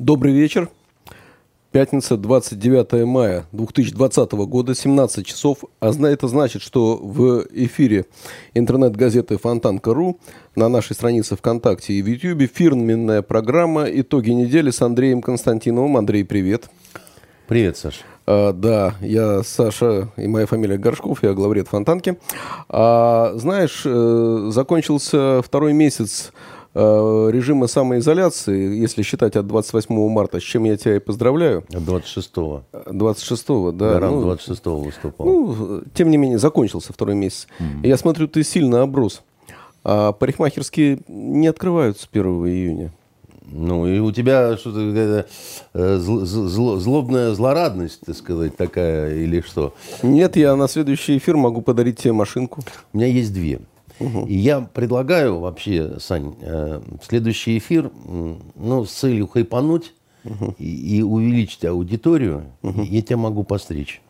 Добрый 0.00 0.32
вечер. 0.32 0.70
Пятница, 1.72 2.16
29 2.16 3.04
мая 3.04 3.44
2020 3.52 4.32
года, 4.32 4.74
17 4.74 5.26
часов. 5.26 5.58
А 5.78 5.90
это 5.90 6.26
значит, 6.26 6.62
что 6.62 6.96
в 6.96 7.44
эфире 7.52 8.06
интернет-газеты 8.54 9.36
Фонтанка.ру 9.36 10.18
на 10.56 10.70
нашей 10.70 10.94
странице 10.94 11.36
ВКонтакте 11.36 11.92
и 11.92 12.00
в 12.00 12.06
Ютьюбе 12.06 12.46
фирменная 12.46 13.20
программа 13.20 13.90
«Итоги 13.90 14.30
недели» 14.30 14.70
с 14.70 14.80
Андреем 14.80 15.20
Константиновым. 15.20 15.98
Андрей, 15.98 16.24
привет. 16.24 16.70
Привет, 17.46 17.76
Саша. 17.76 18.00
А, 18.26 18.54
да, 18.54 18.94
я 19.02 19.42
Саша, 19.42 20.08
и 20.16 20.26
моя 20.26 20.46
фамилия 20.46 20.78
Горшков, 20.78 21.22
я 21.22 21.34
главред 21.34 21.68
Фонтанки. 21.68 22.16
А, 22.70 23.32
знаешь, 23.34 23.82
э, 23.84 24.48
закончился 24.50 25.42
второй 25.42 25.74
месяц 25.74 26.32
режима 26.74 27.66
самоизоляции, 27.66 28.78
если 28.78 29.02
считать 29.02 29.36
от 29.36 29.46
28 29.46 30.08
марта, 30.08 30.38
с 30.38 30.42
чем 30.42 30.64
я 30.64 30.76
тебя 30.76 30.96
и 30.96 30.98
поздравляю. 31.00 31.64
От 31.68 31.82
26-го. 31.82 32.62
26-го, 32.72 33.72
да. 33.72 33.94
Гарант 33.94 34.16
ну, 34.16 34.32
26-го 34.32 34.80
выступал. 34.80 35.26
Ну, 35.26 35.82
тем 35.94 36.10
не 36.10 36.16
менее, 36.16 36.38
закончился 36.38 36.92
второй 36.92 37.16
месяц. 37.16 37.48
Mm-hmm. 37.58 37.88
Я 37.88 37.96
смотрю, 37.96 38.28
ты 38.28 38.44
сильно 38.44 38.82
оброс. 38.82 39.22
А 39.82 40.12
парикмахерские 40.12 41.00
не 41.08 41.48
открываются 41.48 42.06
1 42.10 42.24
июня. 42.46 42.92
Ну, 43.52 43.86
и 43.86 43.98
у 43.98 44.12
тебя 44.12 44.56
что-то 44.56 45.26
э, 45.74 45.96
зл, 45.96 46.24
зл, 46.24 46.76
злобная 46.76 47.34
злорадность, 47.34 48.00
так 48.06 48.16
сказать, 48.16 48.56
такая, 48.56 49.16
или 49.16 49.40
что? 49.40 49.74
Нет, 50.04 50.36
я 50.36 50.54
на 50.54 50.68
следующий 50.68 51.18
эфир 51.18 51.36
могу 51.36 51.60
подарить 51.60 51.98
тебе 51.98 52.12
машинку. 52.12 52.62
У 52.92 52.96
меня 52.96 53.08
есть 53.08 53.32
две. 53.34 53.60
И 54.00 54.34
я 54.34 54.60
предлагаю 54.60 55.38
вообще, 55.40 55.98
Сань, 56.00 56.34
э, 56.40 56.80
следующий 57.02 57.58
эфир, 57.58 57.90
ну, 58.04 58.84
с 58.84 58.90
целью 58.90 59.28
хайпануть 59.28 59.92
и, 60.58 60.98
и 60.98 61.02
увеличить 61.02 61.64
аудиторию, 61.64 62.44
я 62.62 63.02
тебя 63.02 63.16
могу 63.16 63.44
постричь. 63.44 64.00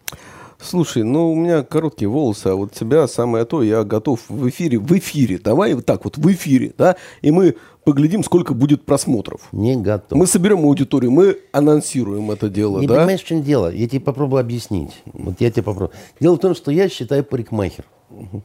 Слушай, 0.62 1.04
ну 1.04 1.32
у 1.32 1.34
меня 1.34 1.62
короткие 1.62 2.08
волосы, 2.08 2.48
а 2.48 2.54
вот 2.54 2.72
тебя 2.72 3.08
самое 3.08 3.46
то, 3.46 3.62
я 3.62 3.82
готов 3.82 4.20
в 4.28 4.48
эфире, 4.50 4.78
в 4.78 4.92
эфире, 4.98 5.38
давай 5.38 5.72
вот 5.72 5.86
так 5.86 6.04
вот, 6.04 6.18
в 6.18 6.32
эфире, 6.32 6.74
да, 6.76 6.96
и 7.22 7.30
мы 7.30 7.56
поглядим, 7.84 8.22
сколько 8.22 8.52
будет 8.52 8.84
просмотров. 8.84 9.48
Не 9.52 9.76
готов. 9.76 10.18
Мы 10.18 10.26
соберем 10.26 10.64
аудиторию, 10.64 11.10
мы 11.10 11.38
анонсируем 11.52 12.30
это 12.30 12.50
дело, 12.50 12.78
Не 12.78 12.86
да? 12.86 12.96
понимаешь, 12.96 13.22
в 13.22 13.26
чем 13.26 13.42
дело? 13.42 13.72
Я 13.72 13.88
тебе 13.88 14.00
попробую 14.00 14.40
объяснить. 14.40 14.92
Вот 15.06 15.40
я 15.40 15.50
тебе 15.50 15.62
попробую. 15.62 15.96
Дело 16.20 16.36
в 16.36 16.40
том, 16.40 16.54
что 16.54 16.70
я 16.70 16.90
считаю 16.90 17.24
парикмахер. 17.24 17.86
Угу. 18.10 18.42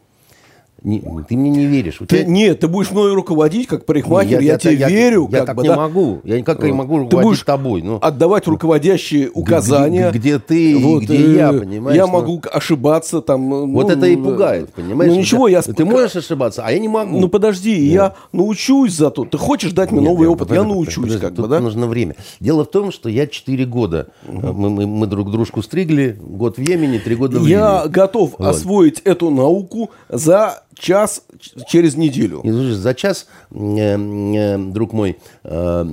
Не, 0.83 1.01
ты 1.27 1.35
мне 1.35 1.49
не 1.49 1.65
веришь. 1.65 1.97
ты, 1.99 2.05
тебя... 2.05 2.25
Нет, 2.25 2.59
ты 2.59 2.67
будешь 2.67 2.91
мной 2.91 3.13
руководить 3.13 3.67
как 3.67 3.85
парикмахер, 3.85 4.39
я, 4.39 4.45
я, 4.45 4.53
я 4.53 4.57
тебе 4.59 4.75
я, 4.75 4.89
верю. 4.89 5.27
Я, 5.31 5.39
я 5.39 5.45
так 5.45 5.55
бы, 5.55 5.63
не 5.63 5.69
да? 5.69 5.77
могу. 5.77 6.21
Я 6.23 6.37
никак 6.37 6.61
не 6.61 6.71
могу 6.71 6.99
руководить 6.99 7.17
ты 7.17 7.23
будешь 7.23 7.41
тобой. 7.41 7.81
Ну, 7.81 7.97
отдавать 8.01 8.45
руководящие 8.45 9.31
указания. 9.33 10.09
Где, 10.11 10.19
где 10.19 10.39
ты 10.39 10.77
вот, 10.77 11.03
где 11.03 11.17
э, 11.17 11.35
я, 11.35 11.53
понимаешь? 11.53 11.97
Я 11.97 12.05
ну, 12.05 12.13
могу 12.13 12.41
ошибаться 12.51 13.21
там. 13.21 13.49
Ну, 13.49 13.73
вот 13.73 13.89
это 13.89 14.05
и 14.05 14.15
пугает, 14.15 14.73
понимаешь? 14.73 15.11
Ну 15.11 15.17
ничего, 15.17 15.47
я... 15.47 15.61
Ты 15.61 15.85
можешь 15.85 16.17
ошибаться, 16.17 16.61
а 16.63 16.71
я 16.71 16.77
не 16.77 16.87
могу. 16.87 17.19
Ну 17.19 17.29
подожди, 17.29 17.75
да. 17.75 17.93
я 17.93 18.15
научусь 18.31 18.93
зато. 18.93 19.25
Ты 19.25 19.37
хочешь 19.37 19.71
дать 19.71 19.91
мне 19.91 20.01
Нет, 20.01 20.09
новый 20.09 20.25
я, 20.25 20.31
опыт, 20.31 20.49
подожди, 20.49 20.67
я 20.67 20.73
научусь 20.75 20.95
подожди, 20.95 21.19
как 21.19 21.33
бы, 21.33 21.47
да? 21.47 21.59
нужно 21.59 21.87
время. 21.87 22.15
Дело 22.39 22.63
в 22.63 22.69
том, 22.69 22.91
что 22.91 23.09
я 23.09 23.25
4 23.25 23.65
года, 23.65 24.09
угу. 24.27 24.53
мы, 24.53 24.69
мы, 24.69 24.87
мы 24.87 25.07
друг 25.07 25.31
дружку 25.31 25.63
стригли, 25.63 26.15
год 26.19 26.57
в 26.57 26.61
Йемене, 26.61 26.99
3 26.99 27.15
года 27.15 27.39
в 27.39 27.45
Я 27.47 27.87
готов 27.87 28.39
освоить 28.39 28.99
эту 28.99 29.31
науку 29.31 29.89
за 30.09 30.61
час 30.77 31.23
через 31.67 31.95
неделю. 31.95 32.41
И, 32.43 32.51
слушай, 32.51 32.73
за 32.73 32.93
час, 32.93 33.27
э, 33.51 33.57
э, 33.57 34.57
друг 34.57 34.93
мой, 34.93 35.17
э, 35.43 35.85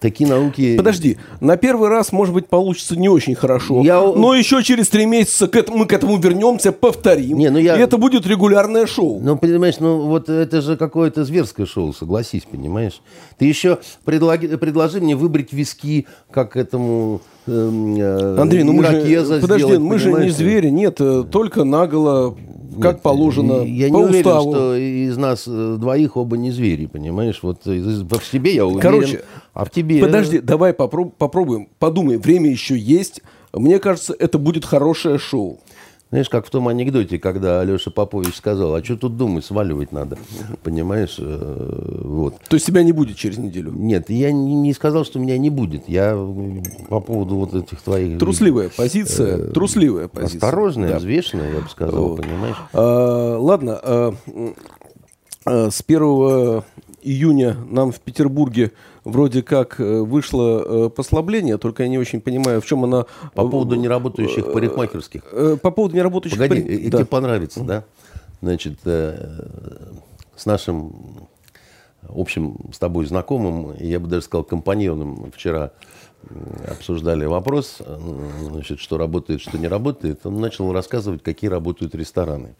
такие 0.00 0.28
науки... 0.28 0.76
Подожди, 0.76 1.18
на 1.40 1.56
первый 1.56 1.88
раз, 1.88 2.12
может 2.12 2.34
быть, 2.34 2.48
получится 2.48 2.96
не 2.96 3.08
очень 3.08 3.34
хорошо, 3.34 3.82
я... 3.82 4.00
но 4.00 4.34
еще 4.34 4.62
через 4.62 4.88
три 4.88 5.06
месяца 5.06 5.48
к 5.48 5.56
этому, 5.56 5.78
мы 5.78 5.86
к 5.86 5.92
этому 5.92 6.18
вернемся, 6.18 6.72
повторим, 6.72 7.38
не, 7.38 7.50
ну 7.50 7.58
я... 7.58 7.76
и 7.76 7.80
это 7.80 7.98
будет 7.98 8.26
регулярное 8.26 8.86
шоу. 8.86 9.20
Ну, 9.20 9.36
понимаешь, 9.36 9.76
ну 9.80 10.06
вот 10.06 10.28
это 10.28 10.60
же 10.60 10.76
какое-то 10.76 11.24
зверское 11.24 11.66
шоу, 11.66 11.92
согласись, 11.92 12.46
понимаешь? 12.50 13.00
Ты 13.38 13.46
еще 13.46 13.78
предлаги, 14.04 14.46
предложи 14.56 15.00
мне 15.00 15.16
выбрать 15.16 15.52
виски, 15.52 16.06
как 16.30 16.56
этому... 16.56 17.20
Эм, 17.46 17.96
э, 17.96 18.38
Андрей, 18.38 18.62
ну 18.62 18.72
мы 18.72 18.84
же, 18.84 19.40
подожди, 19.40 19.78
мы 19.78 19.98
же 19.98 20.12
не 20.12 20.30
звери, 20.30 20.68
нет, 20.68 20.96
э, 21.00 21.24
только 21.30 21.64
наголо 21.64 22.36
как 22.80 22.94
Нет, 22.94 23.02
положено 23.02 23.62
я 23.64 23.88
по 23.88 23.96
не 23.96 24.02
уверен, 24.04 24.40
что 24.40 24.76
из 24.76 25.16
нас 25.16 25.44
э, 25.46 25.76
двоих 25.78 26.16
оба 26.16 26.36
не 26.36 26.50
звери, 26.50 26.86
понимаешь? 26.86 27.40
Вот 27.42 27.66
в 27.66 28.24
себе 28.24 28.54
я 28.54 28.64
уверен, 28.64 28.80
Короче, 28.80 29.24
а 29.52 29.64
в 29.64 29.70
тебе... 29.70 30.00
Подожди, 30.00 30.38
давай 30.38 30.72
попроб- 30.72 31.12
попробуем, 31.18 31.68
подумай, 31.78 32.16
время 32.16 32.50
еще 32.50 32.76
есть. 32.76 33.20
Мне 33.52 33.78
кажется, 33.78 34.14
это 34.18 34.38
будет 34.38 34.64
хорошее 34.64 35.18
шоу. 35.18 35.60
Знаешь, 36.12 36.28
как 36.28 36.46
в 36.46 36.50
том 36.50 36.68
анекдоте, 36.68 37.18
когда 37.18 37.62
Алеша 37.62 37.90
Попович 37.90 38.36
сказал, 38.36 38.74
а 38.74 38.84
что 38.84 38.98
тут 38.98 39.16
думать, 39.16 39.46
сваливать 39.46 39.92
надо, 39.92 40.18
понимаешь? 40.62 41.16
Э, 41.18 42.00
вот. 42.04 42.34
То 42.50 42.56
есть 42.56 42.66
тебя 42.66 42.82
не 42.82 42.92
будет 42.92 43.16
через 43.16 43.38
неделю? 43.38 43.72
Нет, 43.72 44.10
я 44.10 44.30
не 44.30 44.74
сказал, 44.74 45.06
что 45.06 45.18
меня 45.18 45.38
не 45.38 45.48
будет. 45.48 45.88
Я 45.88 46.14
по 46.90 47.00
поводу 47.00 47.36
вот 47.36 47.54
этих 47.54 47.80
твоих... 47.80 48.18
Трусливая 48.20 48.70
позиция, 48.76 49.38
э, 49.38 49.52
трусливая 49.52 50.08
позиция. 50.08 50.36
Осторожная, 50.36 50.90
да. 50.90 50.98
взвешенная, 50.98 51.54
я 51.54 51.60
бы 51.60 51.70
сказал, 51.70 52.08
вот. 52.08 52.20
понимаешь? 52.20 52.56
А, 52.74 53.38
ладно, 53.38 53.80
а, 53.82 54.14
а, 55.46 55.70
с 55.70 55.80
1 55.80 56.62
июня 57.02 57.56
нам 57.68 57.92
в 57.92 58.00
Петербурге 58.00 58.72
вроде 59.04 59.42
как 59.42 59.80
э, 59.80 60.00
вышло 60.00 60.86
э, 60.86 60.90
послабление, 60.90 61.58
только 61.58 61.82
я 61.82 61.88
не 61.88 61.98
очень 61.98 62.20
понимаю, 62.20 62.60
в 62.60 62.66
чем 62.66 62.84
она... 62.84 63.06
По 63.34 63.46
поводу 63.48 63.76
неработающих 63.76 64.52
парикмахерских. 64.52 65.22
Э, 65.32 65.56
по 65.60 65.70
поводу 65.70 65.96
неработающих 65.96 66.38
Погоди, 66.38 66.62
парик... 66.62 66.90
да. 66.90 66.98
тебе 66.98 67.06
понравится, 67.06 67.60
да? 67.62 67.84
Значит, 68.40 68.78
с 68.84 70.46
нашим 70.46 70.92
общим 72.08 72.56
с 72.72 72.78
тобой 72.78 73.06
знакомым, 73.06 73.76
я 73.78 74.00
бы 74.00 74.08
даже 74.08 74.22
сказал 74.22 74.44
компаньоном, 74.44 75.30
вчера 75.32 75.70
обсуждали 76.68 77.24
вопрос, 77.24 77.78
значит, 78.40 78.80
что 78.80 78.98
работает, 78.98 79.40
что 79.40 79.58
не 79.58 79.68
работает. 79.68 80.24
Он 80.24 80.40
начал 80.40 80.72
рассказывать, 80.72 81.22
какие 81.22 81.50
работают 81.50 81.94
рестораны. 81.94 82.54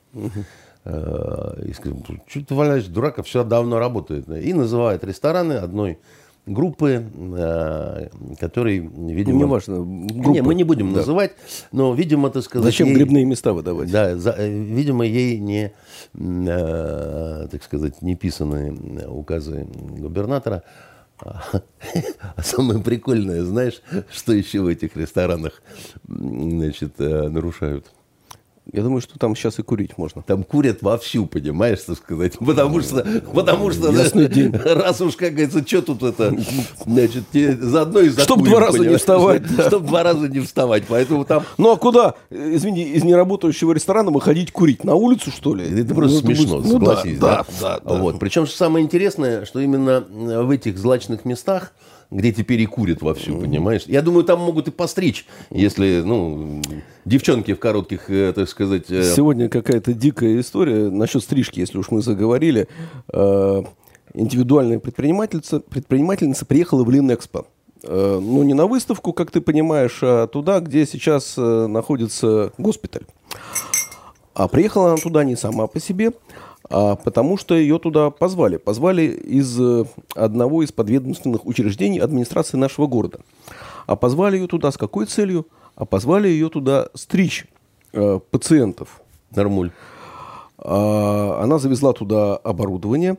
И 0.84 1.72
сказал, 1.74 2.02
что 2.26 2.44
ты 2.44 2.54
валяешь, 2.54 2.86
дурака, 2.86 3.22
все 3.22 3.44
давно 3.44 3.78
работает. 3.78 4.28
И 4.28 4.52
называет 4.52 5.04
рестораны 5.04 5.54
одной 5.54 5.98
группы, 6.46 7.04
э, 7.14 8.08
которые, 8.38 8.80
видимо... 8.80 9.38
Не 9.38 9.44
важно, 9.44 9.76
группы. 9.76 10.30
Не, 10.30 10.42
мы 10.42 10.54
не 10.54 10.64
будем 10.64 10.92
да. 10.92 10.98
называть, 10.98 11.32
но, 11.70 11.94
видимо, 11.94 12.30
так 12.30 12.42
сказать... 12.42 12.64
Зачем 12.64 12.88
ей, 12.88 12.96
грибные 12.96 13.24
места 13.24 13.52
выдавать? 13.52 13.90
Да, 13.90 14.16
за, 14.16 14.34
э, 14.36 14.48
видимо, 14.48 15.04
ей 15.04 15.38
не, 15.38 15.72
э, 16.14 17.48
так 17.50 17.62
сказать, 17.62 18.02
не 18.02 18.16
писаны 18.16 19.06
указы 19.06 19.66
губернатора. 19.98 20.62
А 22.34 22.42
самое 22.42 22.80
прикольное, 22.82 23.44
знаешь, 23.44 23.80
что 24.10 24.32
еще 24.32 24.62
в 24.62 24.66
этих 24.66 24.96
ресторанах 24.96 25.62
значит, 26.08 26.98
нарушают? 26.98 27.86
Я 28.70 28.82
думаю, 28.82 29.00
что 29.00 29.18
там 29.18 29.34
сейчас 29.34 29.58
и 29.58 29.62
курить 29.62 29.98
можно. 29.98 30.22
Там 30.22 30.44
курят 30.44 30.82
вовсю, 30.82 31.26
понимаешь, 31.26 31.80
что 31.80 31.96
сказать. 31.96 32.38
Потому 32.38 32.80
что, 32.80 33.04
потому 33.34 33.72
что 33.72 33.90
Ясный 33.90 34.28
день. 34.28 34.52
раз 34.52 35.00
уж, 35.00 35.16
как 35.16 35.32
говорится, 35.32 35.66
что 35.66 35.82
тут 35.82 36.02
это, 36.04 36.32
значит, 36.86 37.24
заодно 37.32 38.00
и 38.00 38.08
закурим. 38.08 38.24
Чтобы 38.24 38.44
два 38.44 38.60
раза 38.60 38.78
не 38.78 38.96
вставать. 38.96 39.42
Да. 39.52 39.68
Чтобы 39.68 39.86
два 39.88 40.02
раза 40.02 40.28
не 40.28 40.40
вставать, 40.40 40.84
поэтому 40.88 41.24
там... 41.24 41.42
Ну, 41.58 41.72
а 41.72 41.76
куда, 41.76 42.14
извини, 42.30 42.84
из 42.84 43.04
неработающего 43.04 43.72
ресторана 43.72 44.10
выходить 44.10 44.52
курить? 44.52 44.84
На 44.84 44.94
улицу, 44.94 45.30
что 45.30 45.54
ли? 45.54 45.82
Это 45.82 45.94
просто 45.94 46.20
ну, 46.20 46.34
смешно, 46.34 46.58
ну, 46.60 46.70
согласись, 46.72 47.18
да? 47.18 47.44
Да, 47.60 47.80
да, 47.80 47.80
да. 47.84 47.94
Вот. 47.96 48.18
Причем, 48.18 48.46
что 48.46 48.56
самое 48.56 48.84
интересное, 48.84 49.44
что 49.44 49.60
именно 49.60 50.00
в 50.00 50.50
этих 50.50 50.78
злачных 50.78 51.24
местах 51.24 51.72
где 52.12 52.32
теперь 52.32 52.60
и 52.60 52.66
курят 52.66 53.02
вовсю, 53.02 53.38
понимаешь? 53.38 53.84
Я 53.86 54.02
думаю, 54.02 54.24
там 54.24 54.40
могут 54.40 54.68
и 54.68 54.70
постричь, 54.70 55.26
если, 55.50 56.02
ну, 56.04 56.60
девчонки 57.04 57.54
в 57.54 57.58
коротких, 57.58 58.10
э, 58.10 58.32
так 58.34 58.48
сказать... 58.48 58.90
Э, 58.90 59.02
Сегодня 59.02 59.48
какая-то 59.48 59.94
дикая 59.94 60.38
история 60.38 60.90
насчет 60.90 61.22
стрижки, 61.22 61.60
если 61.60 61.78
уж 61.78 61.90
мы 61.90 62.02
заговорили. 62.02 62.68
Э, 63.12 63.62
индивидуальная 64.14 64.78
предпринимательница, 64.78 65.60
предпринимательница 65.60 66.44
приехала 66.44 66.84
в 66.84 66.90
Линэкспо. 66.90 67.46
Ну, 67.84 68.44
не 68.44 68.54
на 68.54 68.66
выставку, 68.66 69.12
как 69.12 69.32
ты 69.32 69.40
понимаешь, 69.40 69.98
а 70.02 70.28
туда, 70.28 70.60
где 70.60 70.86
сейчас 70.86 71.36
находится 71.36 72.52
госпиталь. 72.56 73.02
А 74.34 74.46
приехала 74.46 74.90
она 74.92 74.98
туда 74.98 75.24
не 75.24 75.34
сама 75.34 75.66
по 75.66 75.80
себе, 75.80 76.12
а 76.70 76.96
потому 76.96 77.36
что 77.36 77.54
ее 77.54 77.78
туда 77.78 78.10
позвали. 78.10 78.56
Позвали 78.56 79.02
из 79.02 79.60
э, 79.60 79.84
одного 80.14 80.62
из 80.62 80.72
подведомственных 80.72 81.46
учреждений 81.46 81.98
администрации 81.98 82.56
нашего 82.56 82.86
города. 82.86 83.20
А 83.86 83.96
позвали 83.96 84.36
ее 84.38 84.46
туда 84.46 84.70
с 84.70 84.76
какой 84.76 85.06
целью? 85.06 85.46
А 85.74 85.84
позвали 85.84 86.28
ее 86.28 86.48
туда 86.48 86.88
стричь 86.94 87.46
э, 87.92 88.20
пациентов. 88.30 89.00
Нормуль. 89.34 89.72
А, 90.58 91.40
она 91.42 91.58
завезла 91.58 91.92
туда 91.92 92.36
оборудование. 92.36 93.16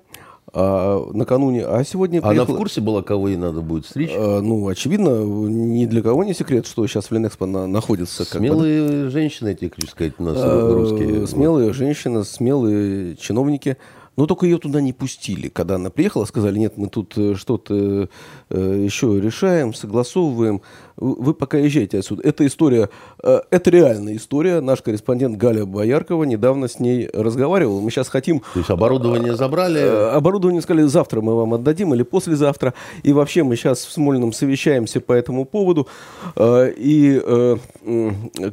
А 0.52 1.10
накануне, 1.14 1.66
а 1.66 1.84
сегодня 1.84 2.20
Она 2.20 2.30
приехала- 2.30 2.56
в 2.56 2.58
курсе 2.58 2.82
была, 2.82 3.02
кого 3.04 3.28
ей 3.30 3.38
надо 3.38 3.62
будет 3.62 3.86
стричь? 3.86 4.12
Э, 4.14 4.40
Ну, 4.42 4.68
очевидно, 4.68 5.10
ни 5.24 5.86
для 5.86 6.02
кого 6.02 6.24
не 6.24 6.34
секрет, 6.34 6.66
что 6.68 6.86
сейчас 6.88 7.06
в 7.06 7.12
Ленэкспо 7.12 7.46
на- 7.46 7.68
находится. 7.68 8.26
как 8.30 8.42
бы, 8.42 8.48
Смелые 8.48 9.10
женщины, 9.10 9.50
эти, 9.50 9.70
как 9.70 9.90
сказать, 9.90 10.14
у 10.20 10.24
нас 10.24 10.38
Э, 10.38 10.74
русские. 10.74 11.28
Смелые 11.28 11.74
женщины, 11.74 12.24
смелые 12.24 13.16
чиновники. 13.16 13.78
Но 14.16 14.28
только 14.28 14.46
ее 14.46 14.60
туда 14.60 14.80
не 14.80 14.94
пустили. 14.94 15.48
Когда 15.48 15.76
она 15.76 15.90
приехала, 15.90 16.26
сказали, 16.26 16.60
нет, 16.60 16.74
мы 16.78 16.88
тут 16.88 17.18
э, 17.18 17.34
что-то 17.34 18.10
еще 18.58 19.20
решаем, 19.20 19.74
согласовываем. 19.74 20.62
Вы 20.96 21.34
пока 21.34 21.58
езжайте 21.58 21.98
отсюда. 22.00 22.22
Эта 22.24 22.46
история, 22.46 22.90
э, 23.24 23.42
это 23.50 23.70
реальная 23.72 24.16
история. 24.16 24.62
Наш 24.62 24.82
корреспондент 24.84 25.38
Галя 25.38 25.66
Бояркова 25.66 26.24
недавно 26.24 26.68
с 26.68 26.80
ней 26.80 27.10
разговаривал. 27.12 27.82
Мы 27.82 27.90
сейчас 27.90 28.10
хотим 28.10 28.42
То 28.54 28.60
есть 28.60 28.70
оборудование 28.70 29.36
забрали. 29.36 29.80
Э, 29.82 30.10
Оборудование 30.12 30.62
сказали, 30.62 30.86
завтра 30.86 31.22
мы 31.22 31.36
вам 31.36 31.56
отдадим 31.56 31.94
или 31.96 32.04
послезавтра. 32.04 32.76
И 33.02 33.12
вообще 33.12 33.42
мы 33.44 33.56
сейчас 33.56 33.86
в 33.86 33.92
Смольном 33.92 34.34
совещаемся 34.34 35.02
по 35.02 35.14
этому 35.14 35.46
поводу. 35.46 35.88
Э, 36.36 36.72
И, 36.78 37.20
э, 37.24 37.58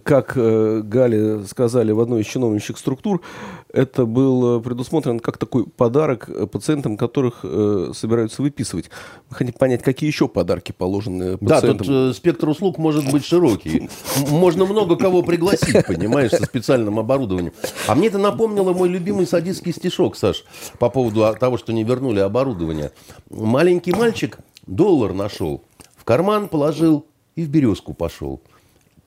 как 0.03 0.33
э, 0.37 0.81
Гале 0.83 1.45
сказали 1.45 1.93
в 1.93 2.01
одной 2.01 2.23
из 2.23 2.27
чиновничьих 2.27 2.79
структур, 2.79 3.21
это 3.73 4.07
был 4.07 4.59
э, 4.59 4.61
предусмотрен 4.63 5.21
как 5.21 5.37
такой 5.37 5.67
подарок 5.67 6.29
э, 6.29 6.47
пациентам, 6.47 6.97
которых 6.97 7.41
э, 7.43 7.93
собираются 7.95 8.41
выписывать. 8.43 8.91
Мы 9.29 9.37
хотим 9.37 9.53
понять, 9.55 9.83
какие 9.93 10.09
еще 10.09 10.29
подарки 10.29 10.71
положены 10.73 11.33
Да, 11.41 11.57
пациентам. 11.57 11.79
тут 11.79 11.89
э, 11.89 12.13
спектр 12.15 12.49
услуг 12.49 12.79
может 12.79 13.11
быть 13.11 13.25
широкий. 13.25 13.89
Можно 14.29 14.65
много 14.65 14.97
кого 14.97 15.23
пригласить, 15.23 15.85
понимаешь, 15.87 16.31
со 16.31 16.45
специальным 16.45 16.99
оборудованием. 16.99 17.53
А 17.89 17.95
мне 17.97 18.07
это 18.07 18.19
напомнило 18.19 18.73
мой 18.73 18.89
любимый 18.89 19.27
садистский 19.27 19.73
стишок, 19.73 20.17
Саш, 20.17 20.45
по 20.79 20.91
поводу 20.91 21.35
того, 21.41 21.59
что 21.59 21.73
не 21.73 21.83
вернули 21.83 22.21
оборудование. 22.21 22.93
Маленький 23.31 23.93
мальчик 23.93 24.39
доллар 24.67 25.13
нашел, 25.13 25.65
в 25.97 26.05
карман 26.05 26.49
положил 26.49 27.07
и 27.35 27.43
в 27.43 27.49
березку 27.49 27.93
пошел. 27.93 28.41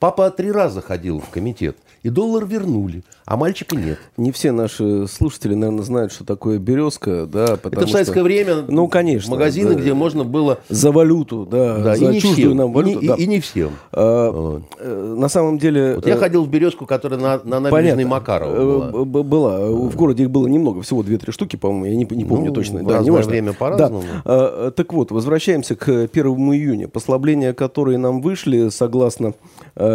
Папа 0.03 0.29
три 0.31 0.51
раза 0.51 0.81
ходил 0.81 1.21
в 1.21 1.29
комитет, 1.29 1.77
и 2.03 2.09
доллар 2.09 2.45
вернули, 2.45 3.05
а 3.23 3.37
мальчика 3.37 3.77
нет. 3.77 3.97
Не 4.17 4.33
все 4.33 4.51
наши 4.51 5.07
слушатели, 5.07 5.53
наверное, 5.55 5.85
знают, 5.85 6.11
что 6.11 6.25
такое 6.25 6.59
березка, 6.59 7.25
да, 7.25 7.55
потому 7.55 7.83
Это 7.83 7.87
в 7.87 7.89
советское 7.91 8.15
что- 8.19 8.23
время 8.25 8.55
Ну, 8.67 8.89
конечно. 8.89 9.31
магазины, 9.31 9.75
да. 9.75 9.79
где 9.79 9.93
можно 9.93 10.25
было... 10.25 10.59
За 10.67 10.91
валюту, 10.91 11.45
да, 11.49 11.77
Да, 11.77 11.95
за 11.95 12.03
и 12.03 12.07
не 12.15 12.19
чуждую 12.19 12.47
всем. 12.49 12.57
нам 12.57 12.71
и, 12.71 12.73
валюту. 12.75 12.99
не, 12.99 13.07
да. 13.07 13.15
и- 13.15 13.23
и 13.23 13.27
не 13.27 13.39
всем. 13.39 13.69
А, 13.93 14.29
Вот. 14.31 14.63
э, 14.77 15.15
На 15.17 15.29
самом 15.29 15.57
деле... 15.57 15.95
Вот 15.95 16.05
я 16.05 16.15
э, 16.15 16.17
ходил 16.17 16.43
в 16.43 16.49
березку, 16.49 16.85
которая 16.85 17.17
на, 17.17 17.39
на 17.45 17.61
набережной 17.61 17.71
понятно. 17.71 18.07
Макарова 18.07 18.51
Э, 18.53 18.59
была. 18.91 19.05
б- 19.05 19.23
Была. 19.23 19.69
В 19.71 19.95
городе 19.95 20.23
их 20.23 20.31
было 20.31 20.47
немного, 20.47 20.81
всего 20.81 21.01
2-3 21.01 21.31
штуки, 21.31 21.55
по-моему, 21.55 21.85
я 21.85 21.95
не, 21.95 22.03
не 22.13 22.25
помню 22.25 22.47
Ну, 22.49 22.53
точно. 22.53 22.79
в 22.83 22.87
Да, 22.87 22.97
разное 22.97 23.23
время 23.23 23.53
по-разному. 23.53 24.03
Да. 24.03 24.21
А, 24.25 24.71
Так 24.71 24.91
вот, 24.91 25.11
возвращаемся 25.11 25.77
к 25.77 25.87
1 26.11 26.51
июня. 26.53 26.89
Послабления, 26.89 27.53
которые 27.53 27.97
нам 27.99 28.21
вышли, 28.21 28.67
согласно 28.67 29.33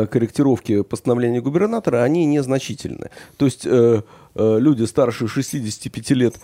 корректировке 0.06 0.82
постановления 0.84 1.40
губернатора, 1.40 2.02
они 2.02 2.24
незначительны. 2.26 3.10
То 3.36 3.44
есть 3.46 3.66
э, 3.66 4.02
э, 4.34 4.58
люди 4.60 4.84
старше 4.84 5.28
65 5.28 6.10
лет 6.10 6.34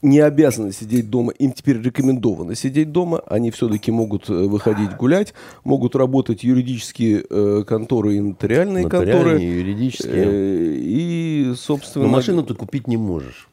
не 0.00 0.20
обязаны 0.20 0.72
сидеть 0.72 1.10
дома, 1.10 1.32
им 1.32 1.50
теперь 1.52 1.80
рекомендовано 1.82 2.54
сидеть 2.54 2.92
дома, 2.92 3.20
они 3.26 3.50
все-таки 3.50 3.90
могут 3.90 4.30
э, 4.30 4.32
выходить 4.32 4.96
гулять, 4.96 5.34
могут 5.64 5.96
работать 5.96 6.44
юридические 6.44 7.24
э, 7.28 7.64
конторы 7.66 8.16
и 8.16 8.20
нотариальные, 8.20 8.84
Нотариальные, 8.84 9.14
конторы. 9.14 9.40
юридические. 9.40 10.24
Э, 10.24 10.74
И, 10.76 11.52
собственно... 11.56 12.06
Но 12.06 12.12
машину 12.12 12.44
ты 12.44 12.54
купить 12.54 12.86
не 12.86 12.96
можешь. 12.96 13.48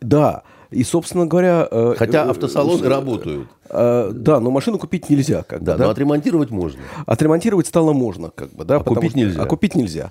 Да. 0.00 0.44
И, 0.70 0.82
собственно 0.84 1.26
говоря... 1.26 1.66
э, 1.70 1.94
Хотя 1.96 2.24
э, 2.26 2.30
автосалоны 2.30 2.84
э, 2.84 2.88
работают. 2.88 3.48
э, 3.70 4.10
Да, 4.12 4.40
но 4.40 4.50
машину 4.50 4.78
купить 4.78 5.08
нельзя. 5.10 5.42
Как 5.42 5.60
бы, 5.60 5.66
Да, 5.66 5.76
да? 5.76 5.84
но 5.84 5.90
отремонтировать 5.90 6.50
можно. 6.50 6.80
Отремонтировать 7.06 7.66
стало 7.66 7.92
можно, 7.92 8.30
как 8.30 8.52
бы, 8.54 8.64
да, 8.64 8.76
А 8.76 8.80
купить 8.84 9.10
что- 9.10 9.18
нельзя. 9.18 9.42
А 9.42 9.46
купить 9.46 9.74
нельзя. 9.74 10.10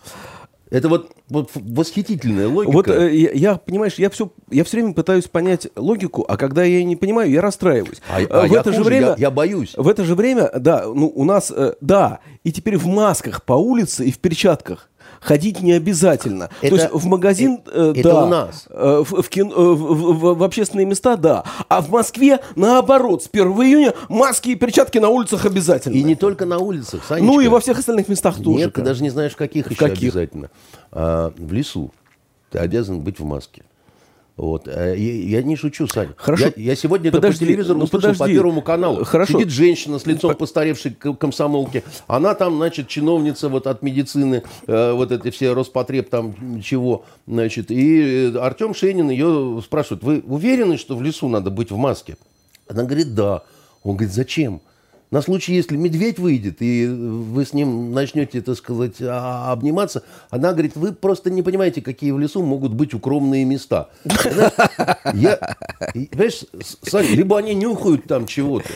Это 0.72 0.90
вот, 0.90 1.12
вот 1.30 1.52
восхитительная 1.54 2.48
логика. 2.48 2.72
Вот 2.74 2.88
э, 2.90 3.16
я, 3.16 3.30
я, 3.32 3.56
понимаешь, 3.58 3.96
я 3.96 4.10
все, 4.10 4.32
я 4.50 4.64
все 4.64 4.78
время 4.78 4.94
пытаюсь 4.94 5.26
понять 5.28 5.68
логику, 5.76 6.26
а 6.28 6.38
когда 6.38 6.64
я 6.64 6.78
ее 6.78 6.84
не 6.84 6.96
понимаю, 6.96 7.30
я 7.30 7.42
расстраиваюсь. 7.42 8.02
А- 8.10 8.18
а 8.44 8.48
в 8.48 8.52
я 8.52 8.62
это 8.62 8.72
же 8.72 8.80
хуже, 8.80 8.90
время, 8.90 9.08
я- 9.10 9.16
я 9.18 9.32
боюсь. 9.32 9.74
В 9.78 9.88
это 9.88 10.04
же 10.04 10.16
время, 10.16 10.50
да, 10.58 10.86
ну 10.88 11.12
у 11.14 11.24
нас, 11.24 11.52
э, 11.56 11.76
да, 11.82 12.20
и 12.44 12.52
теперь 12.52 12.78
в 12.78 12.88
масках 12.88 13.44
по 13.44 13.54
улице 13.54 14.06
и 14.06 14.12
в 14.12 14.18
перчатках. 14.18 14.90
Ходить 15.26 15.62
не 15.62 15.72
обязательно. 15.74 16.50
Это- 16.62 16.76
То 16.76 16.82
есть 16.82 16.94
в 16.94 17.06
магазин, 17.08 17.60
э, 17.66 17.94
это 17.96 18.10
да, 18.10 18.24
у 18.24 18.28
нас. 18.28 18.66
э, 18.70 19.04
в, 19.04 19.22
в 19.24 19.30
кино- 19.30 19.52
э, 19.56 19.74
в- 19.74 20.14
в- 20.14 20.38
в 20.38 20.44
общественные 20.44 20.86
места, 20.86 21.18
да. 21.18 21.44
А 21.68 21.82
в 21.82 21.90
Москве, 21.90 22.40
наоборот, 22.56 23.24
с 23.24 23.28
1 23.28 23.64
июня 23.64 23.94
маски 24.08 24.50
и 24.50 24.56
перчатки 24.56 25.00
на 25.00 25.10
улицах 25.10 25.46
обязательно. 25.46 25.96
И 25.96 26.04
не 26.04 26.14
только 26.16 26.46
на 26.46 26.60
улицах, 26.60 27.04
Санечка. 27.08 27.26
ну 27.26 27.40
и 27.40 27.48
во 27.48 27.60
всех 27.60 27.80
остальных 27.80 28.08
местах 28.08 28.36
тоже. 28.38 28.50
Нет, 28.50 28.74
ты 28.74 28.84
даже 28.84 29.02
не 29.02 29.10
знаешь, 29.10 29.32
в 29.34 29.38
каких 29.38 29.72
еще 29.72 29.80
каких? 29.80 30.14
обязательно. 30.14 30.52
А, 30.92 31.34
в 31.36 31.52
лесу 31.52 31.92
ты 32.52 32.60
обязан 32.60 33.00
быть 33.02 33.20
в 33.20 33.26
маске. 33.26 33.64
Вот. 34.38 34.68
А 34.68 34.94
Я, 34.94 35.40
я 35.40 35.44
не 35.44 35.56
шучу, 35.56 35.88
Сань. 35.88 36.10
Хорошо. 36.18 36.46
Я, 36.56 36.72
я 36.72 36.76
сегодня 36.76 37.08
это 37.08 37.18
Подожди, 37.18 37.40
по 37.40 37.46
телевизору 37.46 37.80
ну 37.80 37.86
услышал 37.86 38.10
по 38.12 38.18
подожди. 38.18 38.34
Первому 38.36 38.62
каналу. 38.62 39.06
Хорошо. 39.06 39.40
Сидит 39.40 39.50
женщина 39.50 39.98
с 39.98 40.06
лицом 40.06 40.36
постаревшей 40.36 40.92
комсомолки. 40.92 41.84
Она 42.08 42.36
там, 42.36 42.58
значит, 42.58 42.90
чиновница 42.90 43.48
вот 43.48 43.66
от 43.68 43.82
медицины, 43.82 44.44
э, 44.68 44.92
вот 44.92 45.12
эти 45.12 45.30
все 45.30 45.54
Роспотреб 45.54 46.10
там 46.10 46.62
чего, 46.62 47.06
значит. 47.28 47.72
И 47.72 48.32
э, 48.34 48.38
Артем 48.38 48.74
Шенин 48.74 49.10
ее 49.10 49.62
спрашивает, 49.64 50.04
вы 50.04 50.22
уверены, 50.26 50.78
что 50.78 50.98
в 50.98 51.02
лесу 51.02 51.30
надо 51.30 51.50
быть 51.50 51.72
в 51.72 51.78
маске? 51.78 52.18
Она 52.68 52.84
говорит, 52.84 53.16
да. 53.16 53.44
Он 53.84 53.96
говорит, 53.96 54.14
зачем? 54.14 54.62
На 55.12 55.22
случай, 55.22 55.54
если 55.54 55.78
медведь 55.78 56.20
выйдет, 56.20 56.58
и 56.62 56.88
вы 56.88 57.46
с 57.46 57.54
ним 57.54 57.94
начнете, 57.94 58.42
так 58.42 58.58
сказать, 58.58 58.96
а- 59.02 59.52
обниматься, 59.52 60.04
она 60.30 60.52
говорит, 60.52 60.76
вы 60.76 60.94
просто 60.94 61.30
не 61.30 61.42
понимаете, 61.42 61.82
какие 61.82 62.12
в 62.12 62.20
лесу 62.20 62.42
могут 62.42 62.74
быть 62.74 62.94
укромные 62.94 63.46
места. 63.46 63.90
Я, 65.14 65.56
понимаешь, 65.94 66.46
Сань, 66.82 67.08
либо 67.08 67.38
они 67.38 67.54
нюхают 67.54 68.06
там 68.06 68.26
чего-то, 68.26 68.70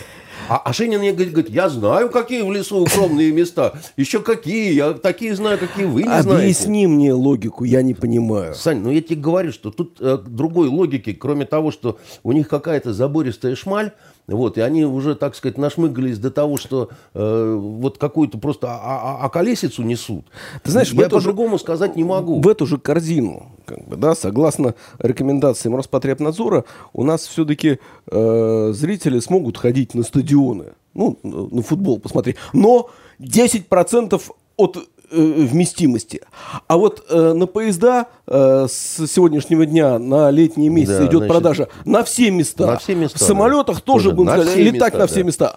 а, 0.50 0.62
а 0.66 0.74
Шенин 0.74 1.00
мне 1.00 1.12
говорит, 1.12 1.34
говорит, 1.34 1.52
я 1.52 1.70
знаю, 1.70 2.10
какие 2.10 2.42
в 2.42 2.52
лесу 2.52 2.82
укромные 2.82 3.32
места. 3.32 3.74
Еще 3.98 4.20
какие, 4.20 4.74
я 4.74 4.94
такие 4.94 5.36
знаю, 5.36 5.60
какие 5.60 5.86
вы 5.86 6.02
не 6.02 6.08
знаете. 6.08 6.30
Объясни 6.32 6.88
мне 6.88 7.14
логику, 7.14 7.66
я 7.66 7.84
не 7.84 7.94
понимаю. 7.94 8.56
Сань, 8.56 8.80
ну 8.80 8.90
я 8.90 9.02
тебе 9.02 9.18
говорю, 9.22 9.52
что 9.52 9.70
тут 9.70 9.98
э, 10.00 10.18
другой 10.26 10.68
логики, 10.68 11.14
кроме 11.14 11.46
того, 11.46 11.70
что 11.72 12.00
у 12.24 12.32
них 12.32 12.48
какая-то 12.48 12.94
забористая 12.94 13.56
шмаль, 13.56 13.92
вот, 14.36 14.58
и 14.58 14.62
они 14.62 14.86
уже, 14.86 15.16
так 15.16 15.36
сказать, 15.36 15.58
нашмыгались 15.58 16.18
до 16.20 16.32
того, 16.32 16.58
что 16.58 16.90
э, 17.14 17.56
вот 17.60 17.98
какую-то 17.98 18.38
просто 18.38 18.74
околесицу 19.22 19.84
несут. 19.84 20.26
Ты 20.64 20.72
знаешь, 20.72 20.92
я 20.92 21.10
по-другому 21.10 21.58
сказать 21.60 21.96
не 21.96 22.04
могу. 22.04 22.42
В 22.42 22.48
эту 22.48 22.66
же 22.66 22.78
корзину, 22.78 23.52
как 23.66 23.88
бы, 23.88 23.96
да, 23.96 24.16
согласно 24.16 24.76
рекомендациям 25.00 25.76
Роспотребнадзора, 25.76 26.66
у 26.94 27.04
нас 27.04 27.28
все-таки 27.28 27.80
э, 28.08 28.72
зрители 28.74 29.20
смогут 29.20 29.58
ходить 29.58 29.94
на 29.94 30.04
стадионы, 30.04 30.74
ну, 30.94 31.18
на 31.24 31.62
футбол 31.62 32.00
посмотреть, 32.00 32.38
но 32.54 32.90
10% 33.20 34.22
от 34.58 34.78
вместимости. 35.12 36.22
А 36.68 36.78
вот 36.78 37.06
э, 37.10 37.34
на 37.34 37.46
поезда 37.48 38.08
э, 38.28 38.68
с 38.70 39.08
сегодняшнего 39.08 39.66
дня 39.66 40.00
на 40.00 40.30
летние 40.32 40.70
месяцы 40.70 41.00
Да, 41.00 41.06
идет 41.06 41.20
значит, 41.20 41.28
продажа 41.30 41.68
на 41.86 42.04
все 42.04 42.32
места. 42.32 42.66
на 42.68 42.78
все 42.78 42.96
места, 42.96 43.18
В 43.18 43.22
самолетах 43.22 43.78
да. 43.78 43.82
тоже 43.82 44.06
Тоже 44.06 44.16
будем 44.16 44.32
сказать, 44.32 44.56
летать 44.58 44.94
места, 44.94 44.98
на 44.98 45.08
все 45.08 45.16
да. 45.16 45.24
места. 45.24 45.56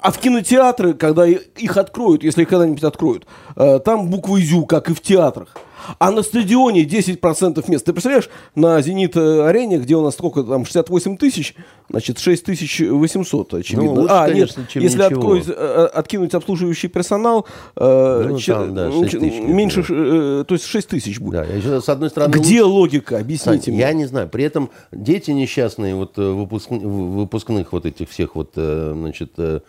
А 0.00 0.12
в 0.12 0.18
кинотеатры, 0.18 0.94
когда 0.94 1.26
их 1.26 1.76
откроют, 1.76 2.22
если 2.22 2.42
их 2.42 2.48
когда-нибудь 2.48 2.84
откроют, 2.84 3.26
э, 3.56 3.80
там 3.84 4.08
буквы 4.08 4.40
«Зю», 4.40 4.64
как 4.66 4.88
и 4.90 4.94
в 4.94 5.00
театрах. 5.00 5.56
А 5.98 6.10
на 6.10 6.22
стадионе 6.22 6.84
10% 6.84 7.64
мест. 7.70 7.84
Ты 7.84 7.92
представляешь, 7.92 8.28
на 8.54 8.80
«Зенит-арене», 8.82 9.78
где 9.78 9.94
у 9.96 10.02
нас 10.02 10.14
сколько 10.14 10.42
там, 10.42 10.64
68 10.64 11.16
тысяч, 11.16 11.54
значит, 11.90 12.18
6800, 12.18 13.54
очевидно. 13.54 13.84
Ну, 13.94 14.00
лучше, 14.02 14.14
а, 14.14 14.26
конечно, 14.26 14.60
нет, 14.60 14.70
чем 14.70 14.82
если 14.82 15.02
откроют, 15.02 15.48
э, 15.48 15.88
откинуть 15.92 16.34
обслуживающий 16.34 16.88
персонал, 16.88 17.46
э, 17.76 18.26
Ну, 18.28 18.38
че- 18.38 18.54
там, 18.54 18.74
да, 18.74 18.88
ну, 18.88 19.00
6 19.02 19.12
че- 19.12 19.18
тысяч 19.20 19.40
меньше, 19.40 19.84
э, 19.88 20.44
то 20.46 20.54
есть 20.54 20.64
6 20.66 20.88
тысяч 20.88 21.20
будет. 21.20 21.32
Да, 21.32 21.44
еще, 21.44 21.80
с 21.80 21.88
одной 21.88 22.10
стороны, 22.10 22.32
Где 22.32 22.62
лучше- 22.62 22.76
логика? 22.96 23.14
Сань, 23.16 23.20
Объясните 23.22 23.70
мне. 23.70 23.80
я 23.80 23.92
не 23.92 24.06
знаю. 24.06 24.28
При 24.28 24.44
этом 24.44 24.70
дети 24.92 25.30
несчастные 25.30 25.94
вот, 25.94 26.18
э, 26.18 26.22
выпускн- 26.22 26.80
в- 26.86 27.16
выпускных 27.16 27.72
вот 27.72 27.86
этих 27.86 28.10
всех 28.10 28.34
вот, 28.36 28.52
э, 28.56 28.92
значит, 28.96 29.32
э, 29.38 29.60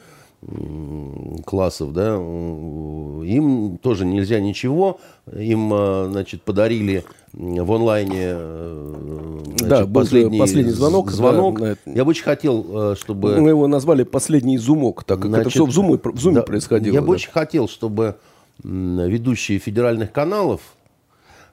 классов, 1.46 1.94
да, 1.94 2.16
им 2.16 3.80
тоже 3.80 4.06
нельзя 4.06 4.40
ничего. 4.40 5.00
Им, 5.36 5.74
э, 5.74 6.10
значит, 6.12 6.44
подарили 6.44 7.04
в 7.34 7.72
онлайне 7.72 8.34
э, 8.36 9.42
значит, 9.46 9.68
Да, 9.68 9.86
был 9.88 10.04
же 10.06 10.30
последний 10.38 10.72
звонок, 10.72 11.08
да, 11.08 11.14
звонок. 11.14 11.62
это. 11.62 11.80
Я 11.86 12.06
бы 12.06 12.12
очень 12.12 12.24
хотел, 12.24 12.92
э, 12.92 12.96
чтобы... 12.96 13.42
Мы 13.42 13.50
его 13.50 13.68
назвали 13.68 14.04
«Последний 14.04 14.60
зумок», 14.60 15.04
так 15.04 15.18
как 15.18 15.26
это 15.32 15.36
Значит, 15.42 15.54
все 15.54 15.66
в 15.66 15.72
зуме, 15.72 16.00
в 16.04 16.20
зуме 16.20 16.36
да, 16.36 16.42
происходило. 16.44 16.94
Я 16.94 17.02
бы 17.02 17.08
да. 17.08 17.14
очень 17.14 17.32
хотел, 17.32 17.68
чтобы 17.68 18.18
ведущие 18.64 19.58
федеральных 19.58 20.12
каналов, 20.12 20.62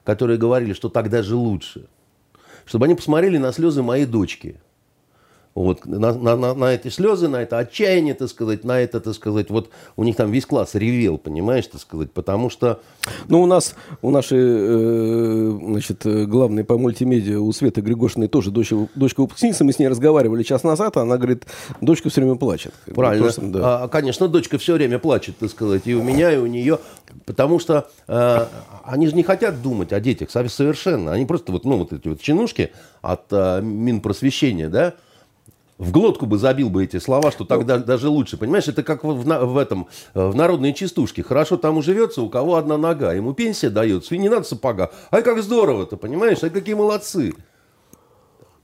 которые 0.03 0.37
говорили, 0.37 0.73
что 0.73 0.89
так 0.89 1.09
даже 1.09 1.35
лучше, 1.35 1.87
чтобы 2.65 2.85
они 2.85 2.95
посмотрели 2.95 3.37
на 3.37 3.51
слезы 3.51 3.81
моей 3.81 4.05
дочки. 4.05 4.57
Вот, 5.55 5.85
на, 5.85 6.13
на, 6.13 6.35
на, 6.35 6.53
на 6.53 6.73
эти 6.73 6.89
слезы, 6.89 7.29
на 7.29 7.37
это 7.37 7.57
отчаяние, 7.57 8.13
так 8.13 8.27
сказать, 8.27 8.65
на 8.65 8.77
это, 8.81 8.99
так 8.99 9.13
сказать, 9.13 9.49
вот 9.49 9.69
у 9.95 10.03
них 10.03 10.17
там 10.17 10.29
весь 10.29 10.45
класс 10.45 10.75
ревел, 10.75 11.17
понимаешь, 11.17 11.65
так 11.67 11.79
сказать, 11.79 12.11
потому 12.11 12.49
что... 12.49 12.81
Ну, 13.29 13.41
у 13.41 13.45
нас, 13.45 13.73
у 14.01 14.11
нашей, 14.11 14.37
э, 14.37 15.59
значит, 15.63 16.05
главной 16.27 16.65
по 16.65 16.77
мультимедиа, 16.77 17.39
у 17.39 17.53
Светы 17.53 17.79
Григошиной 17.79 18.27
тоже 18.27 18.51
дочка, 18.51 18.89
дочка 18.95 19.21
выпускница, 19.21 19.63
мы 19.63 19.71
с 19.71 19.79
ней 19.79 19.87
разговаривали 19.87 20.43
час 20.43 20.63
назад, 20.63 20.97
а 20.97 21.03
она 21.03 21.15
говорит, 21.15 21.45
дочка 21.79 22.09
все 22.09 22.19
время 22.19 22.35
плачет. 22.35 22.73
Правильно, 22.93 23.23
Просто, 23.23 23.41
да. 23.43 23.83
а, 23.83 23.87
конечно, 23.87 24.27
дочка 24.27 24.57
все 24.57 24.73
время 24.73 24.99
плачет, 24.99 25.37
так 25.37 25.49
сказать, 25.49 25.83
и 25.85 25.95
у 25.95 26.03
меня, 26.03 26.33
и 26.33 26.37
у 26.37 26.47
нее, 26.47 26.79
потому 27.23 27.59
что 27.59 27.89
э, 28.09 28.45
они 28.83 29.07
же 29.07 29.15
не 29.15 29.23
хотят 29.23 29.61
думать 29.61 29.93
о 29.93 30.01
детях 30.01 30.31
совершенно, 30.31 31.13
они 31.13 31.25
просто 31.25 31.53
вот, 31.53 31.63
ну, 31.63 31.77
вот 31.77 31.93
эти 31.93 32.09
вот 32.09 32.19
чинушки 32.19 32.71
от 33.01 33.27
э, 33.31 33.61
Минпросвещения, 33.61 34.67
да, 34.67 34.95
в 35.77 35.91
глотку 35.91 36.25
бы 36.25 36.37
забил 36.37 36.69
бы 36.69 36.83
эти 36.83 36.99
слова, 36.99 37.31
что 37.31 37.45
тогда 37.45 37.77
ну, 37.77 37.83
даже 37.83 38.09
лучше. 38.09 38.37
Понимаешь, 38.37 38.67
это 38.67 38.83
как 38.83 39.03
в, 39.03 39.23
в 39.23 39.57
этом, 39.57 39.87
э, 40.13 40.27
в 40.27 40.35
народной 40.35 40.73
частушке. 40.73 41.23
Хорошо 41.23 41.57
там 41.57 41.77
уживется, 41.77 42.21
у 42.21 42.29
кого 42.29 42.55
одна 42.55 42.77
нога. 42.77 43.13
Ему 43.13 43.33
пенсия 43.33 43.69
дается, 43.69 44.15
и 44.15 44.17
не 44.17 44.29
надо 44.29 44.43
сапога. 44.43 44.91
Ай, 45.11 45.21
как 45.21 45.41
здорово-то, 45.41 45.97
понимаешь? 45.97 46.43
Ай, 46.43 46.49
какие 46.49 46.75
молодцы. 46.75 47.33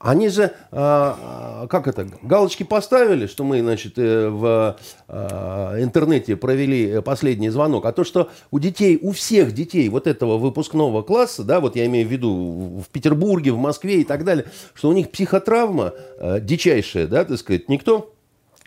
Они 0.04 0.30
же, 0.30 0.54
а, 0.72 1.68
как 1.68 1.88
это, 1.88 2.08
галочки 2.24 2.64
поставили, 2.64 3.28
что 3.28 3.44
мы, 3.44 3.62
значит, 3.62 3.94
э, 3.98 4.30
в 4.30 4.78
а, 5.08 5.80
интернете 5.80 6.36
провели 6.36 7.02
последний 7.02 7.50
звонок, 7.50 7.86
а 7.86 7.92
то, 7.92 8.04
что 8.04 8.30
у 8.50 8.58
детей, 8.58 8.98
у 9.02 9.12
всех 9.12 9.54
детей 9.54 9.88
вот 9.90 10.08
этого 10.08 10.38
выпускного 10.38 11.04
класса, 11.04 11.44
да, 11.44 11.60
вот 11.60 11.76
я 11.76 11.86
имею 11.86 12.08
в 12.08 12.12
виду 12.12 12.84
в 12.84 12.90
Петербурге, 12.92 13.52
в 13.52 13.58
Москве 13.58 14.02
и 14.02 14.04
так 14.04 14.24
далее, 14.24 14.46
что 14.74 14.90
у 14.90 14.94
них 14.94 15.12
психотравма 15.12 15.94
а, 16.18 16.40
дичайшая, 16.40 17.06
да, 17.06 17.24
так 17.24 17.38
сказать, 17.38 17.70
никто 17.70 18.14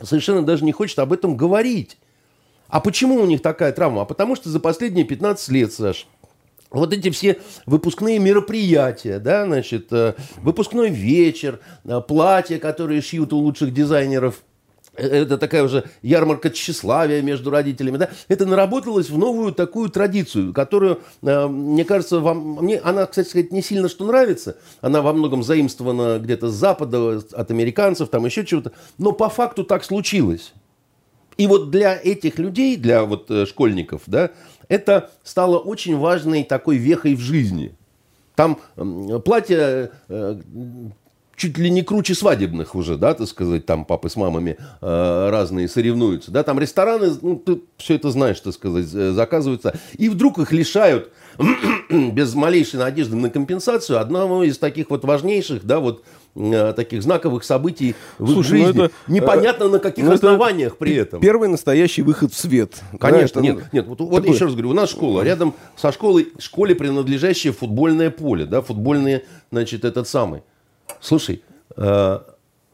совершенно 0.01 0.43
даже 0.43 0.65
не 0.65 0.73
хочет 0.73 0.99
об 1.01 1.13
этом 1.13 1.37
говорить. 1.37 1.99
А 2.69 2.81
почему 2.81 3.21
у 3.21 3.27
них 3.27 3.43
такая 3.43 3.73
травма? 3.73 4.03
А 4.03 4.05
потому 4.05 4.37
что 4.37 4.49
за 4.51 4.61
последние 4.61 5.05
15 5.05 5.49
лет, 5.51 5.73
Саш, 5.73 6.07
вот 6.75 6.93
эти 6.93 7.11
все 7.11 7.39
выпускные 7.67 8.19
мероприятия, 8.19 9.19
да, 9.19 9.47
значит, 9.47 9.93
э, 9.93 10.15
выпускной 10.39 10.91
вечер, 10.91 11.61
э, 11.85 12.01
платья, 12.07 12.59
которые 12.59 13.01
шьют 13.01 13.33
у 13.33 13.39
лучших 13.39 13.73
дизайнеров, 13.73 14.43
э, 14.97 15.07
это 15.07 15.39
такая 15.39 15.63
уже 15.63 15.85
ярмарка 16.03 16.51
тщеславия 16.51 17.23
между 17.23 17.51
родителями, 17.51 17.97
да, 17.97 18.11
это 18.29 18.45
наработалось 18.45 19.09
в 19.09 19.17
новую 19.17 19.53
такую 19.53 19.89
традицию, 19.89 20.53
которую, 20.53 21.01
мне 21.23 21.85
кажется, 21.85 22.21
вам, 22.21 22.59
мне 22.63 22.79
она, 22.79 23.07
кстати 23.07 23.29
сказать, 23.29 23.53
не 23.53 23.63
сильно 23.63 23.89
что 23.89 24.05
нравится, 24.05 24.57
она 24.81 25.01
во 25.01 25.13
многом 25.13 25.43
заимствована 25.43 26.19
где-то 26.19 26.49
с 26.49 26.55
Запада, 26.55 27.23
от 27.33 27.51
американцев, 27.51 28.09
там 28.09 28.25
еще 28.25 28.45
чего-то, 28.45 28.73
но 28.99 29.13
по 29.13 29.29
факту 29.29 29.65
так 29.65 29.85
случилось. 29.85 30.53
И 31.37 31.49
вот 31.49 31.71
для 31.71 31.99
этих 32.01 32.39
людей, 32.39 32.77
для 32.77 33.03
вот 33.03 33.29
школьников, 33.49 34.03
да, 34.07 34.31
это 34.69 35.11
стало 35.23 35.59
очень 35.59 35.97
важной 35.97 36.45
такой 36.45 36.77
вехой 36.77 37.15
в 37.15 37.21
жизни. 37.21 37.75
Там 38.35 38.59
платья 39.25 39.91
э, 40.09 40.41
чуть 41.37 41.59
ли 41.59 41.71
не 41.71 41.83
круче 41.83 42.15
свадебных 42.15 42.75
уже, 42.75 42.97
да, 42.97 43.15
так 43.15 43.29
сказать, 43.29 43.67
там 43.67 43.85
папы 43.85 44.09
с 44.09 44.17
мамами 44.17 44.57
э, 44.81 45.29
разные 45.31 45.69
соревнуются, 45.69 46.31
да, 46.31 46.43
там 46.43 46.59
рестораны, 46.59 47.13
ну, 47.23 47.37
ты 47.37 47.61
все 47.77 47.95
это 47.95 48.11
знаешь, 48.11 48.41
так 48.41 48.55
сказать, 48.55 48.87
заказываются, 48.87 49.79
и 49.97 50.09
вдруг 50.09 50.39
их 50.39 50.53
лишают 50.53 51.11
без 51.91 52.35
малейшей 52.35 52.79
надежды 52.79 53.17
на 53.17 53.31
компенсацию 53.31 54.01
одного 54.01 54.45
из 54.45 54.59
таких 54.59 54.91
вот 54.91 55.05
важнейших, 55.05 55.65
да, 55.65 55.81
вот 55.81 56.05
таких 56.35 57.03
знаковых 57.03 57.45
событий 57.45 57.95
в 58.19 58.33
Слушай, 58.33 58.37
ну 58.37 58.43
жизни. 58.67 58.79
Ну 58.79 58.85
это, 58.85 58.95
Непонятно 59.07 59.69
на 59.69 59.79
каких 59.79 60.05
ну 60.05 60.13
основаниях 60.13 60.77
при 60.77 60.95
этом. 60.95 61.21
Первый 61.21 61.49
настоящий 61.49 62.03
выход 62.03 62.33
в 62.33 62.39
свет. 62.39 62.83
Конечно, 62.99 63.41
да, 63.41 63.47
нет, 63.47 63.73
нет. 63.73 63.87
Вот, 63.87 64.01
вот 64.01 64.27
еще 64.27 64.47
раз 64.47 64.55
говорю, 64.55 64.71
у 64.71 64.75
нас 64.75 64.91
школа, 64.91 65.23
рядом 65.23 65.55
со 65.77 65.93
школой, 65.93 66.33
школе 66.39 66.75
принадлежащее 66.75 67.53
футбольное 67.53 68.11
поле, 68.11 68.47
да, 68.47 68.63
футбольные, 68.63 69.25
значит, 69.53 69.85
этот 69.85 70.09
самый. 70.09 70.43
Слушай, 71.01 71.43
э, 71.77 72.19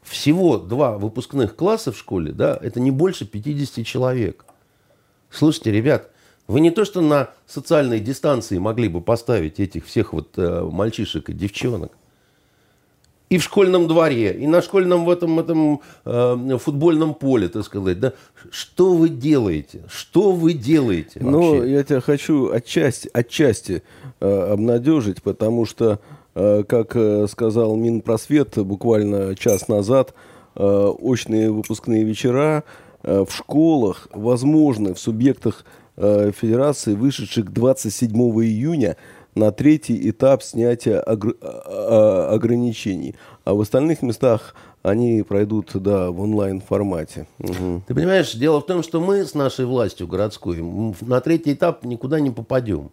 всего 0.02 0.58
два 0.58 0.96
выпускных 0.98 1.54
класса 1.54 1.92
в 1.92 1.98
школе, 1.98 2.32
да, 2.32 2.58
это 2.60 2.80
не 2.80 2.90
больше 2.90 3.26
50 3.26 3.84
человек. 3.84 4.44
Слушайте, 5.30 5.70
ребят, 5.70 6.10
вы 6.48 6.60
не 6.60 6.70
то 6.70 6.84
что 6.84 7.00
на 7.00 7.30
социальной 7.46 8.00
дистанции 8.00 8.58
могли 8.58 8.88
бы 8.88 9.00
поставить 9.00 9.60
этих 9.60 9.86
всех 9.86 10.12
вот 10.12 10.30
э, 10.36 10.62
мальчишек 10.62 11.28
и 11.28 11.32
девчонок, 11.32 11.92
и 13.30 13.38
в 13.38 13.44
школьном 13.44 13.86
дворе, 13.86 14.32
и 14.32 14.46
на 14.48 14.60
школьном 14.60 15.04
в 15.04 15.10
этом, 15.10 15.38
этом 15.38 15.80
э, 16.04 16.58
футбольном 16.58 17.14
поле, 17.14 17.48
так 17.48 17.64
сказать, 17.64 18.00
да, 18.00 18.12
что 18.50 18.92
вы 18.94 19.08
делаете? 19.08 19.82
Что 19.88 20.32
вы 20.32 20.52
делаете 20.52 21.20
ну, 21.22 21.38
вообще? 21.38 21.60
Ну, 21.60 21.64
я 21.64 21.84
тебя 21.84 22.00
хочу 22.00 22.50
отчасти, 22.50 23.08
отчасти 23.12 23.84
э, 24.18 24.52
обнадежить, 24.52 25.22
потому 25.22 25.64
что, 25.64 26.00
э, 26.34 26.64
как 26.64 26.96
э, 26.96 27.28
сказал 27.28 27.76
Минпросвет 27.76 28.58
буквально 28.58 29.36
час 29.36 29.68
назад, 29.68 30.12
э, 30.56 30.64
очные 30.64 31.52
выпускные 31.52 32.02
вечера 32.02 32.64
э, 33.04 33.24
в 33.24 33.32
школах 33.32 34.08
возможны 34.12 34.92
в 34.92 34.98
субъектах 34.98 35.64
э, 35.96 36.32
федерации, 36.36 36.94
вышедших 36.94 37.52
27 37.52 38.12
июня 38.12 38.96
на 39.34 39.52
третий 39.52 40.10
этап 40.10 40.42
снятия 40.42 41.00
огр... 41.00 41.34
А, 41.40 42.28
а, 42.30 42.34
ограничений. 42.34 43.14
А 43.44 43.54
в 43.54 43.60
остальных 43.60 44.02
местах 44.02 44.54
они 44.82 45.22
пройдут 45.22 45.70
да, 45.74 46.10
в 46.10 46.20
онлайн-формате. 46.20 47.26
Угу. 47.38 47.82
Ты 47.86 47.94
понимаешь, 47.94 48.32
дело 48.32 48.60
в 48.60 48.66
том, 48.66 48.82
что 48.82 49.00
мы 49.00 49.24
с 49.24 49.34
нашей 49.34 49.66
властью 49.66 50.06
городской 50.06 50.62
на 51.00 51.20
третий 51.20 51.52
этап 51.52 51.84
никуда 51.84 52.20
не 52.20 52.30
попадем. 52.30 52.90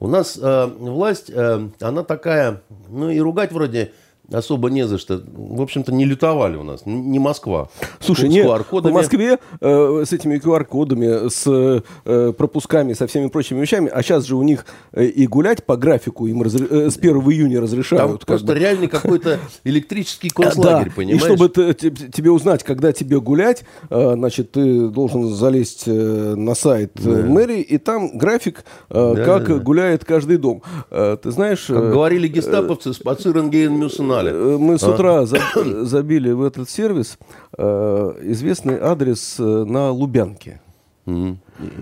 У 0.00 0.06
нас 0.06 0.38
э, 0.40 0.66
власть, 0.78 1.28
э, 1.28 1.68
она 1.80 2.04
такая, 2.04 2.62
ну 2.88 3.10
и 3.10 3.18
ругать 3.18 3.52
вроде 3.52 3.92
особо 4.32 4.68
не 4.68 4.86
за 4.86 4.98
что. 4.98 5.22
В 5.32 5.62
общем-то, 5.62 5.92
не 5.92 6.04
лютовали 6.04 6.56
у 6.56 6.62
нас, 6.62 6.82
не 6.84 7.18
Москва. 7.18 7.68
Слушай, 8.00 8.28
не, 8.28 8.42
в 8.42 8.90
Москве 8.90 9.38
э, 9.60 10.04
с 10.06 10.12
этими 10.12 10.36
QR-кодами, 10.36 11.28
с 11.28 11.82
э, 12.04 12.32
пропусками, 12.32 12.92
со 12.92 13.06
всеми 13.06 13.28
прочими 13.28 13.60
вещами, 13.60 13.90
а 13.92 14.02
сейчас 14.02 14.24
же 14.24 14.36
у 14.36 14.42
них 14.42 14.66
э, 14.92 15.06
и 15.06 15.26
гулять 15.26 15.64
по 15.64 15.76
графику 15.76 16.26
им 16.26 16.42
разре... 16.42 16.66
э, 16.68 16.90
с 16.90 16.98
1 16.98 17.16
июня 17.16 17.60
разрешают. 17.60 18.06
Там 18.06 18.18
просто 18.18 18.46
бы. 18.48 18.54
реальный 18.58 18.88
какой-то 18.88 19.38
электрический 19.64 20.28
концлагерь, 20.34 20.88
да. 20.88 20.94
понимаешь? 20.94 21.22
И 21.22 21.24
чтобы 21.24 21.48
ты, 21.48 21.74
тебе 21.74 22.30
узнать, 22.30 22.62
когда 22.64 22.92
тебе 22.92 23.20
гулять, 23.20 23.64
э, 23.88 24.12
значит, 24.14 24.52
ты 24.52 24.88
должен 24.88 25.34
залезть 25.34 25.84
э, 25.86 26.34
на 26.36 26.54
сайт 26.54 26.92
э, 26.96 27.22
да. 27.22 27.28
мэрии, 27.28 27.62
и 27.62 27.78
там 27.78 28.18
график, 28.18 28.64
э, 28.90 29.14
да, 29.16 29.24
как 29.24 29.48
да, 29.48 29.58
гуляет 29.58 30.04
каждый 30.04 30.36
дом. 30.36 30.62
Э, 30.90 31.16
ты 31.22 31.30
знаешь... 31.30 31.64
Как 31.66 31.76
э, 31.76 31.90
говорили 31.90 32.28
гестаповцы, 32.28 32.92
спацирен 32.92 33.48
гейн 33.48 33.74
мюсена 33.74 34.17
канале. 34.18 34.32
Э, 34.32 34.58
мы 34.58 34.78
с 34.78 34.82
а? 34.82 34.90
утра 34.90 35.20
а? 35.20 35.26
забили 35.84 36.30
в 36.32 36.42
этот 36.42 36.68
сервис 36.70 37.18
э, 37.56 38.14
известный 38.22 38.78
адрес 38.80 39.36
э, 39.38 39.42
на 39.42 39.90
Лубянке. 39.90 40.60
И, 41.06 41.36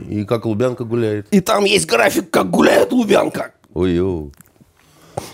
и 0.09 0.25
как 0.25 0.47
Лубянка 0.47 0.85
гуляет? 0.85 1.27
И 1.33 1.41
там 1.41 1.65
есть 1.65 1.87
график, 1.87 2.31
как 2.31 2.51
гуляет 2.51 2.93
Лубянка. 2.93 3.53
Ой-ой. 3.75 4.31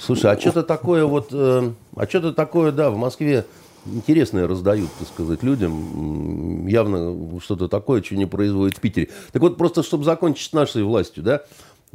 Слушай, 0.00 0.32
а 0.32 0.40
что-то 0.40 0.62
такое 0.62 1.04
вот, 1.04 1.28
э, 1.32 1.71
а 1.97 2.06
что-то 2.06 2.32
такое, 2.32 2.73
да, 2.73 2.90
в 2.90 2.97
Москве 2.97 3.44
интересное 3.87 4.47
раздают, 4.47 4.90
так 4.99 5.09
сказать, 5.09 5.42
людям. 5.42 6.66
Явно 6.66 7.40
что-то 7.40 7.68
такое, 7.68 8.02
что 8.02 8.16
не 8.16 8.26
производит 8.26 8.78
в 8.78 8.80
Питере. 8.80 9.09
Так 9.32 9.42
вот, 9.42 9.56
просто 9.56 9.82
чтобы 9.82 10.04
закончить 10.04 10.50
с 10.50 10.52
нашей 10.52 10.82
властью, 10.85 11.23
да, 11.23 11.42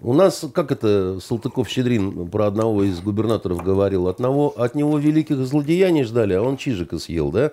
у 0.01 0.13
нас, 0.13 0.45
как 0.53 0.71
это 0.71 1.19
Салтыков-Щедрин 1.19 2.29
про 2.29 2.45
одного 2.47 2.83
из 2.83 2.99
губернаторов 2.99 3.63
говорил, 3.63 4.07
от, 4.07 4.19
него, 4.19 4.53
от 4.55 4.75
него 4.75 4.99
великих 4.99 5.37
злодеяний 5.37 6.03
ждали, 6.03 6.33
а 6.33 6.41
он 6.41 6.57
чижика 6.57 6.99
съел, 6.99 7.31
да? 7.31 7.51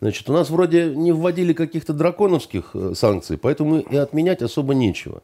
Значит, 0.00 0.28
у 0.28 0.32
нас 0.32 0.50
вроде 0.50 0.94
не 0.94 1.12
вводили 1.12 1.52
каких-то 1.52 1.92
драконовских 1.92 2.70
э, 2.74 2.92
санкций, 2.96 3.38
поэтому 3.38 3.78
и 3.78 3.96
отменять 3.96 4.42
особо 4.42 4.74
нечего. 4.74 5.22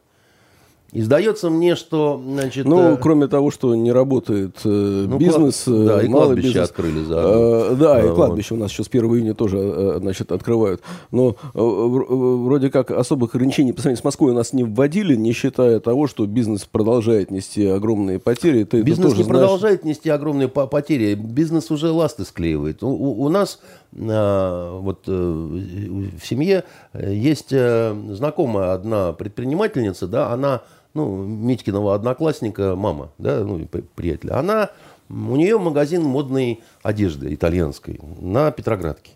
И 0.93 1.01
сдается 1.01 1.49
мне, 1.49 1.75
что... 1.75 2.21
Значит, 2.21 2.65
ну, 2.65 2.93
э... 2.93 2.97
кроме 2.97 3.27
того, 3.27 3.49
что 3.49 3.73
не 3.75 3.93
работает 3.93 4.57
э, 4.65 5.05
ну, 5.07 5.17
бизнес, 5.17 5.63
клад... 5.63 5.85
да, 5.85 6.03
и 6.03 6.07
кладбище 6.07 6.47
бизнес. 6.47 6.69
открыли 6.69 7.03
за. 7.05 7.15
Э, 7.15 7.75
да, 7.79 7.95
а, 7.95 8.05
и 8.05 8.13
кладбище 8.13 8.55
вот. 8.55 8.57
у 8.57 8.63
нас 8.63 8.71
сейчас 8.71 8.87
1 8.91 9.05
июня 9.05 9.33
тоже 9.33 9.57
э, 9.57 9.97
значит, 10.01 10.33
открывают. 10.33 10.81
Но 11.11 11.29
э, 11.29 11.33
вроде 11.53 12.69
как 12.69 12.91
особых 12.91 13.35
ограничений 13.35 13.71
по 13.71 13.79
сравнению 13.79 14.01
с 14.01 14.03
Москвой 14.03 14.31
у 14.31 14.35
нас 14.35 14.51
не 14.51 14.65
вводили, 14.65 15.15
не 15.15 15.31
считая 15.31 15.79
того, 15.79 16.07
что 16.07 16.25
бизнес 16.25 16.65
продолжает 16.65 17.31
нести 17.31 17.65
огромные 17.65 18.19
потери. 18.19 18.65
Ты 18.65 18.81
бизнес 18.81 19.15
не 19.15 19.23
знаешь... 19.23 19.39
продолжает 19.41 19.85
нести 19.85 20.09
огромные 20.09 20.49
потери. 20.49 21.13
Бизнес 21.13 21.71
уже 21.71 21.89
ласты 21.91 22.25
склеивает. 22.25 22.83
У, 22.83 22.89
у, 22.89 23.23
у 23.23 23.29
нас 23.29 23.61
э, 23.93 24.77
вот 24.81 25.03
э, 25.07 25.11
в 25.11 26.27
семье 26.27 26.65
есть 26.93 27.53
э, 27.53 27.95
знакомая 28.09 28.73
одна 28.73 29.13
предпринимательница, 29.13 30.07
да, 30.07 30.33
она 30.33 30.63
ну, 30.93 31.23
Митькиного 31.23 31.95
одноклассника, 31.95 32.75
мама, 32.75 33.11
да, 33.17 33.43
ну, 33.43 33.65
приятеля, 33.95 34.37
она, 34.37 34.69
у 35.09 35.35
нее 35.35 35.57
магазин 35.57 36.03
модной 36.03 36.61
одежды 36.83 37.33
итальянской 37.33 37.99
на 38.19 38.51
Петроградке. 38.51 39.11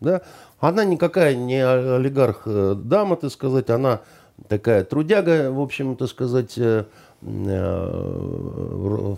Да? 0.00 0.22
Она 0.60 0.84
никакая 0.84 1.34
не 1.34 1.60
олигарх 1.64 2.42
э, 2.46 2.74
дама, 2.76 3.16
так 3.16 3.30
сказать, 3.30 3.70
она 3.70 4.00
такая 4.48 4.84
трудяга, 4.84 5.50
в 5.50 5.60
общем, 5.60 5.96
так 5.96 6.08
сказать, 6.08 6.56
э, 6.56 6.84
э, 7.22 9.16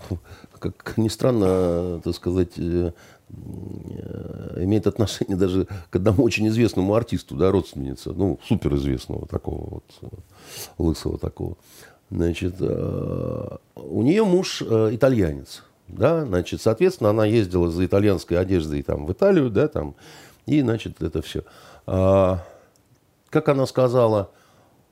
как 0.59 0.97
ни 0.97 1.07
странно, 1.07 2.01
так 2.03 2.15
сказать, 2.15 2.57
имеет 4.57 4.87
отношение 4.87 5.35
даже 5.35 5.67
к 5.89 5.95
одному 5.97 6.23
очень 6.23 6.47
известному 6.47 6.95
артисту, 6.95 7.35
да, 7.35 7.51
родственница, 7.51 8.13
ну, 8.13 8.39
суперизвестного 8.47 9.27
такого 9.27 9.81
вот, 9.81 9.83
лысого 10.77 11.17
такого. 11.17 11.57
Значит, 12.09 12.61
у 12.61 14.01
нее 14.01 14.23
муж 14.23 14.61
итальянец, 14.61 15.63
да, 15.87 16.25
значит, 16.25 16.61
соответственно, 16.61 17.09
она 17.09 17.25
ездила 17.25 17.69
за 17.69 17.85
итальянской 17.85 18.37
одеждой 18.39 18.81
там 18.81 19.05
в 19.05 19.11
Италию, 19.11 19.49
да, 19.49 19.67
там, 19.67 19.95
и, 20.45 20.61
значит, 20.61 21.01
это 21.01 21.21
все. 21.21 21.43
А, 21.85 22.45
как 23.29 23.49
она 23.49 23.65
сказала, 23.65 24.31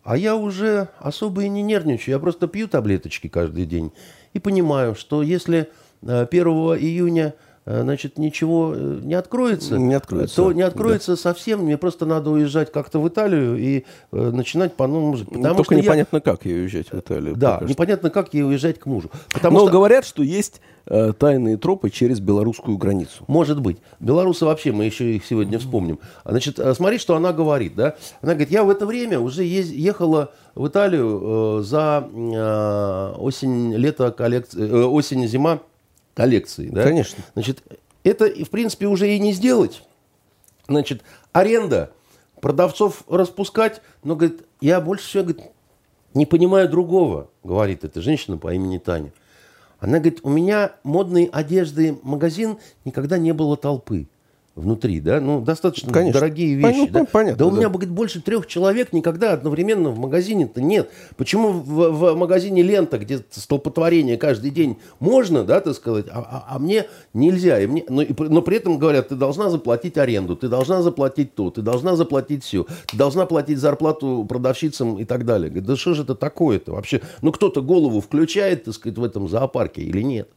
а 0.03 0.17
я 0.17 0.36
уже 0.36 0.89
особо 1.00 1.43
и 1.43 1.50
не 1.50 1.62
нервничаю, 1.62 2.15
я 2.15 2.19
просто 2.19 2.48
пью 2.48 2.67
таблеточки 2.67 3.27
каждый 3.27 3.65
день 3.65 3.91
и 4.34 4.39
понимаю, 4.39 4.95
что 4.95 5.24
если 5.24 5.69
1 6.01 6.27
э, 6.31 6.39
июня 6.79 7.34
Э, 7.34 7.44
значит, 7.65 8.17
ничего 8.19 8.74
э, 8.75 9.00
не 9.01 9.15
откроется, 9.15 9.77
не 9.77 9.95
откроется, 9.95 10.36
то 10.36 10.51
не 10.51 10.62
откроется 10.62 11.12
да. 11.13 11.17
совсем. 11.17 11.62
Мне 11.62 11.77
просто 11.77 12.05
надо 12.05 12.29
уезжать 12.29 12.72
как-то 12.72 13.00
в 13.00 13.07
Италию 13.07 13.57
и 13.57 13.86
э, 14.12 14.31
начинать 14.31 14.75
по-новому 14.75 15.17
жить. 15.17 15.29
Потому 15.29 15.55
Только 15.55 15.75
непонятно, 15.75 16.17
я... 16.17 16.22
как 16.22 16.45
ей 16.45 16.62
уезжать 16.62 16.91
в 16.91 17.00
Италию. 17.00 17.36
Да, 17.36 17.60
непонятно, 17.67 18.10
как 18.10 18.34
ей 18.34 18.43
уезжать 18.43 18.79
к 18.79 18.86
мужу. 18.86 19.10
Потому 19.34 19.60
Но 19.60 19.65
что... 19.65 19.74
говорят, 19.74 20.05
что 20.05 20.22
есть 20.22 20.62
э, 20.86 21.13
тайные 21.17 21.57
тропы 21.57 21.89
через 21.89 22.19
белорусскую 22.19 22.77
границу. 22.77 23.24
Может 23.27 23.60
быть. 23.60 23.77
Белорусы 24.00 24.45
вообще, 24.45 24.72
мы 24.72 24.86
еще 24.86 25.15
их 25.15 25.25
сегодня 25.25 25.57
вспомним. 25.57 26.00
Значит, 26.24 26.60
смотри, 26.75 27.00
что 27.00 27.15
она 27.15 27.34
говорит. 27.34 27.75
Да? 27.75 27.95
Она 28.22 28.34
говорит, 28.34 28.51
я 28.51 28.63
в 28.63 28.69
это 28.69 28.86
время 28.86 29.19
уже 29.19 29.43
ехала 29.43 30.31
в 30.55 30.67
Италию 30.67 31.60
э, 31.60 31.63
за 31.63 32.07
э, 32.12 33.13
осень-лето 33.17 34.12
коллекции, 34.12 34.67
э, 34.67 34.84
осень-зима 34.86 35.60
коллекции. 36.15 36.69
Да? 36.69 36.81
Конечно. 36.81 37.24
Значит, 37.34 37.62
это, 38.03 38.25
в 38.25 38.50
принципе, 38.50 38.88
уже 38.88 39.13
и 39.13 39.19
не 39.19 39.34
сделать. 39.34 39.84
Значит, 40.67 41.03
аренда, 41.31 41.91
продавцов 42.41 43.03
распускать, 43.07 43.81
но, 44.03 44.15
говорит, 44.15 44.41
я 44.62 44.81
больше 44.81 45.05
всего, 45.05 45.24
говорит, 45.25 45.43
не 46.15 46.25
понимаю 46.25 46.67
другого, 46.69 47.29
говорит 47.43 47.84
эта 47.84 48.01
женщина 48.01 48.38
по 48.38 48.53
имени 48.53 48.79
Таня. 48.79 49.13
Она 49.79 50.00
говорит, 50.00 50.22
у 50.24 50.29
меня 50.29 50.72
модной 50.84 51.25
одежды 51.25 52.00
магазин 52.01 52.57
никогда 52.86 53.19
не 53.19 53.34
было 53.34 53.57
толпы 53.57 54.07
внутри, 54.55 55.01
да, 55.01 55.19
ну, 55.19 55.41
достаточно 55.41 55.91
Конечно. 55.91 56.19
дорогие 56.19 56.55
вещи. 56.55 56.63
Понятно, 56.63 57.00
да? 57.00 57.05
понятно, 57.12 57.38
да 57.38 57.45
у 57.45 57.51
меня, 57.51 57.67
говорит, 57.67 57.89
больше 57.89 58.21
трех 58.21 58.47
человек 58.47 58.93
никогда 58.93 59.33
одновременно 59.33 59.89
в 59.89 60.00
магазине-то 60.00 60.62
нет. 60.62 60.89
Почему 61.17 61.50
в, 61.50 61.89
в 61.89 62.15
магазине 62.15 62.62
лента, 62.62 62.97
где 62.97 63.19
столпотворение 63.31 64.17
каждый 64.17 64.51
день 64.51 64.77
можно, 65.00 65.43
да, 65.43 65.59
так 65.59 65.75
сказать, 65.75 66.05
а, 66.09 66.19
а, 66.19 66.55
а 66.55 66.59
мне 66.59 66.85
нельзя. 67.13 67.59
И 67.59 67.67
мне, 67.67 67.83
но, 67.89 68.01
и, 68.01 68.13
но 68.17 68.41
при 68.41 68.57
этом 68.57 68.79
говорят, 68.79 69.09
ты 69.09 69.15
должна 69.15 69.50
заплатить 69.50 69.97
аренду, 69.97 70.38
ты 70.38 70.47
должна 70.47 70.81
заплатить 70.81 71.35
то, 71.35 71.50
ты 71.50 71.62
должна 71.62 71.97
заплатить 71.97 72.45
все, 72.45 72.65
ты 72.88 72.95
должна 72.95 73.25
платить 73.25 73.59
зарплату 73.59 74.25
продавщицам 74.27 75.00
и 75.00 75.03
так 75.03 75.25
далее. 75.25 75.50
Говорит, 75.50 75.67
да 75.67 75.75
что 75.75 75.93
же 75.93 76.03
это 76.03 76.15
такое-то 76.15 76.71
вообще? 76.71 77.01
Ну, 77.21 77.33
кто-то 77.33 77.62
голову 77.62 78.00
включает, 78.00 78.63
так 78.63 78.74
сказать, 78.74 78.97
в 78.97 79.03
этом 79.03 79.27
зоопарке 79.27 79.81
или 79.81 80.01
нет? 80.01 80.29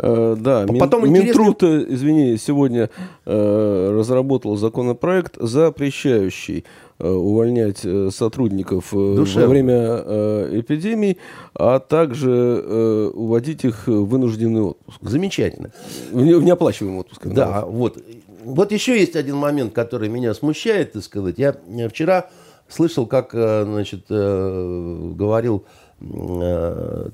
Э, 0.00 0.36
да, 0.38 0.64
Потом 0.78 1.04
Мин, 1.04 1.16
интересно... 1.16 1.42
Минтруд, 1.42 1.62
э, 1.64 1.86
извини, 1.88 2.36
сегодня 2.36 2.88
э, 3.26 3.90
разработал 3.92 4.56
законопроект, 4.56 5.36
запрещающий 5.40 6.64
э, 6.98 7.08
увольнять 7.08 7.84
сотрудников 8.14 8.94
э, 8.94 8.96
во 8.96 9.46
время 9.46 9.74
э, 9.74 10.60
эпидемии, 10.60 11.18
а 11.54 11.80
также 11.80 12.30
э, 12.30 13.10
уводить 13.12 13.64
их 13.64 13.88
в 13.88 14.04
вынужденный 14.04 14.62
отпуск. 14.62 14.98
Замечательно. 15.02 15.72
В, 16.12 16.18
в 16.18 16.44
неоплачиваемый 16.44 17.00
отпуск. 17.00 17.26
Да, 17.26 17.64
вот. 17.66 17.98
Вот 18.44 18.70
еще 18.70 18.98
есть 18.98 19.16
один 19.16 19.36
момент, 19.36 19.72
который 19.74 20.08
меня 20.08 20.32
смущает, 20.32 20.92
так 20.92 21.02
сказать. 21.02 21.38
Я 21.38 21.56
вчера 21.88 22.30
слышал, 22.68 23.04
как, 23.06 23.32
значит, 23.32 24.04
говорил 24.08 25.64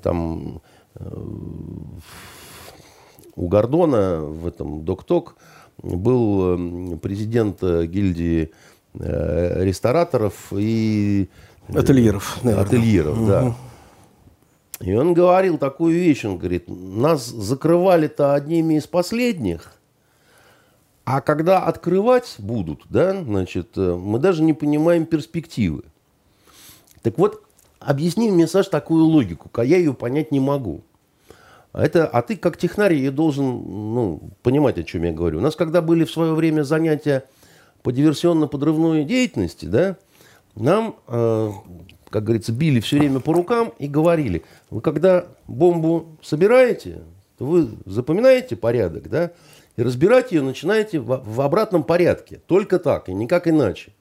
там 0.03 0.61
у 3.35 3.47
Гордона 3.47 4.21
в 4.21 4.47
этом 4.47 4.83
Докток 4.85 5.35
был 5.81 6.53
эм, 6.53 6.99
президент 6.99 7.61
э, 7.61 7.85
гильдии 7.85 8.51
э, 8.93 9.63
рестораторов 9.63 10.47
и... 10.51 11.29
Э, 11.67 11.79
ательеров. 11.79 12.43
Наверное. 12.43 12.65
Ательеров, 12.65 13.17
угу. 13.17 13.27
да. 13.27 13.55
И 14.79 14.93
он 14.93 15.13
говорил 15.13 15.57
такую 15.57 15.95
вещь, 15.95 16.25
он 16.25 16.37
говорит, 16.37 16.65
нас 16.67 17.25
закрывали-то 17.25 18.33
одними 18.33 18.75
из 18.75 18.87
последних, 18.87 19.71
а 21.05 21.21
когда 21.21 21.63
открывать 21.63 22.35
будут, 22.39 22.81
да, 22.89 23.23
значит, 23.23 23.77
мы 23.77 24.19
даже 24.19 24.43
не 24.43 24.51
понимаем 24.51 25.05
перспективы. 25.05 25.83
Так 27.03 27.17
вот, 27.17 27.41
объясни 27.79 28.29
мне, 28.29 28.47
Саш, 28.47 28.67
такую 28.67 29.05
логику, 29.05 29.49
а 29.53 29.63
я 29.63 29.77
ее 29.77 29.93
понять 29.93 30.31
не 30.31 30.41
могу. 30.41 30.81
А 31.75 31.83
это, 31.83 32.07
а 32.07 32.21
ты 32.21 32.37
как 32.37 32.55
технарий 32.55 33.09
должен 33.09 33.43
ну, 33.45 34.21
понимать, 34.43 34.77
о 34.77 34.83
чем 34.83 35.03
я 35.03 35.11
говорю. 35.11 35.39
У 35.39 35.41
нас 35.41 35.57
когда 35.57 35.81
были 35.81 36.05
в 36.05 36.11
свое 36.11 36.33
время 36.33 36.63
занятия 36.63 37.25
по 37.83 37.91
диверсионно-подрывной 37.91 39.03
деятельности, 39.03 39.65
да, 39.65 39.97
нам, 40.55 40.95
э, 41.09 41.51
как 42.09 42.23
говорится, 42.23 42.53
били 42.53 42.79
все 42.79 42.99
время 42.99 43.19
по 43.19 43.33
рукам 43.33 43.73
и 43.77 43.89
говорили, 43.89 44.45
вы 44.69 44.79
когда 44.79 45.25
бомбу 45.47 46.17
собираете, 46.21 47.01
то 47.37 47.43
вы 47.45 47.67
запоминаете 47.85 48.55
порядок, 48.55 49.09
да, 49.09 49.31
и 49.75 49.83
разбирать 49.83 50.31
ее 50.31 50.43
начинаете 50.43 51.01
в, 51.01 51.23
в 51.25 51.41
обратном 51.41 51.83
порядке. 51.83 52.39
Только 52.47 52.79
так, 52.79 53.09
и 53.09 53.13
никак 53.13 53.49
иначе. 53.49 53.91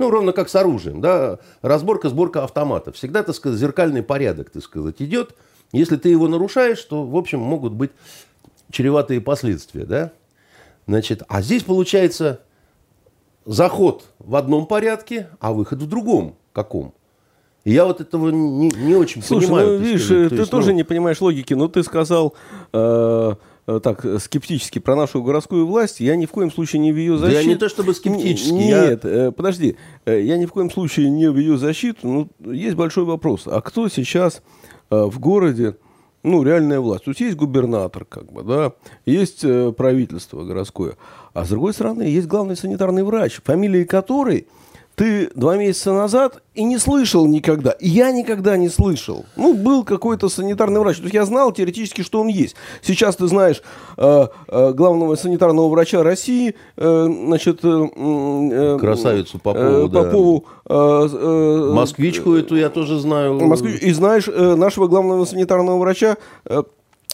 Ну, 0.00 0.10
ровно 0.10 0.32
как 0.32 0.48
с 0.48 0.56
оружием, 0.56 1.00
да, 1.00 1.38
разборка, 1.62 2.08
сборка 2.08 2.42
автомата. 2.42 2.90
Всегда, 2.90 3.22
так 3.22 3.36
сказать, 3.36 3.60
зеркальный 3.60 4.02
порядок, 4.02 4.50
так 4.50 4.64
сказать, 4.64 4.96
идет– 4.98 5.36
если 5.72 5.96
ты 5.96 6.08
его 6.08 6.28
нарушаешь, 6.28 6.80
то, 6.82 7.04
в 7.04 7.16
общем, 7.16 7.40
могут 7.40 7.72
быть 7.72 7.90
чреватые 8.70 9.20
последствия, 9.20 9.84
да? 9.84 10.12
Значит, 10.86 11.22
а 11.28 11.42
здесь 11.42 11.62
получается 11.62 12.40
заход 13.44 14.04
в 14.18 14.36
одном 14.36 14.66
порядке, 14.66 15.28
а 15.40 15.52
выход 15.52 15.80
в 15.80 15.88
другом 15.88 16.36
каком. 16.52 16.94
И 17.64 17.72
я 17.72 17.84
вот 17.84 18.00
этого 18.00 18.30
не, 18.30 18.68
не 18.68 18.94
очень 18.94 19.22
Слушай, 19.22 19.46
понимаю. 19.46 19.68
Ну, 19.70 19.84
видишь, 19.84 20.04
сказать, 20.04 20.28
ты 20.28 20.36
есть, 20.36 20.50
тоже 20.50 20.70
ну... 20.70 20.76
не 20.76 20.84
понимаешь 20.84 21.20
логики, 21.20 21.52
но 21.54 21.66
ты 21.66 21.82
сказал 21.82 22.34
э, 22.72 23.34
э, 23.66 23.80
так 23.82 24.06
скептически 24.20 24.78
про 24.78 24.94
нашу 24.94 25.20
городскую 25.20 25.66
власть. 25.66 25.98
Я 25.98 26.14
ни 26.14 26.26
в 26.26 26.30
коем 26.30 26.52
случае 26.52 26.78
не 26.78 26.92
в 26.92 26.96
ее 26.96 27.18
защиту. 27.18 27.34
Да 27.34 27.40
я 27.40 27.48
не 27.48 27.56
то 27.56 27.68
чтобы 27.68 27.92
скептически. 27.92 28.52
Нет, 28.52 29.04
я... 29.04 29.10
э, 29.10 29.32
подожди. 29.32 29.76
Э, 30.04 30.22
я 30.22 30.38
ни 30.38 30.46
в 30.46 30.52
коем 30.52 30.70
случае 30.70 31.10
не 31.10 31.28
в 31.28 31.36
ее 31.36 31.58
защиту. 31.58 32.06
Ну, 32.38 32.52
есть 32.52 32.76
большой 32.76 33.04
вопрос. 33.04 33.42
А 33.46 33.60
кто 33.60 33.88
сейчас 33.88 34.42
Э, 34.42 34.65
в 34.90 35.18
городе 35.18 35.76
ну, 36.26 36.42
реальная 36.42 36.80
власть. 36.80 37.04
То 37.04 37.10
есть 37.12 37.20
есть 37.20 37.36
губернатор, 37.36 38.04
как 38.04 38.32
бы, 38.32 38.42
да, 38.42 38.72
есть 39.04 39.44
э, 39.44 39.72
правительство 39.72 40.42
городское. 40.42 40.96
А 41.32 41.44
с 41.44 41.50
другой 41.50 41.72
стороны, 41.72 42.02
есть 42.02 42.26
главный 42.26 42.56
санитарный 42.56 43.04
врач, 43.04 43.40
фамилии 43.44 43.84
которой 43.84 44.48
ты 44.96 45.30
два 45.34 45.56
месяца 45.56 45.92
назад 45.92 46.42
и 46.54 46.64
не 46.64 46.78
слышал 46.78 47.26
никогда. 47.26 47.72
И 47.72 47.88
я 47.88 48.10
никогда 48.10 48.56
не 48.56 48.68
слышал. 48.68 49.26
Ну, 49.36 49.54
был 49.54 49.84
какой-то 49.84 50.28
санитарный 50.28 50.80
врач. 50.80 50.96
То 50.96 51.02
есть 51.02 51.14
я 51.14 51.24
знал 51.26 51.52
теоретически, 51.52 52.02
что 52.02 52.20
он 52.20 52.28
есть. 52.28 52.56
Сейчас 52.82 53.16
ты 53.16 53.26
знаешь 53.26 53.62
э, 53.98 54.26
э, 54.48 54.72
главного 54.72 55.14
санитарного 55.16 55.68
врача 55.68 56.02
России, 56.02 56.54
э, 56.76 57.08
значит... 57.08 57.60
Э, 57.62 57.86
э, 57.94 58.78
Красавицу 58.80 59.38
Попову, 59.38 59.86
э, 59.86 59.88
Попову 59.90 60.44
э, 60.64 61.08
э, 61.12 61.70
Москвичку 61.74 62.32
эту 62.32 62.56
я 62.56 62.70
тоже 62.70 62.98
знаю. 62.98 63.34
Москвич, 63.34 63.82
и 63.82 63.92
знаешь 63.92 64.28
э, 64.28 64.54
нашего 64.56 64.88
главного 64.88 65.26
санитарного 65.26 65.78
врача 65.78 66.16
э, 66.46 66.56
Э, 66.56 66.62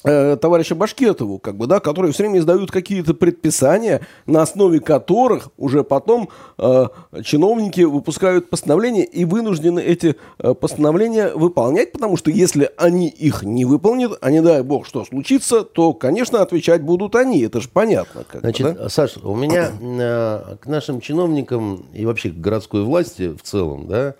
товарища 0.02 0.74
Башкетову, 0.74 1.38
как 1.38 1.56
бы, 1.56 1.66
да, 1.66 1.80
которые 1.80 2.12
все 2.12 2.24
время 2.24 2.40
издают 2.40 2.70
какие-то 2.70 3.14
предписания, 3.14 4.00
на 4.26 4.42
основе 4.42 4.80
которых 4.80 5.50
уже 5.56 5.84
потом 5.84 6.28
э, 6.58 6.86
чиновники 7.22 7.82
выпускают 7.82 8.50
постановления 8.50 9.04
и 9.04 9.24
вынуждены 9.24 9.80
эти 9.80 10.16
э, 10.38 10.54
постановления 10.54 11.28
выполнять, 11.34 11.92
потому 11.92 12.16
что 12.16 12.30
если 12.30 12.70
они 12.76 13.08
их 13.08 13.44
не 13.44 13.64
выполнят, 13.64 14.18
а 14.20 14.30
не 14.30 14.42
дай 14.42 14.62
бог 14.62 14.86
что 14.86 15.04
случится, 15.04 15.62
то, 15.62 15.92
конечно, 15.92 16.42
отвечать 16.42 16.82
будут 16.82 17.14
они, 17.14 17.42
это 17.42 17.60
же 17.60 17.68
понятно. 17.68 18.24
Как 18.24 18.40
Значит, 18.40 18.66
бы, 18.66 18.72
да? 18.72 18.88
Саша, 18.88 19.20
у 19.20 19.36
меня 19.36 19.70
э, 19.80 20.56
к 20.60 20.66
нашим 20.66 21.00
чиновникам 21.00 21.86
и 21.94 22.04
вообще 22.06 22.30
к 22.30 22.40
городской 22.40 22.82
власти 22.82 23.28
в 23.28 23.42
целом, 23.42 23.86
да, 23.86 24.14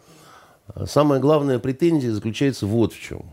самая 0.87 1.19
главная 1.19 1.59
претензия 1.59 2.13
заключается 2.13 2.67
вот 2.67 2.93
в 2.93 3.01
чем 3.01 3.25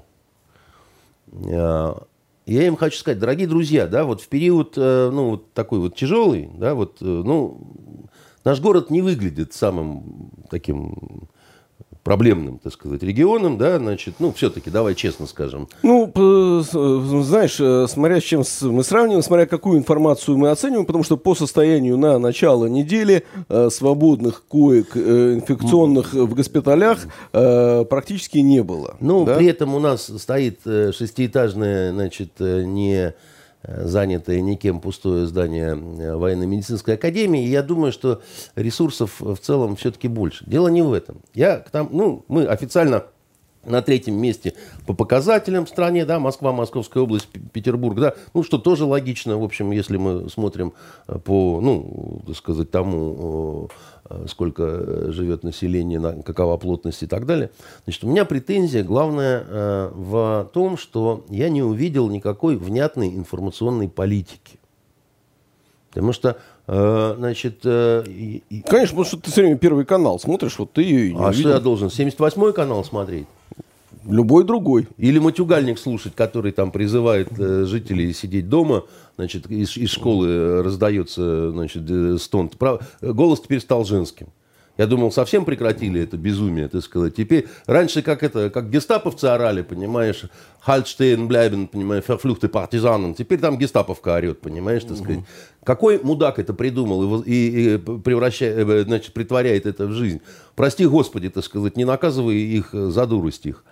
я 2.54 2.68
им 2.68 2.76
хочу 2.76 2.98
сказать, 2.98 3.20
дорогие 3.20 3.48
друзья, 3.48 3.88
да, 3.88 4.04
вот 4.06 4.22
в 4.22 4.28
период, 4.28 4.74
э, 4.78 5.10
ну, 5.12 5.32
вот 5.32 5.54
такой 5.54 5.80
вот 5.80 5.96
тяжелый, 5.96 6.50
да, 6.54 6.76
вот, 6.76 6.98
э, 7.02 7.06
ну, 7.06 8.10
Наш 8.46 8.62
город 8.62 8.90
не 8.90 9.02
выглядит 9.02 9.54
самым 9.54 10.32
таким 10.50 11.30
проблемным, 12.10 12.58
так 12.58 12.74
сказать, 12.74 13.04
регионом, 13.04 13.60
да, 13.60 13.78
значит, 13.78 14.16
ну, 14.18 14.34
все-таки, 14.34 14.72
давай 14.72 14.96
честно 14.96 15.28
скажем. 15.28 15.68
Ну, 15.84 16.12
знаешь, 16.64 17.58
э, 17.60 17.86
смотря 17.88 18.20
с 18.20 18.24
чем 18.24 18.42
мы 18.64 18.84
сравниваем, 18.84 19.22
смотря 19.22 19.46
какую 19.46 19.78
информацию 19.78 20.36
мы 20.36 20.50
оцениваем, 20.50 20.88
потому 20.88 21.04
что 21.04 21.18
по 21.18 21.36
состоянию 21.36 21.98
на 21.98 22.18
начало 22.18 22.66
недели 22.66 23.26
э, 23.48 23.70
свободных 23.70 24.44
коек 24.48 24.94
э, 24.96 25.36
инфекционных 25.36 26.14
в 26.14 26.34
госпиталях 26.34 26.98
практически 27.32 28.40
не 28.40 28.64
было. 28.64 28.98
Ну, 29.00 29.26
да? 29.26 29.36
при 29.36 29.46
этом 29.46 29.76
у 29.76 29.80
нас 29.80 30.12
стоит 30.18 30.62
шестиэтажное, 30.64 31.92
значит, 31.92 32.32
не 32.40 33.14
занятое 33.64 34.42
никем 34.42 34.80
пустое 34.80 35.26
здание 35.26 35.76
военно-медицинской 35.76 36.96
академии. 36.96 37.46
И 37.46 37.50
я 37.50 37.62
думаю, 37.62 37.92
что 37.92 38.22
ресурсов 38.56 39.20
в 39.20 39.38
целом 39.38 39.76
все-таки 39.76 40.08
больше. 40.08 40.46
Дело 40.46 40.68
не 40.70 40.82
в 40.82 40.94
этом. 40.94 41.22
Я 41.34 41.58
там, 41.58 41.90
ну, 41.92 42.26
мы 42.28 42.46
официально 42.46 43.06
на 43.66 43.82
третьем 43.82 44.16
месте 44.16 44.54
по 44.88 44.94
показателям 44.94 45.66
в 45.66 45.70
стране, 45.70 46.06
да, 46.06 46.20
Москва, 46.20 46.52
Московская 46.52 47.04
область, 47.04 47.28
Петербург, 47.52 48.00
да, 48.00 48.14
ну, 48.34 48.44
что 48.44 48.58
тоже 48.58 48.86
логично, 48.86 49.38
в 49.38 49.44
общем, 49.44 49.72
если 49.72 49.98
мы 49.98 50.30
смотрим 50.30 50.74
э, 51.08 51.18
по, 51.20 51.60
ну, 51.62 52.22
так 52.26 52.36
сказать, 52.38 52.72
тому, 52.72 53.70
э, 54.10 54.26
сколько 54.28 55.12
живет 55.12 55.44
население, 55.44 56.24
какова 56.24 56.58
плотность 56.58 57.04
и 57.04 57.08
так 57.08 57.26
далее. 57.26 57.52
Значит, 57.84 58.04
у 58.06 58.08
меня 58.08 58.26
претензия 58.26 58.84
главная 58.84 59.44
э, 59.46 59.92
в 59.94 60.50
том, 60.54 60.78
что 60.78 61.26
я 61.30 61.50
не 61.50 61.62
увидел 61.62 62.10
никакой 62.10 62.56
внятной 62.56 63.10
информационной 63.10 63.90
политики. 63.90 64.60
Потому 65.90 66.14
что 66.14 66.38
Значит, 66.68 67.62
Конечно, 67.64 68.68
потому 68.68 69.04
что 69.04 69.18
ты 69.18 69.32
все 69.32 69.42
время 69.42 69.58
первый 69.58 69.86
канал 69.86 70.20
смотришь, 70.20 70.60
вот 70.60 70.72
ты 70.72 70.84
ее 70.84 71.08
и 71.08 71.14
не 71.16 71.20
А 71.20 71.30
увидел. 71.30 71.40
что 71.40 71.50
я 71.50 71.60
должен, 71.60 71.88
78-й 71.88 72.54
канал 72.54 72.84
смотреть? 72.84 73.26
Любой 74.08 74.44
другой. 74.44 74.88
Или 74.98 75.20
матюгальник 75.20 75.78
слушать, 75.78 76.16
который 76.16 76.52
там 76.52 76.72
призывает 76.72 77.28
э, 77.38 77.66
жителей 77.66 78.14
сидеть 78.14 78.48
дома, 78.48 78.86
значит, 79.18 79.50
из, 79.52 79.76
из 79.76 79.90
школы 79.90 80.64
раздается, 80.64 81.52
значит, 81.52 81.84
э, 81.90 82.18
стон. 82.18 82.50
Прав... 82.50 82.82
Голос 83.02 83.42
теперь 83.42 83.60
стал 83.60 83.84
женским. 83.86 84.28
Я 84.80 84.88
думал, 84.88 85.12
совсем 85.12 85.44
прекратили 85.44 86.00
это 86.00 86.16
безумие, 86.16 86.70
так 86.70 86.82
сказать. 86.82 87.14
Теперь, 87.14 87.48
раньше 87.66 88.02
как 88.02 88.24
это, 88.24 88.50
как 88.50 88.70
гестаповцы 88.70 89.26
орали, 89.26 89.62
понимаешь, 89.62 90.24
Хальштейн, 90.62 91.28
Блябин, 91.28 91.68
понимаешь, 91.68 92.06
Ферфлюхты, 92.06 92.48
партизанен. 92.48 93.14
Теперь 93.14 93.42
там 93.42 93.58
гестаповка 93.58 94.16
орет, 94.16 94.40
понимаешь, 94.40 94.86
так 94.86 94.96
сказать. 94.96 95.20
Какой 95.66 96.02
мудак 96.02 96.40
это 96.40 96.54
придумал 96.54 97.20
и, 97.24 97.34
и, 97.34 97.74
и 97.74 97.78
превращает, 97.78 98.70
э, 98.70 98.84
значит, 98.86 99.12
притворяет 99.14 99.66
это 99.66 99.86
в 99.86 99.92
жизнь? 99.92 100.22
Прости, 100.56 100.86
Господи, 100.86 101.30
так 101.30 101.44
сказать, 101.44 101.76
не 101.76 101.84
наказывай 101.84 102.38
их 102.38 102.70
за 102.72 103.06
дурость 103.06 103.48
их. 103.48 103.66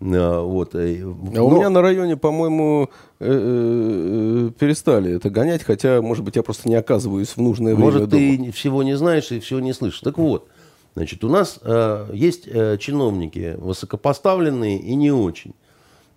А, 0.00 0.42
вот. 0.42 0.74
Э, 0.74 1.02
а 1.02 1.42
у 1.42 1.50
меня 1.50 1.70
на 1.70 1.82
районе, 1.82 2.16
по-моему, 2.16 2.90
э, 3.18 4.50
перестали 4.58 5.16
это 5.16 5.30
гонять, 5.30 5.62
хотя, 5.64 6.00
может 6.00 6.24
быть, 6.24 6.36
я 6.36 6.42
просто 6.42 6.68
не 6.68 6.76
оказываюсь 6.76 7.30
в 7.30 7.38
нужное 7.38 7.74
время 7.74 7.90
Может, 7.90 8.08
дома. 8.08 8.22
ты 8.22 8.52
всего 8.52 8.82
не 8.82 8.96
знаешь 8.96 9.32
и 9.32 9.40
всего 9.40 9.60
не 9.60 9.72
слышишь. 9.72 10.00
Так 10.00 10.18
вот, 10.18 10.48
значит, 10.94 11.24
у 11.24 11.28
нас 11.28 11.58
э, 11.62 12.10
есть 12.12 12.46
э, 12.46 12.78
чиновники 12.78 13.56
высокопоставленные 13.58 14.78
и 14.78 14.94
не 14.94 15.10
очень. 15.10 15.54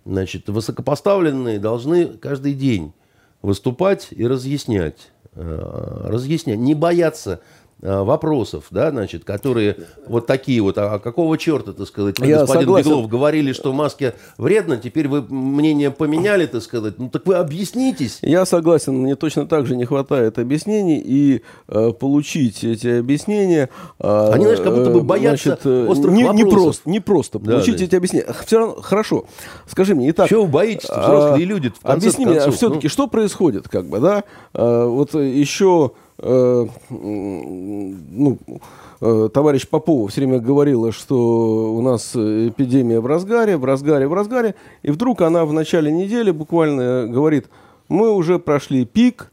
Значит, 0.04 0.48
высокопоставленные 0.48 1.58
должны 1.58 2.06
каждый 2.06 2.54
день 2.54 2.92
выступать 3.40 4.08
и 4.10 4.26
разъяснять. 4.26 5.10
Э, 5.34 6.06
разъяснять, 6.08 6.58
не 6.58 6.74
бояться 6.74 7.40
Э, 7.40 7.61
вопросов, 7.82 8.66
да, 8.70 8.90
значит, 8.90 9.24
которые 9.24 9.76
вот 10.06 10.26
такие 10.26 10.62
вот, 10.62 10.78
а 10.78 11.00
какого 11.00 11.36
черта, 11.36 11.72
так 11.72 11.86
сказать, 11.86 12.18
вы, 12.20 12.26
Я 12.26 12.40
господин 12.40 12.62
согласен. 12.62 12.90
Беглов, 12.90 13.08
говорили, 13.08 13.52
что 13.52 13.72
в 13.72 13.74
маске 13.74 14.14
вредно, 14.38 14.76
теперь 14.76 15.08
вы 15.08 15.22
мнение 15.22 15.90
поменяли, 15.90 16.46
так 16.46 16.62
сказать, 16.62 16.98
ну 16.98 17.08
так 17.08 17.26
вы 17.26 17.34
объяснитесь. 17.34 18.18
Я 18.22 18.46
согласен, 18.46 18.94
мне 18.94 19.16
точно 19.16 19.46
так 19.46 19.66
же 19.66 19.76
не 19.76 19.84
хватает 19.84 20.38
объяснений, 20.38 21.02
и 21.04 21.42
э, 21.68 21.90
получить 21.90 22.62
эти 22.62 23.00
объяснения... 23.00 23.68
Э, 23.98 24.30
Они, 24.32 24.44
знаешь, 24.44 24.60
как 24.60 24.74
будто 24.74 24.90
бы 24.90 25.02
боятся 25.02 25.50
значит, 25.50 25.66
э, 25.66 25.86
острых 25.88 26.14
не, 26.14 26.24
вопросов. 26.24 26.44
Не 26.44 26.50
просто, 26.50 26.90
не 26.90 27.00
просто 27.00 27.38
получить 27.40 27.78
да, 27.78 27.84
эти 27.84 27.94
объяснения. 27.96 28.26
Все 28.46 28.58
равно, 28.58 28.80
хорошо, 28.80 29.24
скажи 29.66 29.94
мне, 29.94 30.10
итак... 30.10 30.28
Чего 30.28 30.44
вы 30.44 30.50
боитесь, 30.50 30.88
взрослые 30.88 31.44
а, 31.44 31.48
люди, 31.48 31.70
в 31.70 31.80
конце 31.80 32.08
Объясни 32.08 32.26
мне, 32.26 32.40
все-таки, 32.50 32.86
ну? 32.86 32.90
что 32.90 33.08
происходит, 33.08 33.68
как 33.68 33.86
бы, 33.86 33.98
да, 33.98 34.24
а, 34.54 34.86
вот 34.86 35.14
еще 35.14 35.92
Э, 36.11 36.11
ну, 36.18 36.78
э, 39.00 39.28
товарищ 39.32 39.66
Попова 39.68 40.08
все 40.08 40.20
время 40.20 40.38
говорила, 40.38 40.92
что 40.92 41.74
у 41.74 41.80
нас 41.80 42.14
эпидемия 42.14 43.00
в 43.00 43.06
разгаре, 43.06 43.56
в 43.56 43.64
разгаре, 43.64 44.06
в 44.06 44.14
разгаре, 44.14 44.54
и 44.82 44.90
вдруг 44.90 45.22
она 45.22 45.44
в 45.44 45.52
начале 45.52 45.90
недели 45.90 46.30
буквально 46.30 47.06
говорит, 47.08 47.46
мы 47.88 48.10
уже 48.12 48.38
прошли 48.38 48.84
пик, 48.84 49.32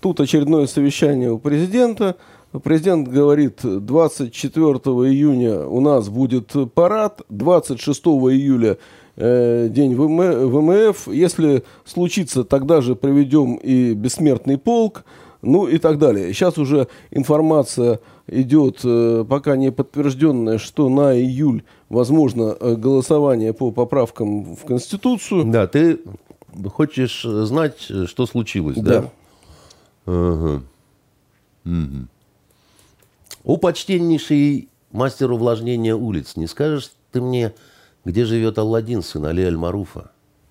тут 0.00 0.20
очередное 0.20 0.66
совещание 0.66 1.30
у 1.32 1.38
президента, 1.38 2.16
Президент 2.62 3.08
говорит, 3.08 3.60
24 3.62 4.68
июня 4.68 5.66
у 5.66 5.80
нас 5.80 6.10
будет 6.10 6.52
парад, 6.74 7.22
26 7.30 8.02
июля 8.04 8.76
э, 9.16 9.68
день 9.70 9.94
ВМФ. 9.94 11.08
Если 11.08 11.62
случится, 11.86 12.44
тогда 12.44 12.82
же 12.82 12.94
проведем 12.94 13.54
и 13.54 13.94
бессмертный 13.94 14.58
полк 14.58 15.04
ну 15.42 15.66
и 15.66 15.78
так 15.78 15.98
далее. 15.98 16.32
Сейчас 16.32 16.56
уже 16.56 16.88
информация 17.10 18.00
идет, 18.28 18.80
э, 18.84 19.24
пока 19.28 19.56
не 19.56 19.70
подтвержденная, 19.70 20.58
что 20.58 20.88
на 20.88 21.18
июль 21.18 21.64
возможно 21.88 22.56
э, 22.58 22.76
голосование 22.76 23.52
по 23.52 23.72
поправкам 23.72 24.56
в 24.56 24.64
Конституцию. 24.64 25.44
Да, 25.44 25.66
ты 25.66 26.00
хочешь 26.72 27.22
знать, 27.22 27.80
что 28.06 28.26
случилось, 28.26 28.78
да? 28.78 29.02
Да. 29.02 29.10
Ага. 30.06 30.62
Угу. 31.64 32.06
О, 33.44 33.56
почтеннейший 33.56 34.68
мастер 34.92 35.30
увлажнения 35.32 35.94
улиц, 35.94 36.36
не 36.36 36.46
скажешь 36.46 36.92
ты 37.10 37.20
мне, 37.20 37.52
где 38.04 38.24
живет 38.24 38.58
Алладин, 38.58 39.02
сын 39.02 39.26
Али 39.26 39.44
Аль-Маруфа? 39.44 40.10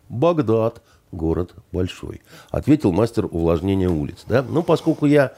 Багдад, 0.09 0.81
город 1.11 1.53
большой. 1.71 2.21
Ответил 2.49 2.91
мастер 2.91 3.25
увлажнения 3.25 3.89
улиц. 3.89 4.23
Да? 4.27 4.43
Ну, 4.47 4.63
поскольку 4.63 5.05
я, 5.05 5.33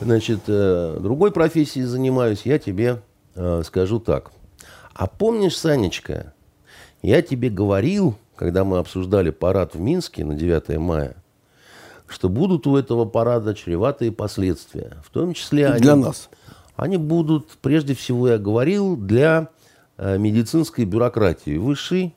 значит, 0.00 0.40
э, 0.46 0.98
другой 1.00 1.32
профессией 1.32 1.84
занимаюсь, 1.86 2.42
я 2.44 2.58
тебе 2.58 3.02
э, 3.34 3.62
скажу 3.64 4.00
так. 4.00 4.30
А 4.92 5.06
помнишь, 5.06 5.56
Санечка, 5.56 6.32
я 7.02 7.22
тебе 7.22 7.50
говорил, 7.50 8.16
когда 8.36 8.64
мы 8.64 8.78
обсуждали 8.78 9.30
парад 9.30 9.74
в 9.74 9.80
Минске 9.80 10.24
на 10.24 10.34
9 10.34 10.78
мая, 10.78 11.16
что 12.06 12.28
будут 12.28 12.66
у 12.66 12.76
этого 12.76 13.04
парада 13.04 13.54
чреватые 13.54 14.12
последствия. 14.12 14.98
В 15.04 15.10
том 15.10 15.34
числе 15.34 15.68
они, 15.68 15.80
для 15.80 15.96
нас. 15.96 16.28
Они 16.76 16.96
будут, 16.96 17.48
прежде 17.60 17.94
всего, 17.94 18.28
я 18.28 18.38
говорил, 18.38 18.96
для 18.96 19.48
э, 19.96 20.18
медицинской 20.18 20.84
бюрократии 20.84 21.56
высшей, 21.56 22.14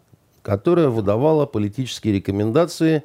которая 0.47 0.87
выдавала 0.87 1.45
политические 1.45 2.13
рекомендации 2.13 3.03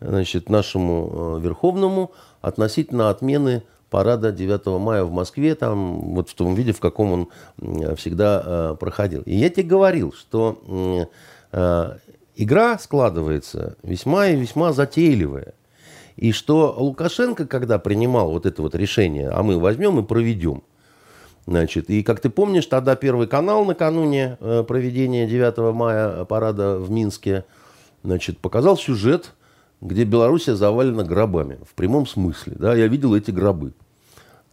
значит, 0.00 0.48
нашему 0.48 1.36
э, 1.36 1.40
Верховному 1.42 2.12
относительно 2.40 3.10
отмены 3.10 3.62
парада 3.90 4.32
9 4.32 4.80
мая 4.80 5.04
в 5.04 5.12
Москве, 5.12 5.54
там, 5.54 6.14
вот 6.14 6.30
в 6.30 6.34
том 6.34 6.54
виде, 6.54 6.72
в 6.72 6.80
каком 6.80 7.12
он 7.12 7.28
всегда 7.96 8.42
э, 8.42 8.76
проходил. 8.80 9.20
И 9.26 9.36
я 9.36 9.50
тебе 9.50 9.64
говорил, 9.64 10.14
что 10.14 11.06
э, 11.52 11.98
игра 12.36 12.78
складывается 12.78 13.76
весьма 13.82 14.28
и 14.28 14.36
весьма 14.36 14.72
затейливая. 14.72 15.52
И 16.16 16.32
что 16.32 16.74
Лукашенко, 16.78 17.46
когда 17.46 17.78
принимал 17.78 18.30
вот 18.30 18.46
это 18.46 18.62
вот 18.62 18.74
решение, 18.74 19.28
а 19.28 19.42
мы 19.42 19.58
возьмем 19.58 19.98
и 19.98 20.02
проведем, 20.02 20.62
Значит, 21.48 21.88
и 21.88 22.02
как 22.02 22.20
ты 22.20 22.28
помнишь, 22.28 22.66
тогда 22.66 22.94
Первый 22.94 23.26
канал 23.26 23.64
накануне 23.64 24.36
э, 24.38 24.64
проведения 24.68 25.26
9 25.26 25.74
мая 25.74 26.26
парада 26.26 26.78
в 26.78 26.90
Минске 26.90 27.46
значит, 28.02 28.36
показал 28.36 28.76
сюжет, 28.76 29.32
где 29.80 30.04
Белоруссия 30.04 30.56
завалена 30.56 31.04
гробами. 31.04 31.58
В 31.66 31.72
прямом 31.74 32.06
смысле. 32.06 32.54
Да, 32.58 32.74
я 32.74 32.86
видел 32.86 33.14
эти 33.14 33.30
гробы. 33.30 33.72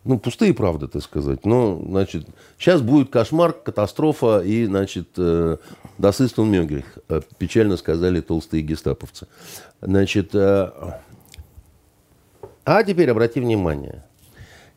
Ну, 0.05 0.19
пустые, 0.19 0.53
правда, 0.53 0.87
так 0.87 1.03
сказать. 1.03 1.45
Но, 1.45 1.83
значит, 1.85 2.27
сейчас 2.57 2.81
будет 2.81 3.09
кошмар, 3.09 3.51
катастрофа 3.51 4.39
и, 4.39 4.63
значит, 4.63 5.09
э, 5.17 5.57
мёгрих, 5.97 6.85
э, 7.09 7.19
печально 7.37 7.75
сказали 7.75 8.21
толстые 8.21 8.63
гестаповцы. 8.63 9.27
Значит, 9.81 10.33
э, 10.33 10.69
а 12.63 12.83
теперь 12.83 13.11
обрати 13.11 13.41
внимание. 13.41 14.05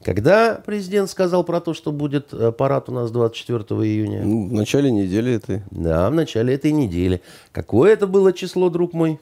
Когда 0.04 0.60
президент 0.64 1.10
сказал 1.10 1.42
про 1.42 1.60
то, 1.60 1.74
что 1.74 1.90
будет 1.90 2.32
э, 2.32 2.52
парад 2.52 2.88
у 2.88 2.92
нас 2.92 3.10
24 3.10 3.58
июня? 3.82 4.22
Ну, 4.22 4.48
в 4.48 4.52
начале 4.52 4.90
недели 4.90 5.34
этой. 5.34 5.62
Да, 5.70 6.08
в 6.08 6.14
начале 6.14 6.54
этой 6.54 6.70
недели. 6.70 7.20
Какое 7.50 7.92
это 7.94 8.06
было 8.06 8.32
число, 8.32 8.70
друг 8.70 8.92
мой? 8.92 9.18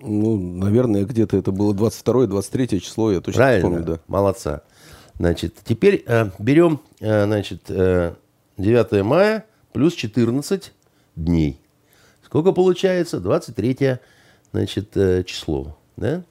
Ну, 0.00 0.36
наверное, 0.36 1.04
где-то 1.04 1.36
это 1.36 1.52
было 1.52 1.72
22-23 1.72 2.80
число, 2.80 3.12
я 3.12 3.20
точно 3.20 3.38
Правильно, 3.38 3.68
помню, 3.68 3.84
да. 3.84 4.00
молодца. 4.08 4.62
Значит, 5.18 5.54
теперь 5.64 6.04
э, 6.06 6.30
берем, 6.38 6.80
э, 7.00 7.24
значит, 7.24 7.62
э, 7.68 8.14
9 8.58 9.04
мая 9.04 9.46
плюс 9.72 9.94
14 9.94 10.72
дней. 11.14 11.58
Сколько 12.24 12.52
получается? 12.52 13.20
23 13.20 13.98
значит, 14.52 14.96
э, 14.96 15.22
число. 15.24 15.76
Да? 15.96 16.22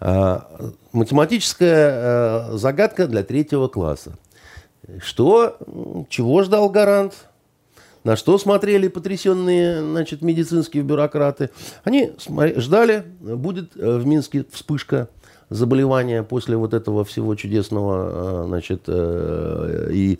А, 0.00 0.70
математическая 0.92 2.50
э, 2.52 2.56
загадка 2.56 3.06
для 3.08 3.24
третьего 3.24 3.68
класса. 3.68 4.12
Что, 5.02 5.58
чего 6.08 6.42
ждал 6.44 6.70
гарант? 6.70 7.14
На 8.04 8.16
что 8.16 8.38
смотрели 8.38 8.88
потрясенные 8.88 9.80
значит, 9.82 10.22
медицинские 10.22 10.82
бюрократы? 10.82 11.50
Они 11.84 12.12
ждали, 12.56 13.04
будет 13.20 13.76
э, 13.76 13.98
в 13.98 14.06
Минске 14.06 14.46
вспышка 14.50 15.08
заболевания 15.50 16.22
после 16.22 16.56
вот 16.56 16.74
этого 16.74 17.04
всего 17.04 17.34
чудесного, 17.34 18.44
значит, 18.46 18.88
и 18.88 20.18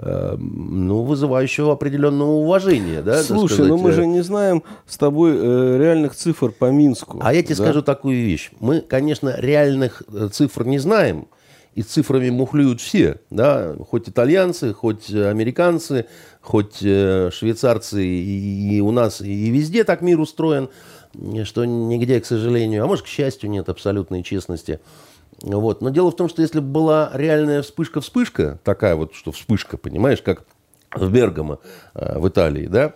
ну, 0.00 1.02
вызывающего 1.02 1.72
определенного 1.72 2.30
уважения. 2.30 3.02
Да, 3.02 3.20
Слушай, 3.24 3.66
но 3.66 3.76
ну 3.76 3.82
мы 3.82 3.90
же 3.90 4.06
не 4.06 4.20
знаем 4.20 4.62
с 4.86 4.96
тобой 4.96 5.32
э, 5.34 5.76
реальных 5.76 6.14
цифр 6.14 6.52
по 6.52 6.66
Минску. 6.66 7.18
А 7.20 7.34
я 7.34 7.42
тебе 7.42 7.56
да? 7.56 7.64
скажу 7.64 7.82
такую 7.82 8.14
вещь. 8.14 8.52
Мы, 8.60 8.80
конечно, 8.80 9.34
реальных 9.36 10.04
э, 10.12 10.28
цифр 10.30 10.64
не 10.66 10.78
знаем, 10.78 11.26
и 11.74 11.82
цифрами 11.82 12.30
мухлюют 12.30 12.80
все, 12.80 13.20
да, 13.30 13.74
хоть 13.88 14.08
итальянцы, 14.08 14.72
хоть 14.72 15.10
американцы, 15.10 16.06
хоть 16.40 16.78
швейцарцы, 16.78 18.04
и, 18.04 18.76
и 18.76 18.80
у 18.80 18.90
нас, 18.90 19.20
и 19.20 19.50
везде 19.50 19.84
так 19.84 20.00
мир 20.00 20.18
устроен, 20.20 20.70
что 21.44 21.64
нигде, 21.64 22.20
к 22.20 22.26
сожалению, 22.26 22.84
а 22.84 22.86
может, 22.86 23.04
к 23.04 23.08
счастью, 23.08 23.50
нет 23.50 23.68
абсолютной 23.68 24.22
честности. 24.22 24.80
Вот. 25.42 25.82
Но 25.82 25.90
дело 25.90 26.10
в 26.10 26.16
том, 26.16 26.28
что 26.28 26.42
если 26.42 26.60
бы 26.60 26.66
была 26.66 27.10
реальная 27.14 27.62
вспышка-вспышка, 27.62 28.58
такая 28.64 28.96
вот, 28.96 29.14
что 29.14 29.32
вспышка, 29.32 29.76
понимаешь, 29.76 30.22
как 30.22 30.44
в 30.92 31.12
Бергамо 31.12 31.60
э, 31.94 32.18
в 32.18 32.28
Италии, 32.28 32.66
да, 32.66 32.94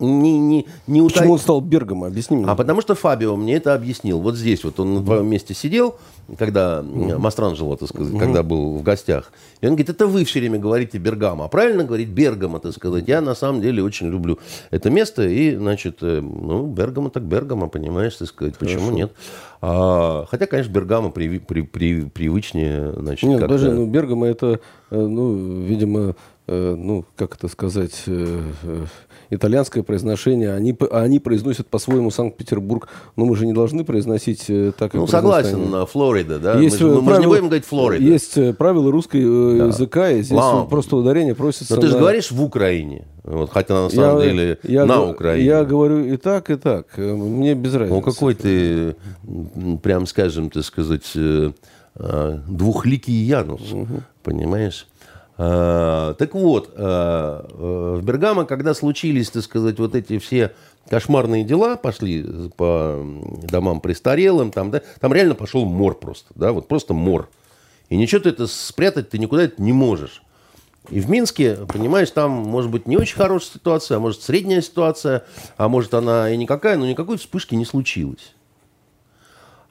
не, 0.00 0.38
не, 0.38 0.66
не 0.88 1.00
утай... 1.00 1.18
Почему 1.18 1.34
он 1.34 1.38
стал 1.38 1.60
Бергом? 1.60 2.02
Объясни 2.02 2.36
мне. 2.36 2.46
А 2.46 2.56
потому 2.56 2.80
что 2.80 2.94
Фабио 2.96 3.36
мне 3.36 3.54
это 3.54 3.74
объяснил. 3.74 4.20
Вот 4.20 4.34
здесь 4.34 4.64
вот 4.64 4.80
он 4.80 4.94
на 4.94 5.04
твоем 5.04 5.26
месте 5.26 5.54
сидел, 5.54 5.96
когда 6.36 6.80
mm-hmm. 6.80 7.18
Мастранжело, 7.18 7.76
так 7.76 7.88
сказать, 7.88 8.12
mm-hmm. 8.12 8.18
когда 8.18 8.42
был 8.42 8.76
в 8.76 8.82
гостях. 8.82 9.30
И 9.60 9.66
он 9.66 9.72
говорит, 9.72 9.90
это 9.90 10.08
вы 10.08 10.24
все 10.24 10.40
время 10.40 10.58
говорите 10.58 10.98
Бергамо. 10.98 11.44
А 11.44 11.48
правильно 11.48 11.84
говорить 11.84 12.08
Бергамо, 12.08 12.58
так 12.58 12.72
сказать. 12.72 13.06
Я 13.06 13.20
на 13.20 13.36
самом 13.36 13.60
деле 13.60 13.84
очень 13.84 14.08
люблю 14.08 14.38
это 14.70 14.90
место. 14.90 15.22
И, 15.22 15.54
значит, 15.54 15.98
э, 16.02 16.20
ну, 16.20 16.66
Бергамо 16.66 17.10
так 17.10 17.22
Бергамо, 17.22 17.68
понимаешь, 17.68 18.16
так 18.16 18.26
сказать. 18.26 18.58
Почему 18.58 18.86
Хорошо. 18.86 18.96
нет? 18.96 19.12
А, 19.60 20.26
хотя, 20.28 20.46
конечно, 20.46 20.72
Бергамо 20.72 21.10
при, 21.10 21.38
при, 21.38 21.62
при, 21.62 22.04
привычнее. 22.06 22.92
Значит, 22.94 23.28
нет, 23.28 23.46
даже 23.46 23.70
ну, 23.70 23.86
Бергамо 23.86 24.26
это, 24.26 24.58
э, 24.90 25.00
ну, 25.00 25.62
видимо, 25.62 26.16
э, 26.48 26.74
ну, 26.76 27.04
как 27.16 27.36
это 27.36 27.46
сказать 27.46 28.04
итальянское 29.34 29.82
произношение, 29.82 30.54
они, 30.54 30.76
они 30.90 31.18
произносят 31.18 31.66
по-своему 31.68 32.10
Санкт-Петербург, 32.10 32.88
но 33.16 33.24
мы 33.24 33.36
же 33.36 33.46
не 33.46 33.52
должны 33.52 33.84
произносить 33.84 34.44
э, 34.48 34.72
так, 34.76 34.92
как 34.92 35.00
Ну, 35.00 35.06
согласен, 35.06 35.86
Флорида, 35.86 36.38
да? 36.38 36.58
Есть 36.58 36.80
мы, 36.80 36.88
же, 36.88 36.94
правила, 36.94 37.00
мы 37.02 37.14
же 37.14 37.20
не 37.20 37.26
будем 37.26 37.44
говорить 37.46 37.64
Флорида. 37.64 38.04
Есть 38.04 38.38
э, 38.38 38.52
правила 38.52 38.90
русской 38.90 39.22
э, 39.22 39.58
да. 39.58 39.66
языка, 39.66 40.10
и 40.10 40.22
здесь 40.22 40.36
Ламп. 40.36 40.68
просто 40.70 40.96
ударение 40.96 41.34
просится 41.34 41.74
Но 41.74 41.80
ты 41.80 41.88
же 41.88 41.98
говоришь 41.98 42.30
в 42.30 42.42
Украине, 42.42 43.06
вот, 43.22 43.50
хотя 43.50 43.74
на 43.82 43.90
самом 43.90 44.20
я, 44.20 44.24
деле 44.24 44.58
я, 44.62 44.84
на 44.86 45.10
Украине. 45.10 45.46
Я 45.46 45.64
говорю 45.64 46.04
и 46.04 46.16
так, 46.16 46.50
и 46.50 46.56
так, 46.56 46.96
мне 46.96 47.54
без 47.54 47.74
разницы. 47.74 47.94
Ну, 47.94 48.00
какой 48.00 48.34
ты, 48.34 48.96
прям 49.82 50.06
скажем, 50.06 50.50
так 50.50 50.64
сказать, 50.64 51.12
двухликий 51.94 53.14
Янус, 53.14 53.72
угу. 53.72 54.02
понимаешь? 54.22 54.86
А, 55.36 56.14
так 56.14 56.34
вот, 56.34 56.72
а, 56.76 57.96
в 57.98 58.02
Бергамо, 58.02 58.44
когда 58.44 58.74
случились, 58.74 59.30
так 59.30 59.42
сказать, 59.42 59.78
вот 59.78 59.94
эти 59.94 60.18
все 60.18 60.52
кошмарные 60.88 61.44
дела, 61.44 61.76
пошли 61.76 62.50
по 62.56 63.04
домам 63.42 63.80
престарелым, 63.80 64.52
там, 64.52 64.70
да, 64.70 64.82
там 65.00 65.12
реально 65.12 65.34
пошел 65.34 65.64
мор 65.64 65.98
просто, 65.98 66.32
да, 66.34 66.52
вот 66.52 66.68
просто 66.68 66.94
мор. 66.94 67.28
И 67.88 67.96
ничего 67.96 68.20
ты 68.20 68.30
это 68.30 68.46
спрятать 68.46 69.10
ты 69.10 69.18
никуда 69.18 69.44
это 69.44 69.60
не 69.60 69.72
можешь. 69.72 70.22
И 70.90 71.00
в 71.00 71.08
Минске, 71.08 71.56
понимаешь, 71.66 72.10
там 72.10 72.30
может 72.30 72.70
быть 72.70 72.86
не 72.86 72.96
очень 72.96 73.16
хорошая 73.16 73.54
ситуация, 73.54 73.96
а 73.96 74.00
может 74.00 74.22
средняя 74.22 74.60
ситуация, 74.60 75.24
а 75.56 75.68
может 75.68 75.94
она 75.94 76.30
и 76.30 76.36
никакая, 76.36 76.76
но 76.76 76.86
никакой 76.86 77.16
вспышки 77.16 77.54
не 77.54 77.64
случилось. 77.64 78.34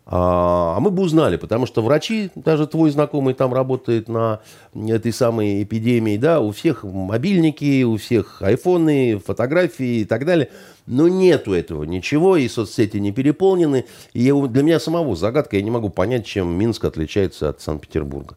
А, 0.05 0.75
а 0.75 0.79
мы 0.81 0.91
бы 0.91 1.03
узнали, 1.03 1.37
потому 1.37 1.65
что 1.65 1.81
врачи, 1.81 2.29
даже 2.35 2.67
твой 2.67 2.89
знакомый 2.89 3.33
там 3.33 3.53
работает 3.53 4.09
на 4.09 4.41
этой 4.75 5.13
самой 5.13 5.63
эпидемии, 5.63 6.17
да, 6.17 6.41
у 6.41 6.51
всех 6.51 6.83
мобильники, 6.83 7.83
у 7.83 7.95
всех 7.95 8.41
айфоны, 8.41 9.17
фотографии 9.25 10.01
и 10.01 10.05
так 10.05 10.25
далее. 10.25 10.49
Но 10.85 11.07
нету 11.07 11.53
этого 11.53 11.85
ничего, 11.85 12.35
и 12.35 12.49
соцсети 12.49 12.97
не 12.97 13.13
переполнены. 13.13 13.85
И 14.13 14.31
для 14.31 14.63
меня 14.63 14.79
самого 14.81 15.15
загадка, 15.15 15.55
я 15.55 15.61
не 15.61 15.71
могу 15.71 15.89
понять, 15.89 16.25
чем 16.25 16.53
Минск 16.53 16.83
отличается 16.83 17.47
от 17.47 17.61
Санкт-Петербурга. 17.61 18.35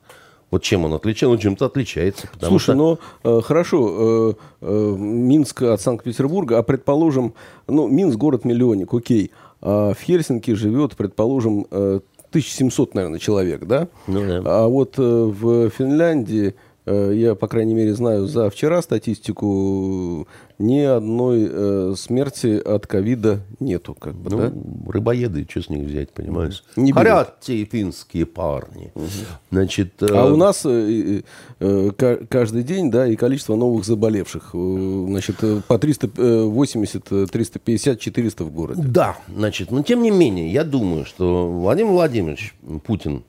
Вот 0.52 0.62
чем 0.62 0.84
он 0.84 0.94
отличается? 0.94 1.28
Он 1.28 1.38
чем-то 1.38 1.66
отличается. 1.66 2.28
Слушай, 2.40 2.62
что... 2.62 2.74
ну 2.74 2.98
э, 3.24 3.40
хорошо, 3.42 4.30
э, 4.30 4.34
э, 4.60 4.94
Минск 4.96 5.62
от 5.62 5.80
Санкт-Петербурга, 5.80 6.58
а 6.58 6.62
предположим, 6.62 7.34
ну, 7.66 7.88
Минск 7.88 8.16
город-миллионник, 8.16 8.94
окей. 8.94 9.32
В 9.66 9.96
Хельсинки 10.00 10.52
живет, 10.52 10.94
предположим, 10.96 11.66
1700, 11.70 12.90
э, 12.90 12.92
наверное, 12.94 13.18
человек, 13.18 13.64
да? 13.64 13.88
Ну, 14.06 14.26
да. 14.26 14.42
А 14.44 14.68
вот 14.68 14.94
э, 14.98 15.02
в 15.02 15.70
Финляндии, 15.70 16.54
я, 16.86 17.34
по 17.34 17.48
крайней 17.48 17.74
мере, 17.74 17.94
знаю 17.94 18.26
за 18.26 18.48
вчера 18.50 18.80
статистику, 18.82 20.26
ни 20.58 20.80
одной 20.80 21.48
э, 21.50 21.94
смерти 21.96 22.58
от 22.58 22.86
ковида 22.86 23.40
нету. 23.60 23.94
Как 23.94 24.14
бы, 24.14 24.30
ну, 24.30 24.38
да? 24.38 24.52
Рыбоеды, 24.90 25.46
что 25.48 25.62
с 25.62 25.68
них 25.68 25.86
взять, 25.86 26.12
понимаешь? 26.12 26.64
Не 26.76 26.92
Хорят 26.92 27.40
те 27.40 27.64
финские 27.64 28.24
парни. 28.26 28.90
Угу. 28.94 29.04
Значит, 29.50 30.02
э... 30.02 30.06
А 30.10 30.32
у 30.32 30.36
нас 30.36 30.62
э, 30.64 31.22
э, 31.60 31.90
каждый 32.28 32.62
день, 32.62 32.90
да, 32.90 33.06
и 33.06 33.16
количество 33.16 33.54
новых 33.56 33.84
заболевших. 33.84 34.50
Э, 34.54 35.04
значит, 35.08 35.36
э, 35.42 35.60
по 35.66 35.78
380, 35.78 37.30
350, 37.30 38.00
400 38.00 38.44
в 38.44 38.50
городе. 38.50 38.82
Да, 38.82 39.16
значит, 39.28 39.70
но 39.70 39.82
тем 39.82 40.02
не 40.02 40.10
менее, 40.10 40.50
я 40.50 40.64
думаю, 40.64 41.04
что 41.04 41.48
Владимир 41.48 41.92
Владимирович 41.92 42.54
Путин 42.84 43.24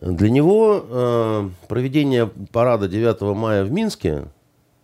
для 0.00 0.30
него 0.30 0.84
э, 0.88 1.48
проведение 1.68 2.30
парада 2.52 2.88
9 2.88 3.20
мая 3.36 3.64
в 3.64 3.70
Минске 3.70 4.24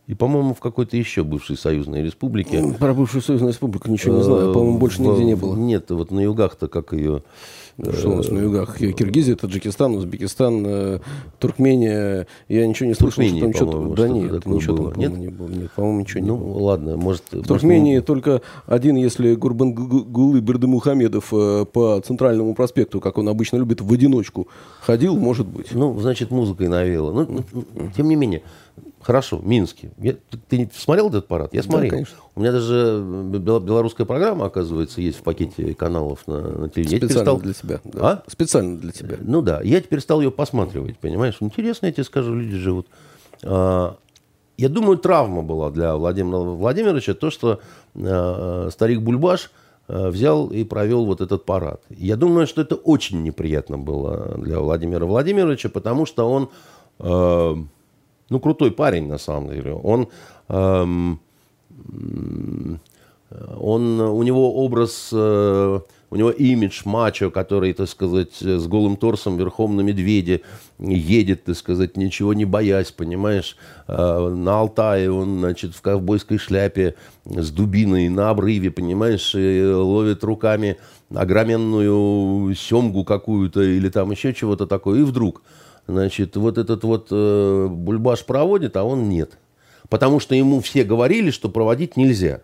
и, 0.07 0.15
по-моему, 0.15 0.55
в 0.55 0.61
какой-то 0.61 0.97
еще 0.97 1.23
бывшей 1.23 1.57
союзной 1.57 2.03
республике. 2.03 2.75
Про 2.79 2.95
бывшую 2.95 3.23
союзную 3.23 3.53
республику 3.53 3.89
ничего 3.89 4.17
не 4.17 4.23
знаю. 4.23 4.53
По-моему, 4.53 4.79
больше 4.79 5.03
нигде 5.03 5.25
не 5.25 5.37
было. 5.37 5.55
Нет, 5.55 5.91
вот 5.91 6.11
на 6.11 6.21
югах-то 6.21 6.69
как 6.69 6.93
ее... 6.93 7.23
Что 7.93 8.11
у 8.11 8.17
нас 8.17 8.29
на 8.31 8.39
югах? 8.39 8.79
Киргизия, 8.79 9.37
Таджикистан, 9.37 9.95
Узбекистан, 9.95 10.65
э, 10.67 10.99
Туркмения. 11.39 12.27
Я 12.49 12.67
ничего 12.67 12.89
не 12.89 12.95
слышал, 12.95 13.23
что 13.23 13.41
там 13.41 13.55
что-то... 13.55 13.95
Да 13.95 14.09
нет, 14.09 14.47
ничего 14.47 14.77
было. 14.77 14.91
там, 14.93 15.01
нет? 15.01 15.13
не 15.17 15.29
было. 15.29 15.49
Нет, 15.49 15.71
по-моему, 15.73 16.01
ничего 16.01 16.25
ну, 16.25 16.37
не 16.37 16.41
было. 16.41 16.63
ладно, 16.63 16.97
может... 16.97 17.23
В 17.33 17.47
Туркмении 17.47 17.95
может... 17.95 18.07
только 18.07 18.43
один, 18.67 18.97
если 18.97 19.35
Гурбангулы 19.35 20.41
Бердымухамедов 20.41 21.33
э, 21.33 21.65
по 21.73 22.01
центральному 22.05 22.55
проспекту, 22.55 23.01
как 23.01 23.19
он 23.19 23.29
обычно 23.29 23.57
любит, 23.57 23.81
в 23.81 23.93
одиночку 23.93 24.49
ходил, 24.81 25.17
может 25.17 25.47
быть. 25.47 25.73
Ну, 25.73 25.99
значит, 26.01 26.31
музыкой 26.31 26.69
навело. 26.69 27.13
Ну, 27.13 27.45
тем 27.97 28.09
не 28.09 28.17
менее, 28.17 28.43
Хорошо, 29.03 29.41
Минске. 29.43 29.91
Я, 29.99 30.13
ты, 30.13 30.39
ты 30.49 30.71
смотрел 30.75 31.09
этот 31.09 31.27
парад? 31.27 31.55
Я 31.55 31.63
смотрел. 31.63 31.91
Да, 31.91 31.97
конечно. 31.97 32.17
У 32.35 32.41
меня 32.41 32.53
даже 32.53 33.03
э, 33.03 33.39
белорусская 33.39 34.05
программа, 34.05 34.47
оказывается, 34.47 35.01
есть 35.01 35.19
в 35.19 35.23
пакете 35.23 35.75
каналов 35.75 36.27
на, 36.27 36.41
на 36.41 36.69
телевидении. 36.69 37.07
Специально 37.07 37.25
стал... 37.25 37.41
для 37.41 37.55
тебя. 37.55 37.81
Да. 37.85 38.01
А? 38.03 38.23
Специально 38.31 38.79
для 38.79 38.93
тебя. 38.93 39.17
Ну 39.21 39.41
да. 39.41 39.63
Я 39.63 39.81
теперь 39.81 40.01
стал 40.01 40.21
ее 40.21 40.31
посматривать, 40.31 40.99
понимаешь? 40.99 41.39
Интересно, 41.41 41.87
я 41.87 41.93
тебе 41.93 42.05
скажу, 42.05 42.35
люди 42.35 42.57
живут. 42.57 42.89
А, 43.43 43.97
я 44.59 44.69
думаю, 44.69 44.99
травма 44.99 45.43
была 45.43 45.71
для 45.71 45.97
Владимира 45.97 46.39
Владимировича 46.39 47.15
то, 47.15 47.31
что 47.31 47.61
а, 47.95 48.69
старик 48.71 49.01
Бульбаш 49.01 49.51
а, 49.89 50.11
взял 50.11 50.49
и 50.49 50.63
провел 50.63 51.07
вот 51.07 51.23
этот 51.23 51.47
парад. 51.47 51.81
Я 51.89 52.17
думаю, 52.17 52.47
что 52.47 52.61
это 52.61 52.75
очень 52.75 53.23
неприятно 53.23 53.79
было 53.79 54.37
для 54.37 54.61
Владимира 54.61 55.07
Владимировича, 55.07 55.71
потому 55.71 56.05
что 56.05 56.31
он... 56.31 56.51
А, 56.99 57.57
ну, 58.31 58.41
крутой 58.41 58.71
парень, 58.71 59.07
на 59.07 59.19
самом 59.19 59.51
деле. 59.51 59.75
Он, 59.75 60.09
эм, 60.49 61.21
он, 63.57 64.01
у 64.01 64.23
него 64.23 64.55
образ 64.65 65.11
э, 65.13 65.81
у 66.11 66.17
него 66.17 66.31
имидж 66.31 66.83
мачо, 66.85 67.31
который, 67.31 67.73
так 67.73 67.89
сказать, 67.89 68.35
с 68.41 68.67
голым 68.67 68.97
торсом 68.97 69.37
верхом 69.39 69.77
на 69.77 69.81
медведе 69.81 70.43
едет, 70.81 71.45
так 71.45 71.57
сказать, 71.57 71.97
ничего 71.97 72.35
не 72.35 72.45
боясь, 72.45 72.91
понимаешь. 72.91 73.57
А, 73.87 74.29
на 74.29 74.59
Алтае 74.59 75.11
он, 75.11 75.39
значит, 75.39 75.75
в 75.75 75.81
ковбойской 75.81 76.39
шляпе 76.39 76.97
с 77.25 77.51
дубиной 77.51 78.09
на 78.09 78.31
обрыве, 78.31 78.73
понимаешь, 78.73 79.35
и 79.37 79.65
ловит 79.65 80.25
руками 80.25 80.79
огроменную 81.15 82.55
семгу 82.57 83.05
какую-то 83.05 83.63
или 83.63 83.89
там 83.89 84.11
еще 84.11 84.35
чего-то 84.35 84.67
такое. 84.67 85.01
И 85.01 85.05
вдруг, 85.05 85.43
значит, 85.91 86.37
вот 86.37 86.59
этот 86.59 86.85
вот 86.85 87.09
э, 87.11 87.67
бульбаш 87.69 88.25
проводит, 88.25 88.77
а 88.77 88.85
он 88.85 89.09
нет. 89.09 89.39
Потому 89.89 90.21
что 90.21 90.35
ему 90.35 90.61
все 90.61 90.85
говорили, 90.85 91.31
что 91.31 91.49
проводить 91.49 91.97
нельзя. 91.97 92.43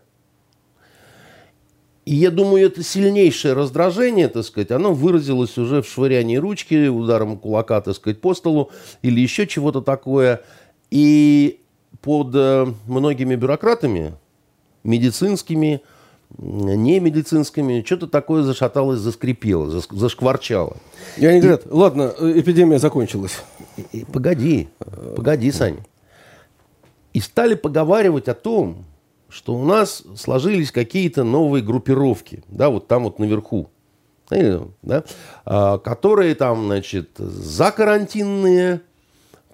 И 2.04 2.14
я 2.14 2.30
думаю, 2.30 2.66
это 2.66 2.85
сильнейшее 2.85 3.54
раздражение, 3.54 4.28
так 4.28 4.44
сказать, 4.44 4.70
оно 4.70 4.94
выразилось 4.94 5.59
уже 5.59 5.82
в 5.82 5.88
швырянии 5.88 6.37
ручки, 6.37 6.87
ударом 6.87 7.37
кулака, 7.37 7.80
так 7.80 7.96
сказать, 7.96 8.20
по 8.20 8.32
столу 8.35 8.70
или 9.02 9.20
еще 9.20 9.46
чего-то 9.46 9.80
такое. 9.80 10.42
И 10.90 11.61
под 12.00 12.30
э, 12.35 12.66
многими 12.87 13.35
бюрократами, 13.35 14.14
медицинскими, 14.85 15.80
не 16.38 17.00
медицинскими, 17.00 17.82
что-то 17.84 18.06
такое 18.06 18.42
зашаталось, 18.42 19.00
заскрипело, 19.00 19.70
зашкварчало. 19.90 20.76
И 21.16 21.26
они 21.26 21.40
говорят, 21.40 21.62
ладно, 21.66 22.12
эпидемия 22.20 22.78
закончилась. 22.78 23.42
И, 23.76 23.98
и, 23.98 24.04
погоди, 24.04 24.68
погоди, 25.16 25.50
Саня. 25.52 25.84
И 27.12 27.20
стали 27.20 27.54
поговаривать 27.54 28.28
о 28.28 28.34
том, 28.34 28.84
что 29.28 29.54
у 29.54 29.64
нас 29.64 30.02
сложились 30.16 30.70
какие-то 30.70 31.24
новые 31.24 31.62
группировки, 31.62 32.42
да, 32.48 32.68
вот 32.68 32.86
там 32.86 33.04
вот 33.04 33.18
наверху, 33.18 33.70
да, 34.30 35.04
а, 35.44 35.78
которые 35.78 36.34
там, 36.34 36.66
значит, 36.66 37.10
закарантинные, 37.16 38.82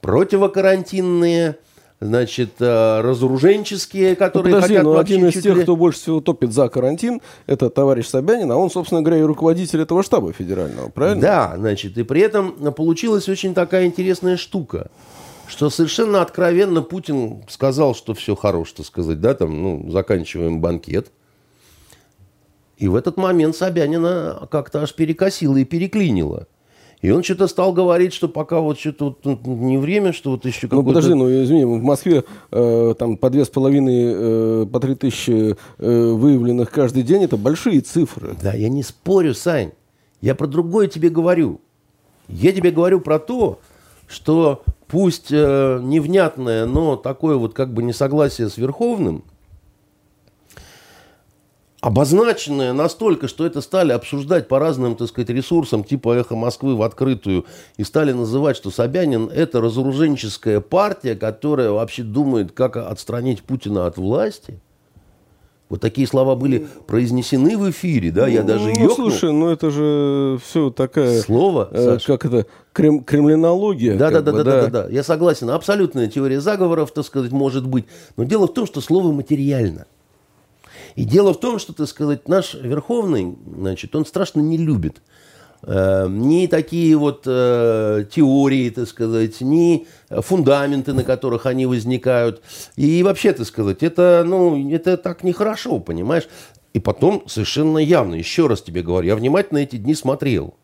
противокарантинные, 0.01 1.59
значит, 2.05 2.51
а, 2.61 3.03
разоруженческие, 3.03 4.17
которые 4.17 4.55
ну, 4.55 4.61
подожди, 4.61 4.77
хотят 4.77 4.85
но 4.85 4.99
один 4.99 5.27
из 5.27 5.43
тех, 5.43 5.57
ли... 5.57 5.63
кто 5.63 5.77
больше 5.77 6.01
всего 6.01 6.21
топит 6.21 6.53
за 6.53 6.69
карантин, 6.69 7.21
это 7.47 7.71
товарищ 7.71 8.07
Собянин, 8.07 8.51
а 8.51 8.57
он, 8.57 8.71
собственно 8.71 9.03
говоря, 9.03 9.21
и 9.21 9.25
руководитель 9.25 9.81
этого 9.81 10.03
штаба 10.03 10.33
федерального, 10.33 10.89
правильно? 10.89 11.23
Да, 11.23 11.55
значит, 11.57 11.97
и 11.97 12.03
при 12.03 12.21
этом 12.21 12.73
получилась 12.73 13.29
очень 13.29 13.55
такая 13.55 13.87
интересная 13.87 14.37
штука– 14.37 14.91
что 15.53 15.69
совершенно 15.69 16.23
откровенно 16.23 16.81
Путин 16.81 17.43
сказал, 17.47 17.95
что 17.95 18.15
все 18.15 18.35
хорошо, 18.35 18.73
так 18.79 18.87
сказать, 18.87 19.21
да, 19.21 19.35
там, 19.35 19.63
ну, 19.63 19.91
заканчиваем 19.91 20.61
банкет. 20.61 21.13
И 22.79 22.89
в 22.89 22.97
этот 22.97 23.19
момент 23.19 23.55
Собянина 23.55 24.49
как-то 24.51 24.83
аж 24.83 24.95
перекосило 24.95 25.57
и 25.59 25.65
переклинило. 25.65 26.47
И 27.03 27.11
он 27.11 27.25
что-то 27.25 27.49
стал 27.49 27.73
говорить, 27.73 28.15
что 28.15 28.29
пока 28.29 28.61
вот 28.61 28.79
что-то 28.79 29.13
вот 29.25 29.45
не 29.45 29.77
время, 29.77 30.13
что 30.13 30.31
вот 30.31 30.47
еще 30.47 30.69
Ну, 30.71 30.85
подожди, 30.85 31.15
ну, 31.15 31.29
извини, 31.29 31.65
в 31.65 31.83
Москве 31.83 32.23
э, 32.53 32.95
там 32.97 33.17
по 33.17 33.29
две 33.29 33.45
с 33.45 33.49
половиной, 33.49 34.63
э, 34.63 34.67
по 34.67 34.79
три 34.79 34.95
тысячи 34.95 35.57
э, 35.79 36.13
выявленных 36.13 36.71
каждый 36.71 37.03
день, 37.03 37.25
это 37.25 37.37
большие 37.37 37.81
цифры. 37.81 38.37
Да, 38.41 38.55
я 38.55 38.69
не 38.69 38.85
спорю, 38.85 39.35
Сань. 39.35 39.73
Я 40.21 40.37
про 40.37 40.47
другое 40.47 40.87
тебе 40.87 41.09
говорю. 41.09 41.61
Я 42.29 42.53
тебе 42.53 42.71
говорю 42.71 43.01
про 43.01 43.19
то, 43.19 43.59
что 44.07 44.63
пусть 44.87 45.33
э, 45.33 45.81
невнятное, 45.83 46.67
но 46.67 46.95
такое 46.95 47.35
вот 47.37 47.53
как 47.53 47.75
бы 47.75 47.83
несогласие 47.83 48.49
с 48.49 48.57
Верховным, 48.57 49.25
обозначенное 51.83 52.73
настолько, 52.73 53.29
что 53.29 53.45
это 53.45 53.61
стали 53.61 53.93
обсуждать 53.93 54.49
по 54.49 54.59
разным, 54.59 54.97
так 54.97 55.09
сказать, 55.09 55.29
ресурсам, 55.29 55.85
типа 55.85 56.15
«Эхо 56.15 56.37
Москвы» 56.37 56.75
в 56.75 56.83
открытую, 56.83 57.45
и 57.77 57.85
стали 57.85 58.13
называть, 58.13 58.57
что 58.57 58.71
Собянин– 58.71 59.29
это 59.35 59.61
разоруженческая 59.61 60.61
партия, 60.61 61.15
которая 61.15 61.73
вообще 61.73 62.03
думает, 62.05 62.53
как 62.53 62.79
отстранить 62.79 63.43
Путина 63.43 63.87
от 63.87 63.99
власти– 63.99 64.59
вот 65.73 65.81
такие 65.81 66.07
слова 66.07 66.35
были 66.35 66.67
произнесены 66.87 67.57
в 67.57 67.71
эфире, 67.71 68.13
да, 68.13 68.27
я 68.29 68.43
даже 68.43 68.75
ну, 68.79 68.95
слушай, 68.95 69.33
ну 69.33 69.49
это 69.49 69.71
же 69.71 70.39
все 70.45 70.69
такая... 70.69 71.23
Слово, 71.23 71.67
э, 71.73 71.97
Как 72.07 72.27
это? 72.27 72.45
Крем, 72.75 73.03
кремлинология. 73.03 73.97
Да, 73.97 74.11
да, 74.11 74.21
да, 74.21 74.33
да, 74.33 74.45
да, 74.45 74.63
да, 74.63 74.69
да. 74.69 74.89
Я 74.91 75.03
согласен. 75.03 75.49
Абсолютная 75.49 76.09
теория 76.09 76.43
заговоров, 76.43 76.93
так 76.93 77.07
сказать, 77.07 77.33
может 77.33 77.67
быть. 77.67 77.87
Но 78.19 78.25
дело 78.25 78.49
в 78.49 78.53
том, 78.53 78.67
что 78.67 78.83
слово 78.83 79.13
материально. 79.13 79.87
И 80.97 81.05
дело 81.05 81.35
в 81.35 81.41
том, 81.41 81.59
что, 81.59 81.73
так 81.73 81.89
сказать, 81.89 82.29
наш 82.29 82.55
Верховный, 82.55 83.37
значит, 83.47 83.95
он 83.97 84.07
страшно 84.07 84.41
не 84.41 84.57
любит 84.57 85.01
Э, 85.65 86.07
ни 86.09 86.47
такие 86.47 86.97
вот 86.97 87.23
э, 87.27 88.05
теории, 88.11 88.71
так 88.71 88.89
сказать, 88.89 89.41
ни 89.41 89.87
фундаменты, 90.11 90.93
на 90.93 91.05
которых 91.05 91.47
они 91.47 91.67
возникают. 91.67 92.43
И 92.77 93.03
вообще, 93.03 93.33
так 93.33 93.47
сказать, 93.47 93.83
это, 93.83 94.25
ну, 94.27 94.71
это 94.73 94.97
так 94.97 95.23
нехорошо, 95.23 95.79
понимаешь? 95.79 96.29
И 96.73 96.81
потом 96.81 97.25
совершенно 97.27 97.79
явно, 97.79 98.15
еще 98.15 98.47
раз 98.47 98.63
тебе 98.63 98.83
говорю, 98.83 99.09
я 99.09 99.17
внимательно 99.17 99.59
эти 99.59 99.77
дни 99.77 99.95
смотрел 99.95 100.55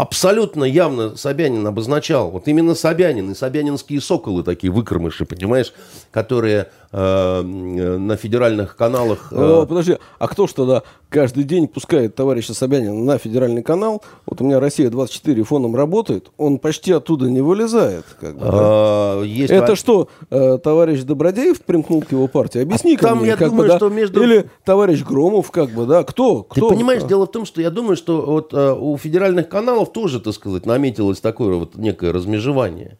абсолютно 0.00 0.62
явно 0.64 1.16
Собянин 1.16 1.66
обозначал, 1.66 2.30
вот 2.30 2.46
именно 2.46 2.74
Собянин 2.74 3.32
и 3.32 3.34
собянинские 3.34 4.00
соколы 4.00 4.44
такие 4.44 4.72
выкормыши, 4.72 5.24
понимаешь, 5.24 5.72
которые 6.12 6.68
э, 6.92 7.42
на 7.42 8.16
федеральных 8.16 8.76
каналах... 8.76 9.32
Э... 9.32 9.66
подожди, 9.68 9.98
а 10.18 10.28
кто 10.28 10.46
ж 10.46 10.52
тогда 10.52 10.82
каждый 11.08 11.44
день 11.44 11.66
пускает 11.66 12.14
товарища 12.14 12.54
Собянина 12.54 12.94
на 12.94 13.18
федеральный 13.18 13.62
канал? 13.62 14.02
Вот 14.26 14.40
у 14.40 14.44
меня 14.44 14.60
«Россия-24» 14.60 15.42
фоном 15.42 15.74
работает, 15.74 16.30
он 16.36 16.58
почти 16.58 16.92
оттуда 16.92 17.26
не 17.28 17.40
вылезает. 17.40 18.04
Как 18.20 18.34
бы, 18.36 18.40
а, 18.42 19.20
да? 19.20 19.26
есть 19.26 19.50
Это 19.50 19.74
что, 19.74 20.08
э, 20.30 20.58
товарищ 20.62 21.02
Добродеев 21.02 21.60
примкнул 21.62 22.02
к 22.02 22.12
его 22.12 22.28
партии? 22.28 22.62
Объясни 22.62 22.94
а 22.96 22.98
там, 22.98 23.18
мне, 23.18 23.28
я 23.28 23.36
как 23.36 23.48
думаю, 23.48 23.64
бы, 23.64 23.72
да? 23.72 23.76
что 23.78 23.88
между... 23.88 24.22
Или 24.22 24.48
товарищ 24.64 25.02
Громов, 25.02 25.50
как 25.50 25.70
бы, 25.70 25.86
да? 25.86 26.04
Кто? 26.04 26.44
Кто? 26.44 26.68
Ты 26.68 26.74
понимаешь, 26.74 27.02
дело 27.02 27.26
в 27.26 27.32
том, 27.32 27.44
что 27.44 27.60
я 27.60 27.70
думаю, 27.70 27.96
что 27.96 28.22
вот 28.24 28.54
э, 28.54 28.72
у 28.72 28.96
федеральных 28.96 29.48
каналов 29.48 29.87
тоже, 29.88 30.20
так 30.20 30.34
сказать, 30.34 30.66
наметилось 30.66 31.20
такое 31.20 31.56
вот 31.56 31.76
некое 31.76 32.12
размежевание. 32.12 32.98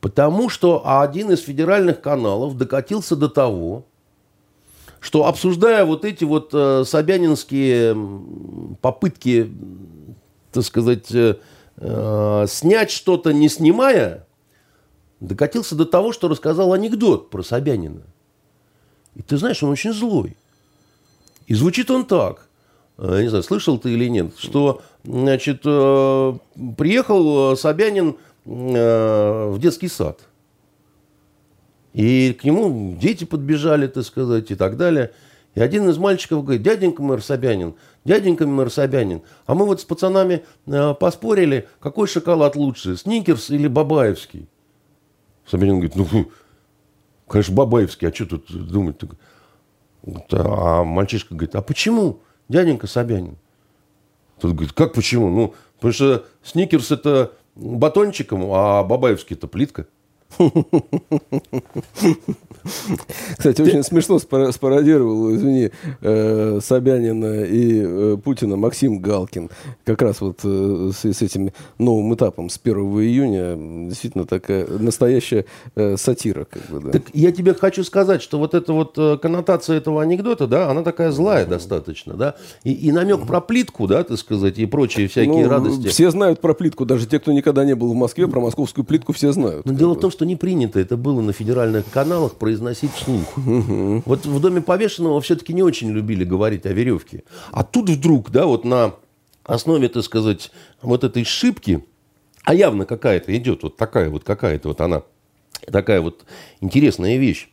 Потому 0.00 0.48
что 0.48 0.82
один 1.00 1.30
из 1.30 1.40
федеральных 1.40 2.00
каналов 2.00 2.56
докатился 2.56 3.16
до 3.16 3.28
того, 3.28 3.84
что 5.00 5.26
обсуждая 5.26 5.84
вот 5.84 6.04
эти 6.04 6.24
вот 6.24 6.50
э, 6.52 6.84
собянинские 6.84 7.96
попытки, 8.80 9.52
так 10.52 10.64
сказать, 10.64 11.12
э, 11.12 11.36
э, 11.76 12.46
снять 12.48 12.90
что-то 12.90 13.32
не 13.32 13.48
снимая, 13.48 14.26
докатился 15.20 15.74
до 15.74 15.84
того, 15.84 16.12
что 16.12 16.28
рассказал 16.28 16.72
анекдот 16.72 17.30
про 17.30 17.42
Собянина. 17.42 18.02
И 19.14 19.22
ты 19.22 19.36
знаешь, 19.36 19.62
он 19.62 19.70
очень 19.70 19.92
злой. 19.92 20.36
И 21.46 21.54
звучит 21.54 21.90
он 21.90 22.04
так. 22.04 22.48
Э, 22.98 23.22
не 23.22 23.28
знаю, 23.28 23.42
слышал 23.42 23.78
ты 23.78 23.92
или 23.92 24.08
нет, 24.08 24.34
что, 24.38 24.82
значит, 25.04 25.62
э, 25.64 26.38
приехал 26.76 27.56
Собянин 27.56 28.16
э, 28.44 29.50
в 29.50 29.58
детский 29.58 29.88
сад. 29.88 30.20
И 31.94 32.32
к 32.32 32.44
нему 32.44 32.96
дети 32.96 33.24
подбежали, 33.24 33.86
так 33.86 34.04
сказать, 34.04 34.50
и 34.50 34.54
так 34.54 34.76
далее. 34.76 35.12
И 35.54 35.60
один 35.60 35.88
из 35.88 35.98
мальчиков 35.98 36.44
говорит, 36.44 36.62
дяденька 36.62 37.02
мэр 37.02 37.22
Собянин, 37.22 37.74
дяденька 38.04 38.46
мэр 38.46 38.70
Собянин, 38.70 39.22
а 39.46 39.54
мы 39.54 39.66
вот 39.66 39.80
с 39.80 39.84
пацанами 39.84 40.44
поспорили, 41.00 41.66
какой 41.80 42.06
шоколад 42.06 42.54
лучше, 42.54 42.96
Сникерс 42.96 43.50
или 43.50 43.66
Бабаевский? 43.66 44.48
Собянин 45.46 45.80
говорит, 45.80 45.96
ну, 45.96 46.30
конечно, 47.26 47.54
Бабаевский, 47.54 48.08
а 48.08 48.14
что 48.14 48.26
тут 48.26 48.46
думать? 48.50 48.96
А 50.30 50.84
мальчишка 50.84 51.34
говорит, 51.34 51.56
а 51.56 51.62
почему? 51.62 52.20
дяденька 52.48 52.86
Собянин. 52.86 53.36
Тот 54.40 54.52
говорит, 54.52 54.72
как 54.72 54.92
почему? 54.92 55.28
Ну, 55.28 55.54
потому 55.76 55.92
что 55.92 56.26
сникерс 56.42 56.90
это 56.90 57.32
батончиком, 57.54 58.44
а 58.52 58.82
Бабаевский 58.84 59.36
это 59.36 59.46
плитка. 59.48 59.86
Кстати, 63.36 63.62
очень 63.62 63.82
смешно 63.82 64.18
спародировал, 64.18 65.34
извини, 65.34 65.70
э, 66.00 66.60
Собянина 66.62 67.44
и 67.44 67.82
э, 67.84 68.16
Путина 68.22 68.56
Максим 68.56 69.00
Галкин. 69.00 69.50
Как 69.84 70.02
раз 70.02 70.20
вот 70.20 70.40
э, 70.44 70.90
с, 70.94 71.04
с 71.04 71.22
этим 71.22 71.52
новым 71.78 72.14
этапом 72.14 72.50
с 72.50 72.60
1 72.62 72.76
июня 72.76 73.88
действительно 73.88 74.26
такая 74.26 74.66
настоящая 74.66 75.44
сатира. 75.96 76.44
Как 76.44 76.62
бы, 76.70 76.80
да. 76.80 76.90
Так 76.90 77.02
я 77.12 77.32
тебе 77.32 77.54
хочу 77.54 77.84
сказать, 77.84 78.22
что 78.22 78.38
вот 78.38 78.54
эта 78.54 78.72
вот 78.72 78.94
коннотация 79.20 79.78
этого 79.78 80.02
анекдота, 80.02 80.46
да, 80.46 80.70
она 80.70 80.82
такая 80.82 81.10
злая 81.10 81.46
достаточно, 81.46 82.14
да, 82.14 82.34
и, 82.64 82.72
и 82.72 82.92
намек 82.92 83.26
про 83.26 83.40
плитку, 83.40 83.86
да, 83.86 84.04
так 84.04 84.18
сказать, 84.18 84.58
и 84.58 84.66
прочие 84.66 85.08
всякие 85.08 85.44
ну, 85.44 85.48
радости. 85.48 85.88
Все 85.88 86.10
знают 86.10 86.40
про 86.40 86.54
плитку, 86.54 86.84
даже 86.84 87.06
те, 87.06 87.18
кто 87.18 87.32
никогда 87.32 87.64
не 87.64 87.74
был 87.74 87.92
в 87.92 87.96
Москве, 87.96 88.28
про 88.28 88.40
московскую 88.40 88.84
плитку 88.84 89.12
все 89.12 89.32
знают. 89.32 89.66
Но 89.66 89.72
дело 89.72 89.94
бы. 89.94 89.98
в 89.98 90.00
том, 90.00 90.10
что 90.10 90.24
не 90.24 90.36
принято 90.36 90.80
это 90.80 90.96
было 90.96 91.20
на 91.20 91.32
федеральных 91.32 91.84
каналах 91.90 92.34
произносить 92.34 92.57
произносить 92.58 92.92
вслух. 92.92 93.36
Вот 93.36 94.26
в 94.26 94.40
доме 94.40 94.60
повешенного 94.60 95.20
все-таки 95.20 95.52
не 95.52 95.62
очень 95.62 95.90
любили 95.90 96.24
говорить 96.24 96.66
о 96.66 96.72
веревке. 96.72 97.22
А 97.52 97.62
тут 97.62 97.88
вдруг, 97.88 98.30
да, 98.30 98.46
вот 98.46 98.64
на 98.64 98.94
основе, 99.44 99.88
так 99.88 100.02
сказать, 100.02 100.50
вот 100.82 101.04
этой 101.04 101.24
шибки, 101.24 101.84
а 102.44 102.54
явно 102.54 102.84
какая-то 102.84 103.36
идет, 103.36 103.62
вот 103.62 103.76
такая 103.76 104.10
вот 104.10 104.24
какая-то 104.24 104.68
вот 104.68 104.80
она, 104.80 105.02
такая 105.70 106.00
вот 106.00 106.24
интересная 106.60 107.16
вещь. 107.16 107.48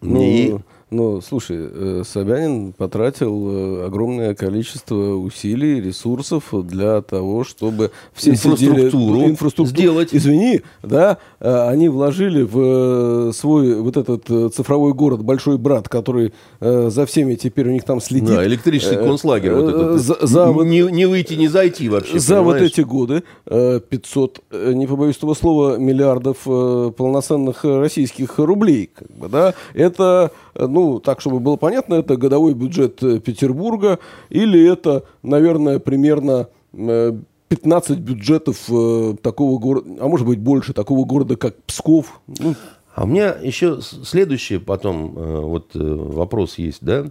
Ну, 0.00 0.22
и... 0.22 0.56
Ну, 0.92 1.22
слушай, 1.22 1.56
э, 1.58 2.02
Собянин 2.04 2.74
потратил 2.74 3.48
э, 3.48 3.86
огромное 3.86 4.34
количество 4.34 5.14
усилий, 5.14 5.80
ресурсов 5.80 6.50
для 6.52 7.00
того, 7.00 7.44
чтобы 7.44 7.92
все 8.12 8.32
инфраструктуру, 8.32 9.14
сидели, 9.14 9.30
инфраструктуру 9.30 9.68
сделать. 9.68 10.10
Извини, 10.12 10.60
да, 10.82 11.16
э, 11.40 11.68
они 11.68 11.88
вложили 11.88 12.42
в 12.42 13.32
свой 13.32 13.80
вот 13.80 13.96
этот 13.96 14.54
цифровой 14.54 14.92
город 14.92 15.24
Большой 15.24 15.56
Брат, 15.56 15.88
который 15.88 16.34
за 16.60 17.06
всеми 17.06 17.36
теперь 17.36 17.68
у 17.68 17.72
них 17.72 17.84
там 17.84 18.00
следит. 18.00 18.28
Да, 18.28 18.46
электрический 18.46 18.96
концлагерь. 18.96 19.54
Вот 19.54 19.68
этот. 19.68 20.00
За, 20.00 20.26
за, 20.26 20.46
не, 20.62 20.82
не 20.92 21.06
выйти, 21.06 21.34
не 21.34 21.48
зайти 21.48 21.88
вообще. 21.88 22.18
За 22.18 22.36
понимаешь? 22.36 22.60
вот 22.60 22.70
эти 22.70 22.80
годы 22.82 23.22
500, 23.46 24.42
не 24.74 24.86
побоюсь 24.86 25.16
этого 25.16 25.32
слова, 25.32 25.78
миллиардов 25.78 26.42
полноценных 26.44 27.64
российских 27.64 28.38
рублей, 28.38 28.90
как 28.94 29.10
бы, 29.16 29.28
да, 29.28 29.54
это 29.74 30.32
ну, 30.54 31.00
так, 31.00 31.20
чтобы 31.20 31.40
было 31.40 31.56
понятно, 31.56 31.94
это 31.94 32.16
годовой 32.16 32.54
бюджет 32.54 33.02
э, 33.02 33.20
Петербурга 33.20 33.98
или 34.28 34.70
это, 34.70 35.04
наверное, 35.22 35.78
примерно 35.78 36.48
15 36.72 37.90
э, 37.90 37.94
бюджетов 37.94 38.64
э, 38.68 39.14
такого 39.22 39.58
города, 39.58 39.88
а 40.00 40.08
может 40.08 40.26
быть 40.26 40.38
больше, 40.38 40.72
такого 40.72 41.04
города, 41.04 41.36
как 41.36 41.56
Псков. 41.64 42.20
Ну. 42.26 42.54
А 42.94 43.04
у 43.04 43.06
меня 43.06 43.34
еще 43.40 43.80
следующий 43.80 44.58
потом 44.58 45.12
вот 45.12 45.70
вопрос 45.72 46.58
есть, 46.58 46.84
да? 46.84 47.06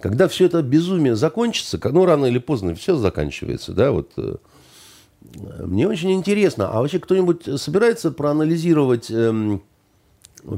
Когда 0.00 0.28
все 0.28 0.44
это 0.44 0.60
безумие 0.62 1.16
закончится, 1.16 1.80
ну, 1.82 2.04
рано 2.04 2.26
или 2.26 2.38
поздно 2.38 2.74
все 2.74 2.96
заканчивается, 2.96 3.72
да, 3.72 3.90
вот... 3.90 4.12
Мне 5.58 5.88
очень 5.88 6.12
интересно, 6.12 6.70
а 6.70 6.80
вообще 6.80 7.00
кто-нибудь 7.00 7.60
собирается 7.60 8.12
проанализировать 8.12 9.10
эм, 9.10 9.62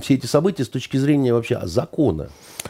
все 0.02 0.14
эти 0.14 0.26
события 0.26 0.64
с 0.64 0.68
точки 0.68 0.96
зрения 0.96 1.32
вообще 1.32 1.60
закона. 1.64 2.28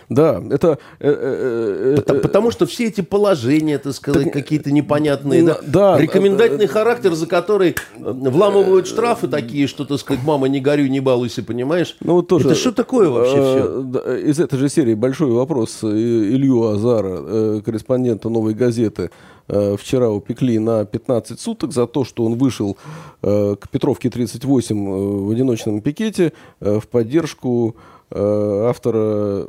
Да, 0.09 0.43
это... 0.51 0.79
Э, 0.99 1.11
э, 1.11 1.95
э, 1.95 1.97
потому, 1.97 2.21
потому 2.21 2.51
что 2.51 2.67
все 2.67 2.87
эти 2.87 3.01
положения, 3.01 3.79
так 3.79 3.95
сказать, 3.95 4.25
так, 4.25 4.33
какие-то 4.33 4.71
непонятные, 4.71 5.43
да, 5.43 5.59
да, 5.63 5.99
рекомендательный 5.99 6.67
характер, 6.67 7.15
за 7.15 7.27
который 7.27 7.77
вламывают 7.99 8.87
штрафы 8.87 9.29
такие, 9.29 9.67
что, 9.67 9.85
так 9.85 9.99
сказать, 9.99 10.23
мама, 10.25 10.49
не 10.49 10.61
горюй, 10.61 10.89
не 10.89 11.01
балуйся, 11.01 11.43
понимаешь? 11.43 11.97
Ну, 12.01 12.15
вот 12.15 12.29
тоже, 12.29 12.49
это 12.49 12.55
что 12.57 12.73
такое 12.73 13.09
вообще 13.09 13.37
все? 13.37 14.17
Из 14.17 14.41
этой 14.41 14.59
же 14.59 14.69
серии 14.69 14.95
большой 14.95 15.31
вопрос 15.31 15.83
Илью 15.83 16.67
Азара, 16.69 17.61
корреспондента 17.61 18.29
«Новой 18.29 18.55
газеты», 18.55 19.11
Э, 19.40 19.40
вчера 19.49 20.11
упекли 20.11 20.59
на 20.59 20.85
15 20.85 21.41
суток 21.41 21.73
за 21.73 21.87
то, 21.87 22.05
что 22.05 22.25
он 22.25 22.37
вышел 22.37 22.77
э, 23.23 23.57
к 23.59 23.69
Петровке 23.69 24.11
38 24.11 24.77
э, 24.77 24.91
в 25.27 25.31
одиночном 25.31 25.81
пикете 25.81 26.33
в 26.61 26.87
поддержку 26.89 27.77
автора 28.13 29.47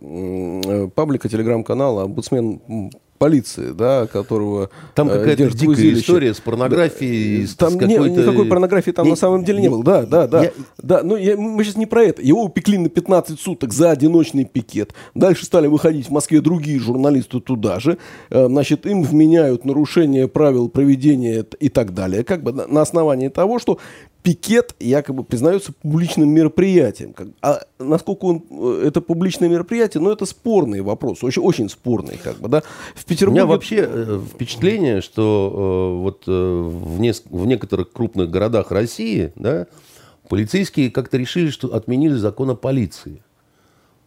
паблика 0.94 1.28
телеграм-канала 1.28 2.04
«Омбудсмен 2.04 2.92
полиции, 3.22 3.70
да, 3.70 4.08
которого 4.08 4.72
Там 4.96 5.08
э, 5.08 5.20
какая-то 5.20 5.52
дикая 5.52 5.74
узилище. 5.74 6.02
история 6.02 6.34
с 6.34 6.40
порнографией. 6.40 7.48
Там 7.56 7.70
с 7.70 7.76
не, 7.76 7.94
никакой 7.94 8.48
порнографии 8.48 8.90
там 8.90 9.06
не, 9.06 9.12
на 9.12 9.16
самом 9.16 9.44
деле 9.46 9.60
не, 9.60 9.66
не 9.66 9.70
было. 9.70 9.84
Да, 9.84 10.08
да, 10.08 10.26
да. 10.26 10.44
Я... 10.46 10.52
да 10.82 11.04
но 11.04 11.16
я, 11.18 11.38
мы 11.38 11.64
сейчас 11.64 11.76
не 11.76 11.86
про 11.86 12.02
это. 12.02 12.24
Его 12.24 12.44
упекли 12.44 12.80
на 12.80 12.90
15 12.90 13.40
суток 13.40 13.74
за 13.74 13.92
одиночный 13.92 14.44
пикет. 14.44 14.96
Дальше 15.14 15.46
стали 15.46 15.68
выходить 15.68 16.08
в 16.08 16.10
Москве 16.10 16.42
другие 16.42 16.80
журналисты 16.80 17.40
туда 17.42 17.80
же. 17.80 18.00
Э, 18.32 18.48
значит, 18.48 18.88
им 18.88 19.04
вменяют 19.04 19.66
нарушение 19.66 20.28
правил 20.28 20.68
проведения 20.68 21.46
и 21.60 21.70
так 21.70 21.94
далее. 21.94 22.24
Как 22.24 22.42
бы 22.42 22.52
на 22.52 22.82
основании 22.82 23.28
того, 23.28 23.60
что 23.60 23.78
пикет 24.24 24.76
якобы 24.80 25.24
признается 25.24 25.74
публичным 25.74 26.30
мероприятием. 26.30 27.16
А 27.42 27.62
насколько 27.80 28.26
он, 28.26 28.44
э, 28.50 28.84
это 28.88 29.02
публичное 29.02 29.50
мероприятие, 29.50 30.02
ну, 30.02 30.12
это 30.12 30.26
спорный 30.26 30.82
вопрос, 30.82 31.24
очень, 31.24 31.42
очень 31.42 31.70
спорный. 31.70 32.18
Как 32.18 32.38
бы, 32.38 32.48
да. 32.48 32.64
В 32.96 33.06
Петербурге... 33.06 33.42
У 33.42 33.46
меня 33.46 33.46
вообще 33.46 33.88
э, 33.88 34.22
впечатление, 34.34 35.02
что 35.02 35.96
э, 35.98 36.02
вот 36.02 36.28
в, 36.28 37.00
не, 37.00 37.14
в 37.30 37.46
некоторых 37.46 37.92
крупных 37.92 38.30
городах 38.30 38.72
России 38.72 39.32
да, 39.36 39.68
полицейские 40.30 40.92
как-то 40.92 41.18
решили, 41.18 41.50
что 41.50 41.74
отменили 41.74 42.14
закон 42.14 42.52
о 42.52 42.56
полиции. 42.56 43.22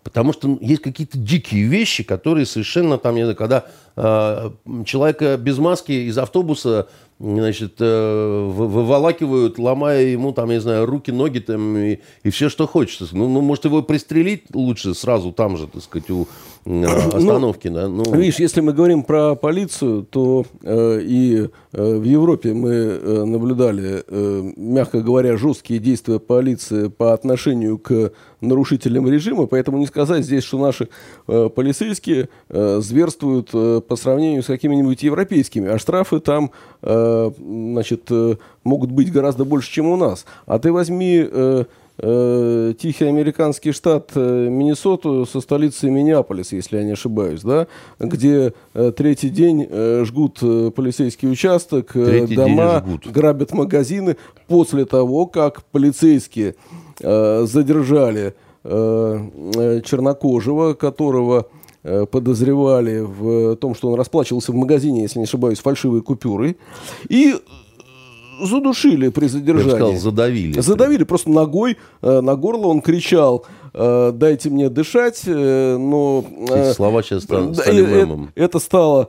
Потому 0.04 0.34
что 0.34 0.58
есть 0.60 0.82
какие-то 0.82 1.16
дикие 1.16 1.64
вещи, 1.64 2.04
которые 2.04 2.44
совершенно 2.44 2.98
там, 2.98 3.14
не 3.14 3.22
знаю, 3.22 3.36
когда 3.36 3.64
э, 3.64 3.70
человека 3.97 5.36
без 5.36 5.59
маски 5.59 5.92
из 5.92 6.18
автобуса 6.18 6.88
значит, 7.20 7.74
э, 7.78 8.51
выволакивают, 8.53 9.59
ломая 9.59 10.03
ему, 10.07 10.32
там, 10.32 10.51
я 10.51 10.57
не 10.57 10.61
знаю, 10.61 10.86
руки, 10.86 11.12
ноги 11.12 11.38
там, 11.38 11.76
и, 11.76 11.99
и 12.22 12.30
все, 12.30 12.49
что 12.49 12.66
хочется. 12.66 13.07
Ну, 13.12 13.28
ну, 13.28 13.40
может, 13.40 13.64
его 13.64 13.82
пристрелить 13.82 14.45
лучше 14.53 14.95
сразу 14.95 15.32
там 15.32 15.57
же, 15.57 15.68
так 15.68 15.82
сказать, 15.82 16.11
у 16.11 16.22
э, 16.22 16.26
ну, 16.64 16.86
остановки. 16.86 17.68
Ну, 17.68 17.74
да? 17.74 17.88
ну... 17.88 18.14
Видишь, 18.14 18.40
если 18.40 18.61
мы 18.61 18.72
говорим 18.72 19.05
про 19.05 19.36
полицию, 19.36 20.03
то 20.03 20.45
э, 20.62 21.01
и 21.03 21.49
э, 21.72 21.95
в 21.97 22.03
Европе 22.03 22.53
мы 22.53 22.70
э, 22.70 23.24
наблюдали, 23.24 24.03
э, 24.07 24.53
мягко 24.57 25.01
говоря, 25.01 25.36
жесткие 25.36 25.78
действия 25.78 26.18
полиции 26.18 26.88
по 26.88 27.12
отношению 27.12 27.78
к 27.78 28.12
нарушителям 28.40 29.09
режима, 29.09 29.47
поэтому 29.47 29.78
не 29.78 29.86
сказать 29.86 30.24
здесь, 30.24 30.45
что 30.45 30.59
наши 30.59 30.88
э, 31.26 31.49
полицейские 31.49 32.28
э, 32.49 32.80
зверствуют 32.80 33.51
э, 33.53 33.80
по 33.87 33.97
сравнению 33.97 34.43
с 34.43 34.47
какими-нибудь 34.47 35.03
европейскими, 35.03 35.68
а 35.68 35.78
штрафы 35.78 36.20
там 36.20 36.51
э, 36.82 37.30
значит, 37.39 38.03
э, 38.11 38.37
могут 38.64 38.91
быть 38.91 39.12
гораздо 39.12 39.45
больше, 39.45 39.70
чем 39.70 39.87
у 39.87 39.97
нас. 39.97 40.24
А 40.47 40.59
ты 40.59 40.72
возьми 40.72 41.26
э, 41.30 41.64
э, 41.99 42.74
тихий 42.78 43.07
американский 43.07 43.72
штат 43.72 44.11
э, 44.14 44.49
Миннесоту 44.49 45.26
со 45.26 45.41
столицей 45.41 45.91
Миннеаполис, 45.91 46.53
если 46.53 46.78
я 46.78 46.85
не 46.85 46.93
ошибаюсь, 46.93 47.43
да, 47.43 47.66
где 47.99 48.55
э, 48.74 48.93
третий 48.97 49.30
день 49.30 49.66
э, 49.68 50.05
жгут 50.05 50.39
э, 50.43 50.70
полицейский 50.74 51.30
участок, 51.30 51.95
э, 51.95 52.26
дома, 52.26 52.85
грабят 53.05 53.53
магазины 53.53 54.16
после 54.49 54.85
того, 54.85 55.26
как 55.26 55.62
полицейские 55.64 56.57
э, 57.01 57.47
задержали 57.47 58.35
э, 58.64 59.18
э 59.57 59.80
чернокожего, 59.85 60.74
которого 60.74 61.49
подозревали 62.11 63.01
в 63.01 63.57
том, 63.57 63.74
что 63.74 63.91
он 63.91 63.99
расплачивался 63.99 64.53
в 64.53 64.55
магазине, 64.55 65.03
если 65.03 65.18
не 65.18 65.24
ошибаюсь, 65.24 65.59
фальшивой 65.59 66.03
купюрой. 66.03 66.57
И 67.09 67.35
задушили 68.43 69.09
при 69.09 69.26
задержании. 69.26 69.68
Я 69.68 69.72
бы 69.72 69.76
сказал, 69.76 69.97
задавили. 69.97 70.61
Задавили 70.61 71.05
просто 71.05 71.30
ногой 71.30 71.76
э, 72.03 72.20
на 72.20 72.37
горло. 72.37 72.66
Он 72.66 72.80
кричал 72.80 73.45
Э, 73.63 73.63
дайте 73.74 74.50
мне 74.50 74.68
дышать, 74.68 75.22
э, 75.26 75.76
но... 75.76 76.24
Эти 76.44 76.70
э, 76.70 76.72
слова 76.74 77.02
сейчас 77.02 77.24
стали 77.24 77.84
мемом. 77.84 78.30
Это 78.36 78.60
стало 78.60 79.08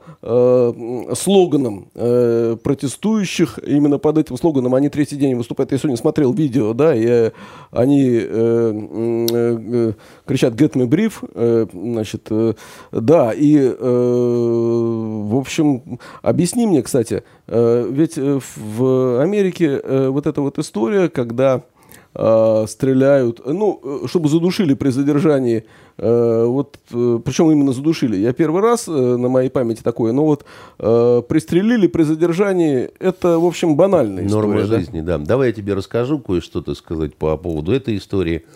слоганом 1.14 1.88
протестующих. 1.94 3.60
Именно 3.64 3.98
под 3.98 4.18
этим 4.18 4.36
слоганом 4.36 4.74
они 4.74 4.88
третий 4.88 5.16
день 5.16 5.36
выступают. 5.36 5.70
Я 5.72 5.78
сегодня 5.78 5.96
смотрел 5.96 6.32
видео, 6.32 6.72
да, 6.72 6.94
и 6.94 7.30
они 7.70 8.20
кричат 10.26 10.54
«Get 10.54 10.72
me 10.72 10.86
brief», 10.88 11.22
значит, 11.72 12.28
да, 12.90 13.32
и, 13.32 13.76
в 13.78 15.36
общем, 15.36 16.00
объясни 16.22 16.66
мне, 16.66 16.82
кстати, 16.82 17.22
ведь 17.46 18.16
в 18.16 19.20
Америке 19.22 19.80
вот 20.10 20.26
эта 20.26 20.40
вот 20.40 20.58
история, 20.58 21.08
когда 21.08 21.56
э, 21.56 21.75
стреляют, 22.66 23.42
ну, 23.44 23.80
э, 23.82 24.06
чтобы 24.08 24.28
задушили 24.28 24.74
при 24.74 24.88
задержании, 24.88 25.64
э, 25.98 26.44
вот, 26.46 26.78
э, 26.90 27.20
причем 27.22 27.50
именно 27.50 27.72
задушили. 27.72 28.16
Я 28.16 28.32
первый 28.32 28.62
раз 28.62 28.88
э, 28.88 28.90
на 28.90 29.28
моей 29.28 29.50
памяти 29.50 29.82
такое, 29.82 30.12
но 30.12 30.24
вот 30.24 30.44
э, 30.78 31.22
пристрелили 31.28 31.86
при 31.86 32.04
задержании, 32.04 32.90
это, 33.00 33.38
в 33.38 33.44
общем, 33.44 33.76
банальная 33.76 34.26
история. 34.26 34.46
Норма 34.46 34.66
да? 34.66 34.78
жизни, 34.78 35.00
да. 35.02 35.18
Давай 35.18 35.48
я 35.48 35.52
тебе 35.52 35.74
расскажу 35.74 36.18
кое-что, 36.18 36.62
так 36.62 36.76
сказать, 36.76 37.14
по 37.14 37.36
поводу 37.36 37.72
этой 37.72 37.98
истории 37.98 38.46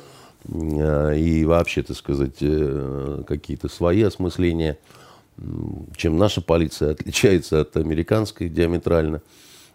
э, 0.48 1.18
и 1.18 1.44
вообще, 1.44 1.82
так 1.82 1.96
сказать, 1.96 2.36
э, 2.40 3.22
какие-то 3.26 3.68
свои 3.68 4.02
осмысления, 4.02 4.78
чем 5.96 6.16
наша 6.16 6.40
полиция 6.40 6.92
отличается 6.92 7.60
от 7.60 7.76
американской 7.76 8.48
диаметрально. 8.48 9.20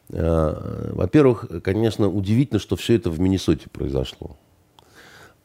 Э, 0.09 0.91
во-первых, 0.93 1.45
конечно, 1.63 2.07
удивительно, 2.09 2.59
что 2.59 2.75
все 2.75 2.95
это 2.95 3.09
в 3.09 3.19
Миннесоте 3.19 3.69
произошло. 3.69 4.37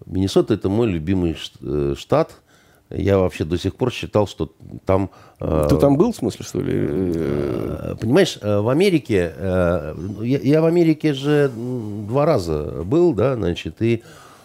Миннесота– 0.06 0.54
это 0.54 0.68
мой 0.68 0.88
любимый 0.88 1.36
э, 1.60 1.94
штат. 1.96 2.36
Я 2.90 3.18
вообще 3.18 3.44
до 3.44 3.56
сих 3.56 3.76
пор 3.76 3.92
считал, 3.92 4.26
что 4.26 4.52
там... 4.84 5.10
Э, 5.38 5.66
Ты 5.68 5.78
там 5.78 5.96
был, 5.96 6.12
в 6.12 6.16
смысле, 6.16 6.44
что 6.44 6.60
ли? 6.60 7.96
Понимаешь, 8.00 8.38
в 8.42 8.68
Америке... 8.68 9.32
Я, 10.22 10.60
в 10.60 10.66
Америке 10.66 11.14
же 11.14 11.50
два 11.54 12.26
раза 12.26 12.82
был, 12.84 13.14
да, 13.14 13.36
значит, 13.36 13.80
и 13.80 14.02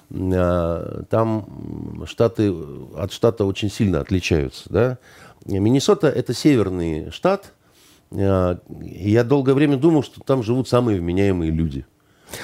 там 0.10 2.06
штаты 2.06 2.54
от 2.96 3.12
штата 3.12 3.44
очень 3.44 3.72
сильно 3.72 4.00
отличаются. 4.02 4.70
Да? 4.70 4.98
Миннесота– 5.46 6.08
это 6.10 6.36
северный 6.36 7.10
штат. 7.10 7.55
Э, 8.16 8.58
и 8.82 9.12
я 9.12 9.24
долгое 9.24 9.54
время 9.54 9.78
думал, 9.78 10.04
что 10.04 10.22
там 10.22 10.44
живут 10.44 10.68
самые 10.68 11.00
вменяемые 11.00 11.52
люди– 11.52 11.86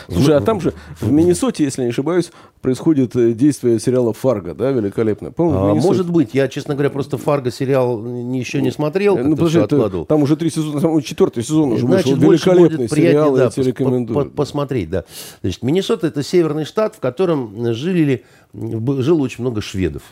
Слушай, 0.09 0.37
а 0.37 0.41
там 0.41 0.61
же 0.61 0.73
в 0.99 1.11
Миннесоте, 1.11 1.63
если 1.63 1.83
не 1.83 1.89
ошибаюсь, 1.89 2.31
происходит 2.61 3.15
э, 3.15 3.33
действие 3.33 3.79
сериала 3.79 4.13
«Фарго», 4.13 4.53
да, 4.53 4.71
великолепно? 4.71 5.33
А, 5.37 5.73
может 5.75 6.09
быть. 6.09 6.33
Я, 6.33 6.47
честно 6.47 6.75
говоря, 6.75 6.89
просто 6.89 7.17
«Фарго» 7.17 7.51
сериал 7.51 7.99
еще 8.33 8.61
не 8.61 8.71
смотрел, 8.71 9.17
ну, 9.17 9.35
подожди, 9.35 9.59
откладывал. 9.59 10.05
Там 10.05 10.23
уже 10.23 10.35
три 10.35 10.49
сезона, 10.49 10.81
там 10.81 11.01
четвертый 11.01 11.43
сезон 11.43 11.73
уже 11.73 11.85
Значит, 11.85 12.17
вышел. 12.17 12.53
Великолепный 12.53 12.89
сериал, 12.89 13.35
да, 13.35 13.45
я 13.45 13.49
тебе 13.49 13.65
рекомендую. 13.65 14.31
посмотреть, 14.31 14.89
да. 14.89 15.05
Значит, 15.41 15.63
Миннесота– 15.63 16.07
это 16.07 16.23
северный 16.23 16.65
штат, 16.65 16.95
в 16.95 16.99
котором 16.99 17.73
жили, 17.73 18.23
жило 18.53 19.21
очень 19.21 19.43
много 19.43 19.61
шведов. 19.61 20.03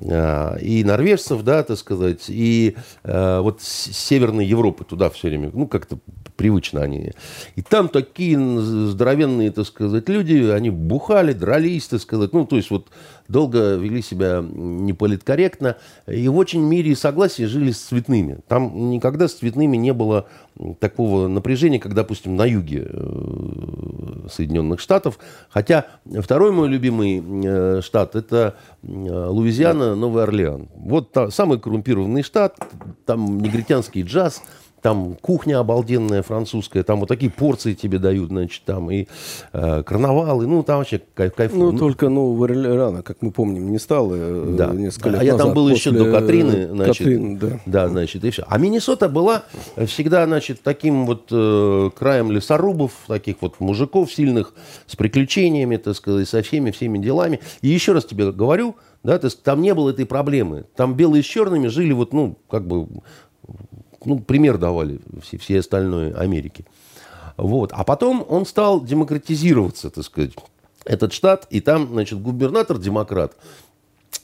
А, 0.00 0.56
и 0.56 0.84
норвежцев, 0.84 1.42
да, 1.42 1.62
так 1.62 1.78
сказать, 1.78 2.24
и 2.28 2.76
э, 3.04 3.40
вот 3.40 3.62
с 3.62 3.92
Северной 3.92 4.46
Европы 4.46 4.84
туда 4.84 5.10
все 5.10 5.28
время, 5.28 5.50
ну, 5.52 5.66
как-то 5.66 5.98
привычно 6.36 6.82
они. 6.82 7.12
И 7.56 7.62
там 7.62 7.88
такие 7.88 8.38
здоровенные, 8.38 9.52
так 9.52 9.66
сказать, 9.66 10.08
люди, 10.08 10.50
они 10.50 10.70
бухали, 10.70 11.32
дрались, 11.32 11.88
так 11.88 12.00
сказать, 12.00 12.32
ну, 12.32 12.46
то 12.46 12.56
есть 12.56 12.70
вот 12.70 12.88
долго 13.28 13.76
вели 13.76 14.02
себя 14.02 14.42
неполиткорректно, 14.42 15.76
и 16.06 16.28
в 16.28 16.36
очень 16.36 16.62
мире 16.62 16.92
и 16.92 16.94
согласии 16.94 17.44
жили 17.44 17.70
с 17.70 17.78
цветными. 17.78 18.38
Там 18.48 18.90
никогда 18.90 19.28
с 19.28 19.34
цветными 19.34 19.76
не 19.76 19.92
было 19.92 20.26
такого 20.80 21.28
напряжения, 21.28 21.78
как, 21.78 21.94
допустим, 21.94 22.36
на 22.36 22.44
юге 22.44 22.86
э, 22.88 24.28
Соединенных 24.30 24.80
Штатов. 24.80 25.18
Хотя 25.48 25.86
второй 26.20 26.52
мой 26.52 26.68
любимый 26.68 27.22
э, 27.24 27.80
штат– 27.82 28.14
это 28.16 28.56
э, 28.82 28.86
Луизиана, 28.86 29.94
Новый 29.94 30.24
Орлеан. 30.24 30.68
Вот 30.74 31.16
самый 31.30 31.58
коррумпированный 31.58 32.22
штат, 32.22 32.56
там 33.06 33.38
негритянский 33.40 34.02
джаз– 34.02 34.42
там 34.82 35.14
кухня 35.20 35.60
обалденная 35.60 36.22
французская, 36.22 36.82
там 36.82 37.00
вот 37.00 37.08
такие 37.08 37.30
порции 37.30 37.72
тебе 37.72 37.98
дают, 37.98 38.28
значит, 38.28 38.62
там 38.64 38.90
и 38.90 39.06
э, 39.52 39.82
карнавалы, 39.84 40.46
ну, 40.46 40.64
там 40.64 40.78
вообще 40.78 41.00
кайф, 41.14 41.34
кайф. 41.34 41.52
Ну, 41.54 41.70
ну, 41.70 41.78
только, 41.78 42.08
ну, 42.08 42.44
рано, 42.44 43.02
как 43.02 43.22
мы 43.22 43.30
помним, 43.30 43.70
не 43.70 43.78
стало 43.78 44.14
э, 44.16 44.54
да. 44.58 44.72
несколько 44.72 45.10
лет 45.10 45.20
А 45.20 45.24
я 45.24 45.36
там 45.36 45.54
был 45.54 45.68
еще 45.68 45.92
до 45.92 46.10
Катрины, 46.10 46.68
значит. 46.68 46.98
Катрин, 46.98 47.38
да. 47.38 47.60
да, 47.64 47.88
значит, 47.88 48.24
и 48.24 48.30
все. 48.30 48.44
А 48.48 48.58
Миннесота 48.58 49.08
была 49.08 49.44
всегда, 49.86 50.26
значит, 50.26 50.62
таким 50.62 51.06
вот 51.06 51.28
э, 51.30 51.90
краем 51.96 52.32
лесорубов, 52.32 52.92
таких 53.06 53.36
вот 53.40 53.60
мужиков 53.60 54.12
сильных, 54.12 54.52
с 54.86 54.96
приключениями, 54.96 55.76
так 55.76 55.94
сказать, 55.94 56.28
со 56.28 56.42
всеми, 56.42 56.72
всеми 56.72 56.98
делами. 56.98 57.38
И 57.60 57.68
еще 57.68 57.92
раз 57.92 58.04
тебе 58.04 58.32
говорю, 58.32 58.74
да, 59.04 59.18
то 59.18 59.26
есть 59.26 59.42
там 59.42 59.62
не 59.62 59.74
было 59.74 59.90
этой 59.90 60.06
проблемы. 60.06 60.64
Там 60.74 60.94
белые 60.94 61.22
с 61.22 61.26
черными 61.26 61.68
жили 61.68 61.92
вот, 61.92 62.12
ну, 62.12 62.36
как 62.48 62.66
бы 62.66 62.88
ну, 64.04 64.18
пример 64.18 64.58
давали 64.58 65.00
все, 65.22 65.38
все 65.38 65.58
остальной 65.58 66.12
Америки. 66.12 66.64
Вот. 67.36 67.72
А 67.72 67.84
потом 67.84 68.24
он 68.28 68.46
стал 68.46 68.82
демократизироваться, 68.82 69.90
так 69.90 70.04
сказать, 70.04 70.32
этот 70.84 71.12
штат, 71.12 71.46
и 71.50 71.60
там, 71.60 71.88
значит, 71.88 72.20
губернатор 72.20 72.78
демократ, 72.78 73.36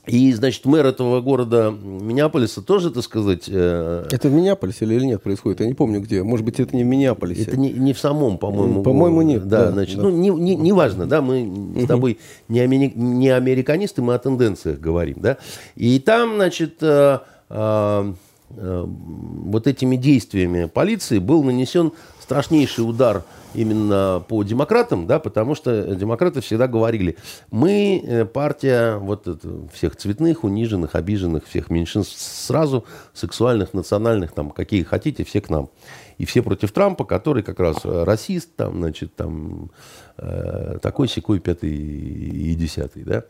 и, 0.06 0.32
значит, 0.32 0.64
мэр 0.64 0.86
этого 0.86 1.20
города 1.20 1.70
Миннеаполиса 1.70 2.62
тоже, 2.62 2.90
так 2.90 3.04
сказать... 3.04 3.44
Э... 3.48 4.06
Это 4.10 4.28
в 4.28 4.32
Миннеаполисе 4.32 4.84
или 4.84 5.04
нет 5.04 5.22
происходит? 5.22 5.60
Я 5.60 5.66
не 5.66 5.74
помню 5.74 6.00
где. 6.00 6.22
Может 6.22 6.44
быть, 6.46 6.60
это 6.60 6.74
не 6.74 6.82
в 6.82 6.86
Миннеаполисе. 6.86 7.42
Это 7.42 7.56
не, 7.58 7.72
не 7.72 7.92
в 7.92 7.98
самом, 7.98 8.38
по-моему. 8.38 8.82
По-моему, 8.82 9.22
нет. 9.22 9.46
Да, 9.48 9.66
да 9.66 9.72
значит, 9.72 9.96
да. 9.96 10.04
ну, 10.04 10.10
не, 10.10 10.30
не, 10.30 10.56
не 10.56 10.72
важно, 10.72 11.06
да, 11.06 11.20
мы 11.20 11.82
с 11.82 11.86
тобой 11.86 12.18
не, 12.48 12.60
амери... 12.60 12.92
не 12.94 13.28
американисты, 13.28 14.00
мы 14.00 14.14
о 14.14 14.18
тенденциях 14.18 14.80
говорим, 14.80 15.16
да. 15.20 15.36
И 15.74 15.98
там, 16.00 16.36
значит, 16.36 16.76
э, 16.80 17.18
Э, 17.50 18.12
вот 18.50 19.66
этими 19.66 19.96
действиями 19.96 20.66
полиции 20.66 21.18
был 21.18 21.42
нанесен 21.42 21.92
страшнейший 22.20 22.88
удар 22.88 23.22
именно 23.54 24.22
по 24.28 24.42
демократам, 24.42 25.06
да, 25.06 25.18
потому 25.18 25.54
что 25.54 25.94
демократы 25.94 26.40
всегда 26.40 26.68
говорили, 26.68 27.16
мы 27.50 28.02
э, 28.04 28.24
партия 28.26 28.96
вот 28.96 29.26
это, 29.26 29.48
всех 29.72 29.96
цветных, 29.96 30.44
униженных, 30.44 30.94
обиженных, 30.94 31.46
всех 31.46 31.70
меньшинств 31.70 32.20
сразу, 32.20 32.84
сексуальных, 33.14 33.72
национальных, 33.72 34.32
там, 34.32 34.50
какие 34.50 34.82
хотите, 34.82 35.24
все 35.24 35.40
к 35.40 35.48
нам. 35.48 35.70
И 36.18 36.26
все 36.26 36.42
против 36.42 36.72
Трампа, 36.72 37.04
который 37.04 37.42
как 37.42 37.60
раз 37.60 37.78
расист, 37.84 38.50
там, 38.56 38.78
значит, 38.78 39.14
там, 39.14 39.70
э, 40.18 40.78
такой, 40.82 41.08
секой, 41.08 41.38
пятый 41.38 41.74
и 41.74 42.54
десятый, 42.54 43.04
да. 43.04 43.24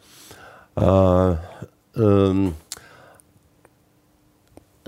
А, 0.75 1.41
э, 1.95 2.51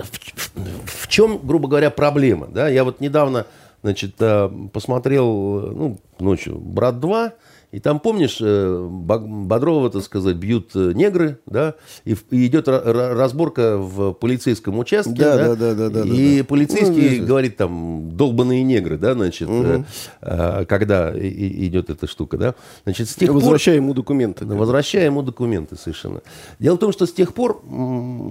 в, 0.05 1.05
в 1.05 1.09
чем, 1.09 1.39
грубо 1.43 1.69
говоря, 1.69 1.91
проблема? 1.91 2.47
Да? 2.47 2.69
Я 2.69 2.85
вот 2.85 3.01
недавно 3.01 3.47
значит, 3.83 4.15
э, 4.21 4.51
посмотрел 4.73 5.27
ну, 5.27 6.01
ночью 6.19 6.59
«Брат 6.59 6.97
2», 6.97 7.33
и 7.73 7.79
там, 7.79 8.01
помнишь, 8.01 8.39
э, 8.41 8.89
Бодрова, 8.91 9.91
так 9.91 10.03
сказать, 10.03 10.37
бьют 10.37 10.73
э, 10.75 10.93
негры, 10.93 11.39
да, 11.47 11.75
и, 12.05 12.17
и 12.31 12.47
идет 12.47 12.67
разборка 12.67 13.79
в 13.79 14.13
полицейском 14.13 14.79
участке, 14.79 15.15
да, 15.15 15.37
да, 15.37 15.55
да, 15.55 15.75
да, 15.75 15.91
да 15.91 16.01
и 16.05 16.39
да, 16.39 16.45
полицейский 16.45 17.21
ну, 17.21 17.27
говорит 17.27 17.57
там 17.57 18.11
долбанные 18.17 18.65
негры, 18.65 18.99
да, 18.99 19.15
значит, 19.15 19.49
угу. 19.49 19.85
когда 20.21 21.13
идет 21.17 21.91
эта 21.91 22.09
штука, 22.09 22.39
да, 22.39 22.55
значит, 22.85 23.09
с 23.09 23.15
тех 23.15 23.31
возвращая 23.31 23.77
пор, 23.77 23.85
ему 23.85 23.95
документы, 23.95 24.45
да. 24.45 24.57
возвращая 24.57 25.05
ему 25.05 25.23
документы, 25.23 25.77
совершенно. 25.77 26.23
Дело 26.59 26.75
в 26.75 26.79
том, 26.79 26.93
что 26.93 27.07
с 27.07 27.13
тех 27.13 27.35
пор, 27.35 27.63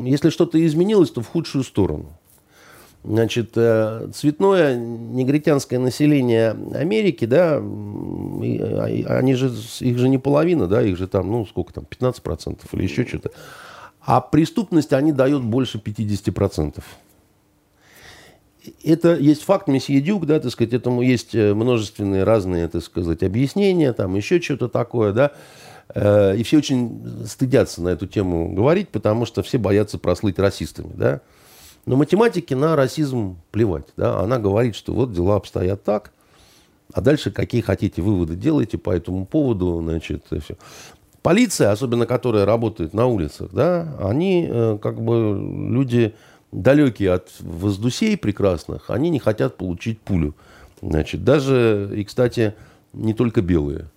если 0.04 0.32
что-то 0.32 0.64
изменилось, 0.66 1.12
то 1.12 1.22
в 1.22 1.28
худшую 1.28 1.64
сторону. 1.64 2.18
Значит, 3.04 3.52
э, 3.56 4.10
цветное 4.14 4.76
негритянское 4.76 5.80
население 5.80 6.52
Америки, 6.74 7.24
да, 7.24 7.56
а, 7.58 9.16
они 9.18 9.36
же, 9.36 9.54
их 9.80 9.98
же 9.98 10.10
не 10.10 10.18
половина, 10.18 10.68
да, 10.68 10.82
их 10.82 10.98
же 10.98 11.08
там, 11.08 11.32
ну, 11.32 11.46
сколько 11.46 11.74
там, 11.74 11.86
15% 11.90 12.60
или 12.74 12.84
еще 12.84 13.06
что-то. 13.06 13.32
А 14.02 14.20
преступность 14.20 14.92
они 14.92 15.14
дают 15.14 15.44
больше 15.44 15.78
50%. 15.78 16.84
Это 18.84 19.16
есть 19.16 19.44
факт 19.44 19.68
месье 19.70 20.02
Дюк, 20.02 20.26
да, 20.26 20.42
так 20.42 20.52
сказать, 20.52 20.74
этому 20.74 21.02
есть 21.02 21.34
э, 21.34 21.54
множественные 21.54 22.26
разные, 22.26 22.68
так 22.68 22.84
сказать, 22.84 23.24
объяснения, 23.24 23.94
там 23.94 24.16
еще 24.16 24.42
что-то 24.42 24.68
такое, 24.68 25.14
да. 25.14 25.32
Э, 25.96 26.36
и 26.36 26.44
все 26.44 26.58
очень 26.58 27.26
стыдятся 27.26 27.82
на 27.82 27.90
эту 27.90 28.08
тему 28.08 28.54
говорить, 28.54 28.90
потому 28.90 29.26
что 29.26 29.42
все 29.42 29.58
боятся 29.58 29.98
прослыть 29.98 30.38
расистами, 30.38 30.92
да. 30.94 31.22
Но 31.90 31.96
математике 31.96 32.56
на 32.56 32.76
расизм 32.76 33.38
плевать. 33.50 33.88
Да? 33.98 34.20
Она 34.20 34.38
говорит, 34.38 34.76
что 34.76 34.94
вот 34.94 35.12
дела 35.12 35.38
обстоят 35.38 35.84
так, 35.84 36.12
а 36.94 37.02
дальше 37.02 37.32
какие 37.32 37.62
хотите 37.62 38.04
выводы 38.04 38.36
делайте 38.36 38.78
по 38.78 38.92
этому 38.92 39.26
поводу. 39.26 39.82
Значит, 39.82 40.24
и 40.30 40.38
все. 40.38 40.56
Полиция, 41.24 41.72
особенно 41.72 42.06
которая 42.06 42.46
работает 42.46 42.94
на 42.94 43.08
улицах, 43.08 43.50
да, 43.54 43.98
они 44.00 44.48
э, 44.48 44.78
как 44.80 45.02
бы 45.02 45.36
люди 45.72 46.14
далекие 46.52 47.12
от 47.14 47.32
воздусей 47.40 48.18
прекрасных, 48.18 48.92
они 48.92 49.10
не 49.10 49.18
хотят 49.18 49.58
получить 49.58 50.00
пулю. 50.00 50.36
Значит, 50.84 51.24
даже, 51.24 51.92
и, 51.96 52.04
кстати, 52.04 52.54
не 52.94 53.16
только 53.16 53.42
белые 53.42 53.88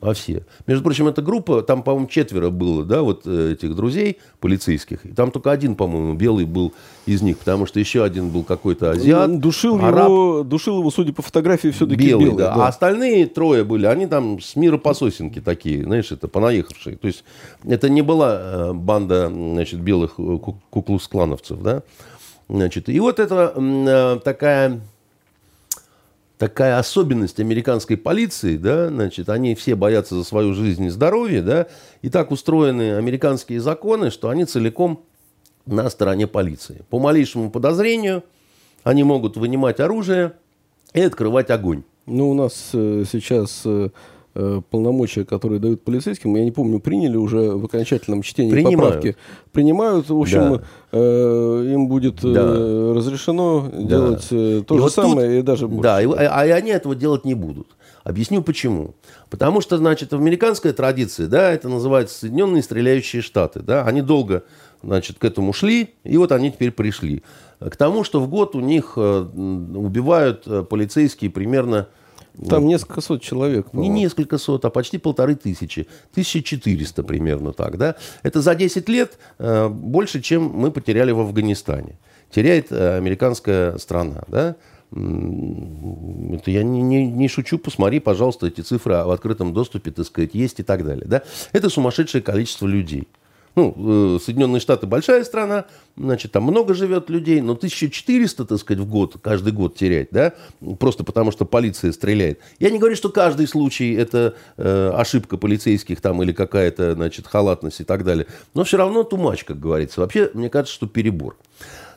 а 0.00 0.14
все. 0.14 0.44
Между 0.66 0.82
прочим, 0.82 1.08
эта 1.08 1.20
группа, 1.20 1.62
там, 1.62 1.82
по-моему, 1.82 2.08
четверо 2.08 2.48
было, 2.48 2.84
да, 2.84 3.02
вот 3.02 3.22
э, 3.26 3.52
этих 3.52 3.74
друзей 3.76 4.18
полицейских. 4.40 5.04
И 5.04 5.12
там 5.12 5.30
только 5.30 5.50
один, 5.50 5.74
по-моему, 5.74 6.14
белый 6.14 6.46
был 6.46 6.72
из 7.04 7.20
них, 7.20 7.38
потому 7.38 7.66
что 7.66 7.80
еще 7.80 8.02
один 8.02 8.30
был 8.30 8.42
какой-то 8.42 8.92
азиат. 8.92 9.38
Душил, 9.40 9.78
араб, 9.78 10.08
его, 10.08 10.42
душил 10.42 10.78
его, 10.78 10.90
судя 10.90 11.12
по 11.12 11.20
фотографии, 11.20 11.68
все-таки 11.68 12.06
белый. 12.08 12.26
белый 12.26 12.38
да. 12.38 12.54
да. 12.54 12.64
А 12.64 12.68
остальные 12.68 13.26
трое 13.26 13.62
были, 13.62 13.84
они 13.84 14.06
там 14.06 14.40
с 14.40 14.56
мира 14.56 14.78
по 14.78 14.94
сосенке 14.94 15.42
такие, 15.42 15.84
знаешь, 15.84 16.10
это 16.10 16.28
понаехавшие. 16.28 16.96
То 16.96 17.06
есть 17.06 17.24
это 17.64 17.90
не 17.90 18.00
была 18.00 18.38
э, 18.40 18.72
банда, 18.72 19.28
значит, 19.28 19.80
белых 19.80 20.14
э, 20.16 20.38
куклус-клановцев, 20.70 21.60
да. 21.60 21.82
Значит, 22.48 22.88
и 22.88 22.98
вот 22.98 23.20
это 23.20 24.20
такая 24.24 24.80
такая 26.40 26.78
особенность 26.78 27.38
американской 27.38 27.98
полиции, 27.98 28.56
да, 28.56 28.88
значит, 28.88 29.28
они 29.28 29.54
все 29.54 29.74
боятся 29.74 30.14
за 30.14 30.24
свою 30.24 30.54
жизнь 30.54 30.86
и 30.86 30.88
здоровье, 30.88 31.42
да, 31.42 31.66
и 32.00 32.08
так 32.08 32.30
устроены 32.30 32.96
американские 32.96 33.60
законы, 33.60 34.10
что 34.10 34.30
они 34.30 34.46
целиком 34.46 35.04
на 35.66 35.90
стороне 35.90 36.26
полиции. 36.26 36.82
По 36.88 36.98
малейшему 36.98 37.50
подозрению 37.50 38.24
они 38.84 39.04
могут 39.04 39.36
вынимать 39.36 39.80
оружие 39.80 40.32
и 40.94 41.02
открывать 41.02 41.50
огонь. 41.50 41.82
Ну, 42.06 42.30
у 42.30 42.34
нас 42.34 42.70
э, 42.72 43.04
сейчас 43.12 43.60
э, 43.66 43.90
полномочия, 44.32 45.24
которые 45.24 45.58
дают 45.58 45.82
полицейским, 45.82 46.34
я 46.36 46.44
не 46.44 46.52
помню, 46.52 46.78
приняли 46.78 47.16
уже 47.16 47.50
в 47.50 47.64
окончательном 47.64 48.22
чтении 48.22 48.52
Принимают. 48.52 48.78
поправки. 48.78 49.16
Принимают. 49.52 50.08
В 50.08 50.20
общем, 50.20 50.40
да. 50.40 50.62
э, 50.92 51.70
им 51.72 51.88
будет 51.88 52.24
э, 52.24 52.32
да. 52.32 52.94
разрешено 52.94 53.68
да. 53.72 53.82
делать 53.82 54.26
э, 54.30 54.62
то 54.66 54.74
и 54.74 54.78
же 54.78 54.82
вот 54.82 54.92
самое 54.92 55.28
тут, 55.28 55.38
и 55.38 55.42
даже 55.42 55.66
больше. 55.66 55.82
Да, 55.82 56.00
и, 56.00 56.06
а, 56.06 56.42
а 56.42 56.42
они 56.42 56.70
этого 56.70 56.94
делать 56.94 57.24
не 57.24 57.34
будут. 57.34 57.68
Объясню 58.04 58.42
почему. 58.42 58.94
Потому 59.28 59.60
что, 59.60 59.76
значит, 59.76 60.12
в 60.12 60.16
американской 60.16 60.72
традиции, 60.72 61.26
да, 61.26 61.50
это 61.50 61.68
называется 61.68 62.18
Соединенные 62.18 62.62
Стреляющие 62.62 63.22
Штаты, 63.22 63.60
да, 63.60 63.84
они 63.84 64.00
долго, 64.00 64.44
значит, 64.82 65.18
к 65.18 65.24
этому 65.24 65.52
шли, 65.52 65.90
и 66.04 66.16
вот 66.16 66.32
они 66.32 66.50
теперь 66.50 66.70
пришли. 66.70 67.22
К 67.58 67.76
тому, 67.76 68.04
что 68.04 68.20
в 68.20 68.28
год 68.28 68.54
у 68.56 68.60
них 68.60 68.94
э, 68.96 69.20
убивают 69.20 70.44
э, 70.46 70.62
полицейские 70.62 71.30
примерно 71.30 71.88
там 72.48 72.66
несколько 72.66 73.00
сот 73.00 73.22
человек. 73.22 73.72
Не 73.72 73.88
несколько 73.88 74.38
сот, 74.38 74.64
а 74.64 74.70
почти 74.70 74.98
полторы 74.98 75.34
тысячи. 75.34 75.86
1400 76.12 77.02
примерно 77.02 77.52
так. 77.52 77.76
Да? 77.78 77.96
Это 78.22 78.40
за 78.40 78.54
10 78.54 78.88
лет 78.88 79.18
э, 79.38 79.68
больше, 79.68 80.20
чем 80.20 80.44
мы 80.44 80.70
потеряли 80.70 81.12
в 81.12 81.20
Афганистане. 81.20 81.96
Теряет 82.30 82.70
э, 82.70 82.96
американская 82.96 83.78
страна. 83.78 84.22
Да? 84.28 84.56
Это 84.92 86.50
я 86.50 86.64
не, 86.64 86.82
не, 86.82 87.06
не 87.06 87.28
шучу, 87.28 87.58
посмотри, 87.58 88.00
пожалуйста, 88.00 88.48
эти 88.48 88.60
цифры 88.60 88.94
в 89.04 89.10
открытом 89.10 89.52
доступе, 89.52 89.92
так 89.92 90.04
сказать, 90.06 90.34
есть 90.34 90.58
и 90.58 90.62
так 90.64 90.84
далее. 90.84 91.06
Да? 91.06 91.22
Это 91.52 91.68
сумасшедшее 91.68 92.22
количество 92.22 92.66
людей. 92.66 93.06
Ну, 93.56 94.16
э, 94.16 94.18
Соединенные 94.24 94.60
Штаты 94.60 94.86
большая 94.86 95.24
страна, 95.24 95.64
значит, 95.96 96.32
там 96.32 96.44
много 96.44 96.74
живет 96.74 97.10
людей, 97.10 97.40
но 97.40 97.52
1400, 97.52 98.44
так 98.44 98.58
сказать, 98.58 98.82
в 98.82 98.88
год, 98.88 99.16
каждый 99.20 99.52
год 99.52 99.76
терять, 99.76 100.08
да, 100.12 100.34
просто 100.78 101.04
потому 101.04 101.32
что 101.32 101.44
полиция 101.44 101.92
стреляет. 101.92 102.40
Я 102.58 102.70
не 102.70 102.78
говорю, 102.78 102.96
что 102.96 103.08
каждый 103.08 103.48
случай 103.48 103.94
это 103.94 104.34
э, 104.56 104.92
ошибка 104.94 105.36
полицейских 105.36 106.00
там 106.00 106.22
или 106.22 106.32
какая-то, 106.32 106.94
значит, 106.94 107.26
халатность 107.26 107.80
и 107.80 107.84
так 107.84 108.04
далее, 108.04 108.26
но 108.54 108.64
все 108.64 108.76
равно 108.76 109.02
тумач, 109.02 109.44
как 109.44 109.58
говорится. 109.58 110.00
Вообще, 110.00 110.30
мне 110.34 110.48
кажется, 110.48 110.74
что 110.74 110.86
перебор. 110.86 111.36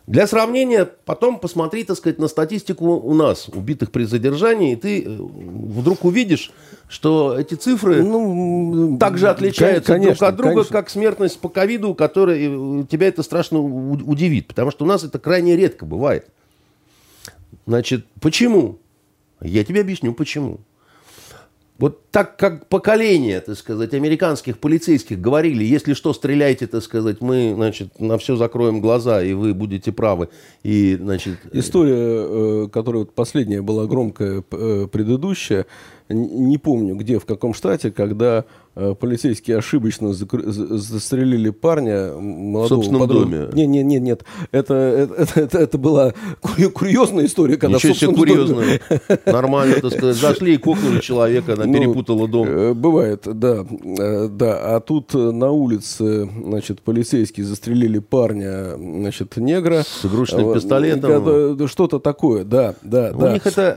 Для 0.05 0.27
сравнения, 0.27 0.85
потом 1.05 1.39
посмотри, 1.39 1.85
так 1.85 1.95
сказать, 1.95 2.19
на 2.19 2.27
статистику 2.27 2.87
у 2.87 3.13
нас, 3.13 3.47
убитых 3.47 3.89
при 3.91 4.03
задержании, 4.03 4.73
и 4.73 4.75
ты 4.75 5.01
э, 5.01 5.07
вдруг 5.07 6.03
увидишь, 6.03 6.51
что 6.89 7.39
эти 7.39 7.53
цифры 7.53 8.03
ну, 8.03 8.97
также 8.99 9.29
отличаются 9.29 9.93
конечно, 9.93 10.15
друг 10.15 10.29
от 10.29 10.35
друга, 10.35 10.53
конечно. 10.55 10.73
как 10.73 10.89
смертность 10.89 11.39
по 11.39 11.47
ковиду, 11.47 11.95
которая 11.95 12.37
э, 12.37 12.85
тебя 12.89 13.07
это 13.07 13.23
страшно 13.23 13.59
удивит, 13.59 14.47
потому 14.47 14.71
что 14.71 14.83
у 14.83 14.87
нас 14.87 15.05
это 15.05 15.19
крайне 15.19 15.55
редко 15.55 15.85
бывает. 15.85 16.27
Значит, 17.65 18.05
почему? 18.19 18.79
Я 19.39 19.63
тебе 19.63 19.81
объясню, 19.81 20.13
почему. 20.13 20.59
Вот 21.77 22.02
так 22.13 22.37
как 22.37 22.67
поколение, 22.67 23.41
так 23.41 23.57
сказать, 23.57 23.95
американских 23.95 24.59
полицейских 24.59 25.19
говорили, 25.19 25.63
если 25.63 25.95
что, 25.95 26.13
стреляйте, 26.13 26.67
так 26.67 26.83
сказать, 26.83 27.21
мы, 27.21 27.53
значит, 27.55 27.99
на 27.99 28.19
все 28.19 28.35
закроем 28.35 28.81
глаза, 28.81 29.23
и 29.23 29.33
вы 29.33 29.55
будете 29.55 29.91
правы. 29.91 30.29
И, 30.61 30.95
значит... 30.95 31.39
История, 31.51 32.65
э, 32.65 32.67
которая 32.71 33.05
последняя 33.05 33.63
была 33.63 33.87
громкая, 33.87 34.43
э, 34.51 34.87
предыдущая, 34.91 35.65
не 36.09 36.57
помню 36.57 36.95
где, 36.95 37.19
в 37.19 37.25
каком 37.25 37.53
штате, 37.53 37.91
когда 37.91 38.45
э, 38.75 38.93
полицейские 38.99 39.57
ошибочно 39.57 40.13
застрелили 40.13 41.49
парня 41.49 42.13
молодого. 42.13 42.65
В 42.65 42.69
собственном 42.69 43.07
доме? 43.07 43.49
Нет, 43.53 43.67
нет, 43.67 43.85
нет, 43.85 44.01
нет. 44.01 44.25
Это, 44.51 44.73
это, 44.73 45.39
это, 45.39 45.57
это 45.59 45.77
была 45.77 46.13
курьезная 46.73 47.25
история, 47.25 47.57
когда 47.57 47.77
Ничего 47.77 47.93
себе 47.93 48.13
курьезная. 48.13 48.81
Доме... 48.89 49.19
Нормально, 49.25 49.75
так 49.81 49.93
сказать. 49.93 50.17
Зашли 50.17 50.55
и 50.55 50.57
кокнули 50.57 50.99
человека, 50.99 51.53
она 51.53 51.65
ну, 51.65 51.71
перепутала 52.03 52.27
дом. 52.27 52.47
Э, 52.47 52.73
бывает, 52.73 53.21
да. 53.25 53.65
Э, 53.99 54.27
да. 54.27 54.75
А 54.75 54.79
тут 54.79 55.13
на 55.13 55.51
улице, 55.51 56.25
значит, 56.25 56.81
полицейские 56.81 57.45
застрелили 57.45 57.99
парня, 57.99 58.75
значит, 58.75 59.37
негра. 59.37 59.83
С 59.83 60.05
игрушечным 60.05 60.53
пистолетом. 60.53 61.67
Что-то 61.67 61.99
такое, 61.99 62.43
да, 62.43 62.75
да, 62.83 63.11
У 63.13 63.19
да. 63.19 63.33
них 63.33 63.45
это... 63.45 63.75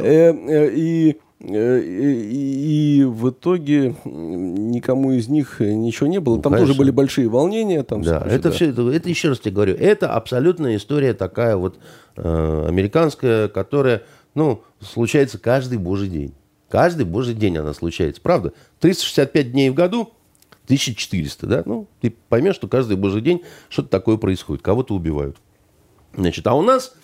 И 0.77 1.17
Э, 1.39 1.81
и, 1.81 3.01
и 3.01 3.05
в 3.05 3.31
итоге 3.31 3.95
никому 4.05 5.13
из 5.13 5.29
них 5.29 5.61
ничего 5.61 6.07
не 6.07 6.19
было. 6.19 6.41
Там 6.41 6.53
Конечно. 6.53 6.69
тоже 6.69 6.79
были 6.79 6.91
большие 6.91 7.29
волнения. 7.29 7.83
Там 7.83 8.03
да, 8.03 8.21
все, 8.21 8.29
это 8.31 8.49
да. 8.49 8.51
все, 8.55 8.71
это, 8.71 8.91
это 8.91 9.09
еще 9.09 9.29
раз 9.29 9.41
тебе 9.41 9.53
говорю, 9.53 9.75
это 9.75 10.13
абсолютная 10.13 10.77
история 10.77 11.13
такая 11.13 11.57
вот 11.57 11.79
э, 12.17 12.65
американская, 12.69 13.49
которая, 13.49 14.03
ну, 14.35 14.63
случается 14.81 15.39
каждый 15.39 15.79
божий 15.79 16.09
день. 16.09 16.35
Каждый 16.69 17.07
божий 17.07 17.35
день 17.35 17.59
она 17.59 17.75
случается, 17.75 18.21
правда? 18.21 18.53
365 18.81 19.53
дней 19.53 19.71
в 19.71 19.75
году, 19.75 20.13
1400, 20.65 21.47
да? 21.47 21.63
Ну, 21.65 21.87
ты 22.01 22.15
поймешь, 22.29 22.57
что 22.57 22.67
каждый 22.67 22.97
божий 22.97 23.21
день 23.21 23.43
что-то 23.69 23.89
такое 23.89 24.17
происходит, 24.17 24.63
кого-то 24.63 24.95
убивают. 24.95 25.37
Значит, 26.15 26.47
а 26.47 26.55
у 26.55 26.63
нас 26.63 26.95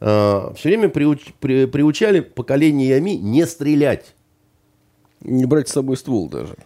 э, 0.00 0.52
все 0.56 0.68
время 0.68 0.88
приуч, 0.88 1.20
при, 1.38 1.66
приучали 1.66 2.20
поколениями 2.20 3.10
не 3.10 3.46
стрелять. 3.46 4.14
Не 5.20 5.44
брать 5.44 5.68
с 5.68 5.72
собой 5.72 5.98
ствол 5.98 6.30
даже. 6.30 6.56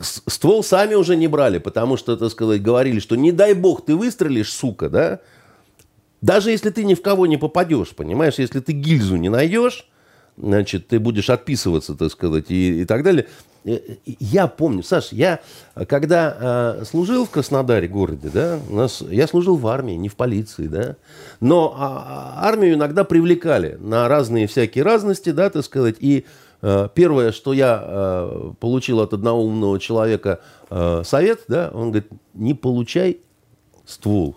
Ствол 0.00 0.62
сами 0.62 0.94
уже 0.94 1.16
не 1.16 1.26
брали, 1.26 1.58
потому 1.58 1.96
что, 1.96 2.16
так 2.16 2.30
сказать, 2.30 2.62
говорили, 2.62 3.00
что 3.00 3.16
не 3.16 3.32
дай 3.32 3.54
бог 3.54 3.84
ты 3.84 3.96
выстрелишь, 3.96 4.52
сука, 4.52 4.88
да? 4.88 5.20
Даже 6.20 6.52
если 6.52 6.70
ты 6.70 6.84
ни 6.84 6.94
в 6.94 7.02
кого 7.02 7.26
не 7.26 7.36
попадешь, 7.36 7.90
понимаешь, 7.90 8.38
если 8.38 8.60
ты 8.60 8.72
гильзу 8.72 9.16
не 9.16 9.28
найдешь, 9.28 9.88
значит, 10.36 10.88
ты 10.88 10.98
будешь 10.98 11.30
отписываться, 11.30 11.94
так 11.94 12.10
сказать, 12.10 12.50
и, 12.50 12.82
и 12.82 12.84
так 12.84 13.02
далее. 13.02 13.26
Э, 13.64 13.78
я 14.06 14.46
помню, 14.46 14.82
Саш, 14.82 15.12
я 15.12 15.40
когда 15.88 16.76
э, 16.80 16.84
служил 16.84 17.24
в 17.24 17.30
Краснодаре 17.30 17.88
городе, 17.88 18.30
да, 18.32 18.58
у 18.68 18.74
нас, 18.74 19.02
я 19.02 19.26
служил 19.26 19.56
в 19.56 19.66
армии, 19.66 19.94
не 19.94 20.08
в 20.08 20.16
полиции, 20.16 20.66
да, 20.66 20.96
но 21.40 21.74
а, 21.76 22.34
а 22.36 22.48
армию 22.48 22.74
иногда 22.74 23.04
привлекали 23.04 23.76
на 23.80 24.08
разные 24.08 24.46
всякие 24.46 24.84
разности, 24.84 25.30
да, 25.30 25.50
так 25.50 25.64
сказать, 25.64 25.96
и 26.00 26.26
э, 26.62 26.88
первое, 26.94 27.32
что 27.32 27.52
я 27.52 27.82
э, 27.82 28.52
получил 28.60 29.00
от 29.00 29.14
одного 29.14 29.44
умного 29.44 29.80
человека 29.80 30.40
э, 30.70 31.02
совет, 31.04 31.44
да, 31.48 31.70
он 31.72 31.90
говорит, 31.90 32.10
не 32.34 32.54
получай 32.54 33.20
ствол, 33.86 34.36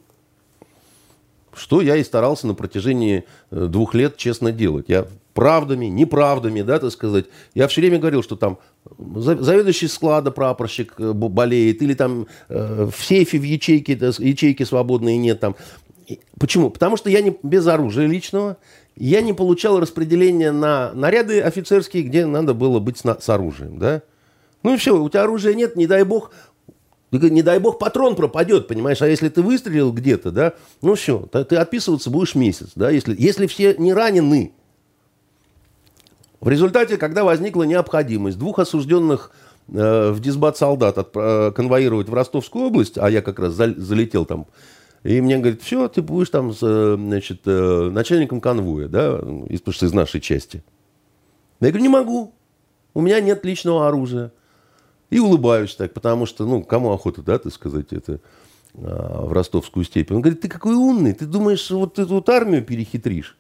что 1.58 1.82
я 1.82 1.96
и 1.96 2.04
старался 2.04 2.48
на 2.48 2.54
протяжении 2.54 3.26
э, 3.52 3.68
двух 3.68 3.94
лет 3.94 4.18
честно 4.18 4.52
делать. 4.52 4.86
Я 4.88 5.08
правдами, 5.34 5.86
неправдами, 5.86 6.62
да, 6.62 6.80
так 6.80 6.92
сказать. 6.92 7.26
Я 7.54 7.68
все 7.68 7.82
время 7.82 8.00
говорил, 8.00 8.24
что 8.24 8.36
там 8.36 8.58
заведующий 9.16 9.88
склада 9.88 10.32
прапорщик 10.32 10.96
э, 10.98 11.14
болеет, 11.14 11.82
или 11.82 11.94
там 11.94 12.28
э, 12.50 12.90
в 12.92 13.06
сейфе 13.06 13.38
в 13.38 13.44
ячейке, 13.44 13.94
ячейки 13.94 14.64
свободные 14.64 15.18
нет 15.18 15.40
там. 15.40 15.56
Почему? 16.40 16.70
Потому 16.70 16.98
что 16.98 17.10
я 17.10 17.22
не 17.22 17.38
без 17.44 17.68
оружия 17.68 18.08
личного, 18.08 18.58
я 18.96 19.22
не 19.22 19.34
получал 19.34 19.80
распределения 19.80 20.52
на 20.52 20.92
наряды 20.94 21.42
офицерские, 21.42 22.04
где 22.04 22.26
надо 22.26 22.54
было 22.54 22.80
быть 22.80 22.98
с, 22.98 23.04
с 23.04 23.30
оружием, 23.30 23.78
да. 23.78 24.02
Ну 24.64 24.74
и 24.74 24.78
все, 24.78 25.00
у 25.00 25.08
тебя 25.08 25.24
оружия 25.24 25.54
нет, 25.54 25.76
не 25.76 25.86
дай 25.86 26.04
бог, 26.04 26.32
не 27.12 27.42
дай 27.42 27.60
бог 27.60 27.80
патрон 27.80 28.16
пропадет, 28.16 28.68
понимаешь, 28.68 29.02
а 29.02 29.08
если 29.08 29.30
ты 29.30 29.42
выстрелил 29.42 29.92
где-то, 29.92 30.32
да, 30.32 30.54
ну 30.82 30.96
все, 30.96 31.20
ты 31.32 31.56
отписываться 31.56 32.10
будешь 32.10 32.36
месяц, 32.36 32.72
да, 32.76 32.90
если, 32.90 33.16
если 33.18 33.48
все 33.48 33.76
не 33.78 33.94
ранены, 33.94 34.54
в 36.40 36.50
результате, 36.50 36.98
когда 36.98 37.24
возникла 37.24 37.64
необходимость 37.64 38.38
двух 38.38 38.60
осужденных 38.60 39.32
э, 39.70 40.12
в 40.12 40.20
дисбат 40.20 40.58
солдат 40.58 40.98
от, 40.98 41.10
э, 41.16 41.52
конвоировать 41.56 42.10
в 42.10 42.14
Ростовскую 42.14 42.66
область, 42.66 42.98
а 42.98 43.10
я 43.10 43.22
как 43.22 43.40
раз 43.40 43.54
за, 43.54 43.74
залетел 43.76 44.26
там, 44.26 44.46
и 45.04 45.22
мне 45.22 45.38
говорит, 45.38 45.62
все, 45.62 45.88
ты 45.88 46.02
будешь 46.02 46.30
там 46.30 46.52
э, 46.52 46.96
значит, 46.98 47.42
э, 47.46 47.90
начальником 47.92 48.42
конвоя, 48.42 48.88
да, 48.88 49.18
из, 49.48 49.62
из 49.66 49.94
нашей 49.94 50.22
части. 50.22 50.64
Я 51.60 51.70
говорю, 51.70 51.84
не 51.84 51.90
могу, 51.90 52.34
у 52.94 53.02
меня 53.02 53.20
нет 53.22 53.46
личного 53.46 53.88
оружия. 53.88 54.32
И 55.10 55.20
улыбаюсь 55.20 55.76
так, 55.76 55.94
потому 55.94 56.26
что, 56.26 56.46
ну, 56.46 56.64
кому 56.64 56.92
охота, 56.92 57.22
да, 57.22 57.40
ты 57.40 57.50
сказать 57.50 57.92
это 57.92 58.20
а, 58.76 59.26
в 59.26 59.32
ростовскую 59.32 59.86
степь. 59.86 60.12
Он 60.12 60.22
говорит, 60.22 60.42
ты 60.42 60.50
какой 60.50 60.76
умный, 60.76 61.14
ты 61.14 61.26
думаешь, 61.26 61.70
вот 61.72 61.96
ты 61.96 62.06
тут 62.06 62.28
армию 62.30 62.64
перехитришь? 62.64 63.38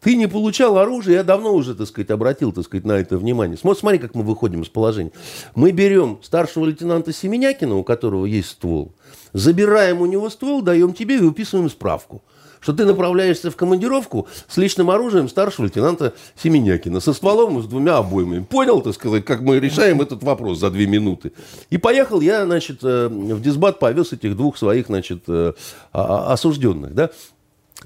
Ты 0.00 0.14
не 0.14 0.28
получал 0.28 0.78
оружие, 0.78 1.16
я 1.16 1.24
давно 1.24 1.52
уже, 1.54 1.74
так 1.74 1.88
сказать, 1.88 2.10
обратил, 2.10 2.52
так 2.52 2.64
сказать, 2.64 2.84
на 2.84 2.92
это 2.92 3.18
внимание. 3.18 3.56
Смотри, 3.56 3.80
смотри, 3.80 3.98
как 3.98 4.14
мы 4.14 4.22
выходим 4.22 4.62
из 4.62 4.68
положения. 4.68 5.10
Мы 5.54 5.72
берем 5.72 6.20
старшего 6.22 6.66
лейтенанта 6.66 7.12
Семенякина, 7.12 7.74
у 7.74 7.82
которого 7.82 8.26
есть 8.26 8.50
ствол, 8.50 8.92
забираем 9.32 10.00
у 10.00 10.06
него 10.06 10.30
ствол, 10.30 10.62
даем 10.62 10.92
тебе 10.92 11.16
и 11.16 11.20
выписываем 11.20 11.68
справку 11.68 12.22
что 12.60 12.72
ты 12.72 12.84
направляешься 12.84 13.50
в 13.50 13.56
командировку 13.56 14.28
с 14.48 14.56
личным 14.56 14.90
оружием 14.90 15.28
старшего 15.28 15.66
лейтенанта 15.66 16.14
Семенякина, 16.36 17.00
со 17.00 17.12
стволом 17.12 17.58
и 17.58 17.62
с 17.62 17.66
двумя 17.66 17.98
обоймами. 17.98 18.42
Понял, 18.42 18.80
так 18.80 18.94
сказать, 18.94 19.24
как 19.24 19.40
мы 19.40 19.60
решаем 19.60 20.00
этот 20.00 20.22
вопрос 20.22 20.58
за 20.58 20.70
две 20.70 20.86
минуты. 20.86 21.32
И 21.70 21.78
поехал 21.78 22.20
я, 22.20 22.44
значит, 22.44 22.78
э, 22.82 23.08
в 23.08 23.40
дисбат 23.40 23.78
повез 23.78 24.12
этих 24.12 24.36
двух 24.36 24.56
своих, 24.56 24.86
значит, 24.86 25.24
э, 25.28 25.52
осужденных, 25.92 26.94
да. 26.94 27.10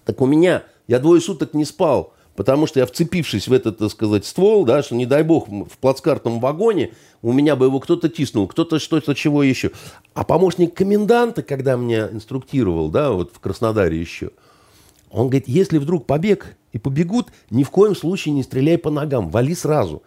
Так 0.05 0.21
у 0.21 0.27
меня 0.27 0.65
я 0.87 0.99
двое 0.99 1.21
суток 1.21 1.55
не 1.55 1.65
спал, 1.65 2.15
потому 2.35 2.67
что 2.67 2.81
я, 2.81 2.87
вцепившись 2.87 3.49
в 3.49 3.53
этот, 3.53 3.79
так 3.79 3.91
сказать, 3.91 4.25
ствол, 4.25 4.65
да, 4.65 4.83
что, 4.83 4.95
не 4.95 5.07
дай 5.07 5.23
бог, 5.23 5.49
в 5.49 5.79
плацкартном 5.79 6.41
вагоне, 6.41 6.93
у 7.23 7.33
меня 7.33 7.55
бы 7.55 7.67
его 7.67 7.81
кто-то 7.81 8.09
тиснул, 8.09 8.49
кто-то 8.49 8.79
что-то, 8.79 9.15
чего 9.15 9.43
еще. 9.43 9.73
А 10.15 10.25
помощник 10.25 10.75
коменданта, 10.75 11.43
когда 11.43 11.77
меня 11.77 12.09
инструктировал, 12.11 12.89
да, 12.89 13.13
вот 13.13 13.33
в 13.35 13.41
Краснодаре 13.41 14.01
еще, 14.01 14.31
Он 15.11 15.29
говорит, 15.29 15.49
если 15.49 15.79
вдруг 15.79 16.07
побег 16.07 16.57
и 16.73 16.79
побегут, 16.79 17.29
ни 17.51 17.65
в 17.65 17.71
коем 17.71 17.97
случае 17.97 18.35
не 18.35 18.43
стреляй 18.43 18.79
по 18.79 18.91
ногам, 18.91 19.29
вали 19.31 19.55
сразу. 19.55 20.03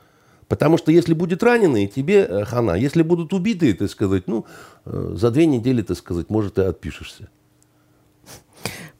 Потому 0.47 0.77
что 0.77 0.91
если 0.91 1.13
будет 1.13 1.41
раненый, 1.41 1.87
тебе 1.87 2.25
э, 2.29 2.45
хана. 2.45 2.75
Если 2.75 3.01
будут 3.01 3.33
убитые, 3.33 3.73
так 3.73 3.89
сказать, 3.89 4.27
ну, 4.27 4.45
э, 4.85 5.13
за 5.15 5.31
две 5.31 5.45
недели, 5.45 5.81
так 5.81 5.97
сказать, 5.97 6.29
может, 6.29 6.57
и 6.57 6.61
отпишешься. 6.61 7.29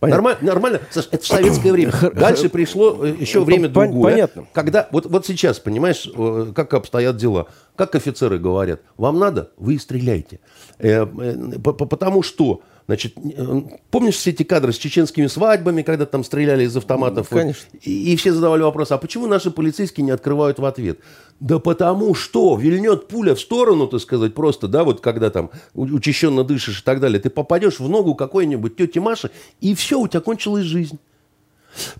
Нормально, 0.02 0.40
нормально. 0.42 0.82
Саш, 0.90 1.08
это 1.12 1.26
советское 1.26 1.72
время. 1.72 1.94
Дальше 2.14 2.50
пришло 2.50 3.06
э, 3.06 3.16
еще 3.20 3.44
время 3.44 3.70
другое. 3.70 4.14
Понятно. 4.14 4.48
Когда, 4.52 4.88
вот, 4.92 5.06
вот 5.06 5.26
сейчас, 5.26 5.60
понимаешь, 5.60 6.10
как 6.54 6.74
обстоят 6.74 7.18
дела. 7.18 7.48
Как 7.76 7.96
офицеры 7.96 8.40
говорят, 8.40 8.82
вам 8.98 9.20
надо, 9.20 9.52
вы 9.58 9.78
стреляйте. 9.80 10.40
Потому 10.80 12.24
что 12.24 12.62
Значит, 12.86 13.14
э, 13.18 13.62
помнишь 13.92 14.16
все 14.16 14.32
эти 14.32 14.44
кадры 14.44 14.74
с 14.74 14.78
чеченскими 14.78 15.28
свадьбами, 15.28 15.84
когда 15.84 16.06
там 16.06 16.24
стреляли 16.24 16.66
из 16.66 16.76
автоматов? 16.76 17.30
Конечно. 17.30 17.66
И, 17.82 18.14
и 18.14 18.16
все 18.18 18.34
задавали 18.34 18.62
вопрос, 18.62 18.92
а 18.92 18.98
почему 18.98 19.26
наши 19.26 19.52
полицейские 19.52 20.04
не 20.04 20.12
открывают 20.12 20.60
в 20.60 20.66
ответ? 20.66 21.00
Да 21.40 21.60
потому 21.60 22.14
что 22.14 22.58
вильнет 22.58 23.08
пуля 23.08 23.36
в 23.36 23.40
сторону, 23.40 23.88
так 23.88 24.02
сказать, 24.02 24.34
просто, 24.34 24.68
да, 24.68 24.84
вот 24.84 25.00
когда 25.00 25.30
там 25.30 25.50
учащенно 25.74 26.44
дышишь 26.44 26.82
и 26.82 26.84
так 26.84 27.00
далее, 27.00 27.20
ты 27.20 27.30
попадешь 27.30 27.80
в 27.80 27.88
ногу 27.88 28.16
какой-нибудь 28.16 28.76
тети 28.76 29.00
Маши, 29.00 29.32
и 29.62 29.76
все, 29.76 30.00
у 30.00 30.08
тебя 30.08 30.20
кончилась 30.20 30.66
жизнь. 30.66 31.00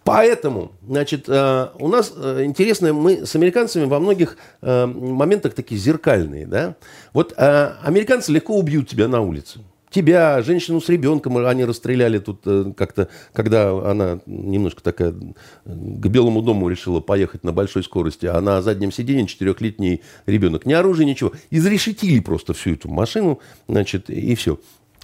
Поэтому, 0.04 0.74
значит, 0.86 1.26
э, 1.28 1.68
у 1.80 1.88
нас 1.88 2.14
э, 2.16 2.44
интересно, 2.44 2.94
мы 2.94 3.26
с 3.26 3.36
американцами 3.36 3.86
во 3.86 4.00
многих 4.00 4.38
моментах 4.62 5.54
такие 5.56 5.80
зеркальные, 5.80 6.46
да. 6.46 6.76
Вот 7.14 7.34
американцы 7.38 8.32
легко 8.34 8.56
убьют 8.56 8.90
тебя 8.90 9.08
на 9.08 9.22
улице 9.22 9.62
тебя, 9.94 10.42
женщину 10.42 10.82
с 10.82 10.90
ребенком, 10.90 11.38
они 11.38 11.64
расстреляли 11.64 12.20
тут 12.20 12.42
э, 12.46 12.74
как-то, 12.76 13.08
когда 13.32 13.72
она 13.90 14.20
немножко 14.26 14.84
такая 14.84 15.14
к 15.14 16.08
Белому 16.08 16.42
дому 16.42 16.68
решила 16.68 17.00
поехать 17.00 17.44
на 17.44 17.54
большой 17.54 17.84
скорости, 17.84 18.26
а 18.26 18.42
на 18.42 18.62
заднем 18.62 18.92
сиденье 18.92 19.28
четырехлетний 19.28 20.02
ребенок. 20.26 20.66
Ни 20.66 20.74
оружия, 20.74 21.06
ничего. 21.06 21.32
Изрешетили 21.52 22.20
просто 22.20 22.54
всю 22.54 22.74
эту 22.74 22.90
машину, 22.90 23.40
значит, 23.68 24.10
и 24.10 24.36
все. 24.36 24.60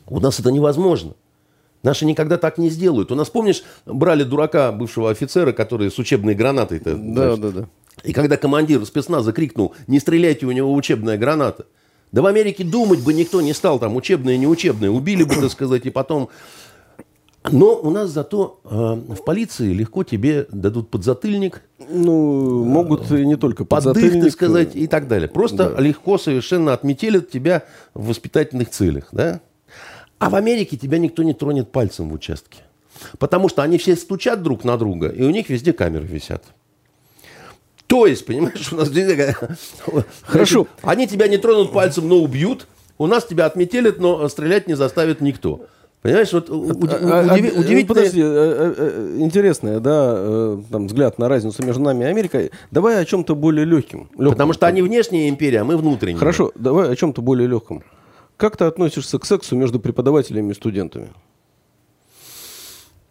У 0.07 0.19
нас 0.19 0.39
это 0.39 0.51
невозможно. 0.51 1.13
Наши 1.81 2.05
никогда 2.05 2.37
так 2.37 2.57
не 2.57 2.69
сделают. 2.69 3.11
У 3.11 3.15
нас, 3.15 3.29
помнишь, 3.29 3.63
брали 3.85 4.23
дурака, 4.23 4.71
бывшего 4.73 5.11
офицера, 5.11 5.53
который 5.53 5.89
с 5.89 5.97
учебной 5.97 6.35
гранатой-то. 6.35 6.95
Да, 6.95 7.35
значит, 7.35 7.41
да, 7.41 7.61
да. 7.61 7.69
И 8.03 8.11
когда 8.11 8.37
командир 8.37 8.85
спецназа 8.85 9.31
крикнул, 9.31 9.75
не 9.87 9.99
стреляйте, 9.99 10.45
у 10.45 10.51
него 10.51 10.73
учебная 10.73 11.17
граната– 11.17 11.65
да 12.11 12.21
в 12.21 12.25
Америке 12.25 12.63
думать 12.63 13.03
бы 13.03 13.13
никто 13.13 13.41
не 13.41 13.53
стал, 13.53 13.79
там 13.79 13.95
учебное, 13.95 14.37
неучебное. 14.37 14.89
Убили 14.89 15.23
бы, 15.23 15.35
так 15.35 15.51
сказать, 15.51 15.85
и 15.85 15.89
потом... 15.89 16.29
Но 17.51 17.79
у 17.79 17.89
нас 17.89 18.09
зато 18.09 18.59
э, 18.65 19.13
в 19.13 19.23
полиции 19.23 19.71
легко 19.71 20.03
тебе 20.03 20.45
дадут 20.51 20.89
подзатыльник. 20.89 21.61
Ну, 21.89 22.65
могут 22.65 23.09
и 23.11 23.25
не 23.25 23.37
только 23.37 23.63
подзатыльник. 23.63 24.11
Поддых, 24.11 24.23
так 24.23 24.33
сказать, 24.33 24.75
и 24.75 24.87
так 24.87 25.07
далее. 25.07 25.29
Просто 25.29 25.69
да. 25.69 25.81
легко 25.81 26.17
совершенно 26.17 26.73
отметелят 26.73 27.31
тебя 27.31 27.63
в 27.93 28.07
воспитательных 28.07 28.69
целях, 28.69 29.07
да? 29.13 29.39
А 30.17 30.29
в 30.29 30.35
Америке 30.35 30.75
тебя 30.75 30.97
никто 30.97 31.23
не 31.23 31.33
тронет 31.33 31.71
пальцем 31.71 32.09
в 32.09 32.13
участке. 32.13 32.59
Потому 33.19 33.47
что 33.47 33.63
они 33.63 33.77
все 33.77 33.95
стучат 33.95 34.43
друг 34.43 34.65
на 34.65 34.77
друга, 34.77 35.07
и 35.07 35.23
у 35.23 35.29
них 35.29 35.49
везде 35.49 35.71
камеры 35.71 36.05
висят. 36.05 36.43
То 37.89 38.05
есть, 38.05 38.23
понимаешь, 38.23 38.71
у 38.71 38.75
нас 38.75 38.87
Хорошо. 40.21 40.67
Они 40.83 41.07
тебя 41.07 41.27
не 41.27 41.37
тронут 41.37 41.73
пальцем, 41.73 42.07
но 42.07 42.17
убьют. 42.17 42.67
У 42.99 43.07
нас 43.07 43.25
тебя 43.25 43.47
отметелят, 43.47 43.97
но 43.97 44.29
стрелять 44.29 44.67
не 44.67 44.75
заставит 44.75 45.21
никто. 45.21 45.65
Понимаешь, 46.03 46.31
вот 46.31 46.51
удив, 46.51 46.97
а, 47.01 47.21
а, 47.21 47.33
удивительно... 47.33 47.87
Подожди, 47.87 48.21
интересное, 48.21 49.79
да, 49.79 50.13
э, 50.15 50.61
там, 50.71 50.85
взгляд 50.85 51.17
на 51.17 51.27
разницу 51.27 51.65
между 51.65 51.81
нами 51.81 52.03
и 52.03 52.07
Америкой. 52.07 52.51
Давай 52.69 53.01
о 53.01 53.05
чем-то 53.05 53.35
более 53.35 53.65
легким. 53.65 54.07
легком. 54.11 54.29
Потому 54.29 54.53
что 54.53 54.67
они 54.67 54.83
внешняя 54.83 55.27
империя, 55.27 55.61
а 55.61 55.63
мы 55.63 55.75
внутренняя. 55.75 56.19
Хорошо, 56.19 56.51
давай 56.53 56.91
о 56.91 56.95
чем-то 56.95 57.23
более 57.23 57.47
легком. 57.47 57.83
Как 58.37 58.55
ты 58.55 58.65
относишься 58.65 59.17
к 59.17 59.25
сексу 59.25 59.55
между 59.55 59.79
преподавателями 59.79 60.51
и 60.51 60.53
студентами? 60.53 61.09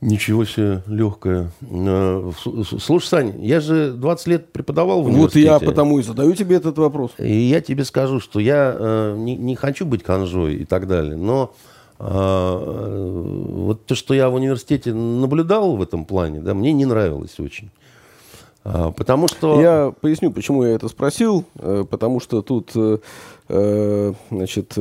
Ничего 0.01 0.45
себе, 0.45 0.83
легкое. 0.87 1.51
Э, 1.61 2.31
слушай, 2.79 3.07
Сань, 3.07 3.45
я 3.45 3.59
же 3.59 3.93
20 3.93 4.27
лет 4.29 4.53
преподавал 4.53 5.03
в 5.03 5.07
университете. 5.07 5.51
Вот 5.51 5.63
я 5.63 5.67
потому 5.67 5.99
и 5.99 6.03
задаю 6.03 6.35
тебе 6.35 6.57
этот 6.57 6.79
вопрос. 6.79 7.11
И 7.19 7.33
я 7.33 7.61
тебе 7.61 7.85
скажу, 7.85 8.21
что 8.21 8.39
я 8.39 8.77
э, 8.79 9.17
не, 9.19 9.35
не 9.37 9.57
хочу 9.57 9.85
быть 9.85 10.05
ханжой 10.05 10.55
и 10.55 10.65
так 10.65 10.87
далее, 10.87 11.17
но 11.17 11.53
э, 11.99 13.45
вот 13.51 13.87
то, 13.87 13.97
что 13.97 14.15
я 14.15 14.31
в 14.31 14.35
университете 14.35 14.95
наблюдал 14.95 15.77
в 15.77 15.83
этом 15.83 16.05
плане, 16.05 16.41
да, 16.43 16.55
мне 16.55 16.73
не 16.73 16.85
нравилось 16.85 17.41
очень. 17.41 17.71
А, 18.63 18.93
потому 18.93 19.27
что... 19.27 19.61
Я 19.61 19.93
поясню, 20.01 20.31
почему 20.31 20.63
я 20.63 20.75
это 20.75 20.87
спросил. 20.89 21.45
Потому 21.55 22.21
что 22.21 22.43
тут 22.43 22.73
значит, 23.49 24.75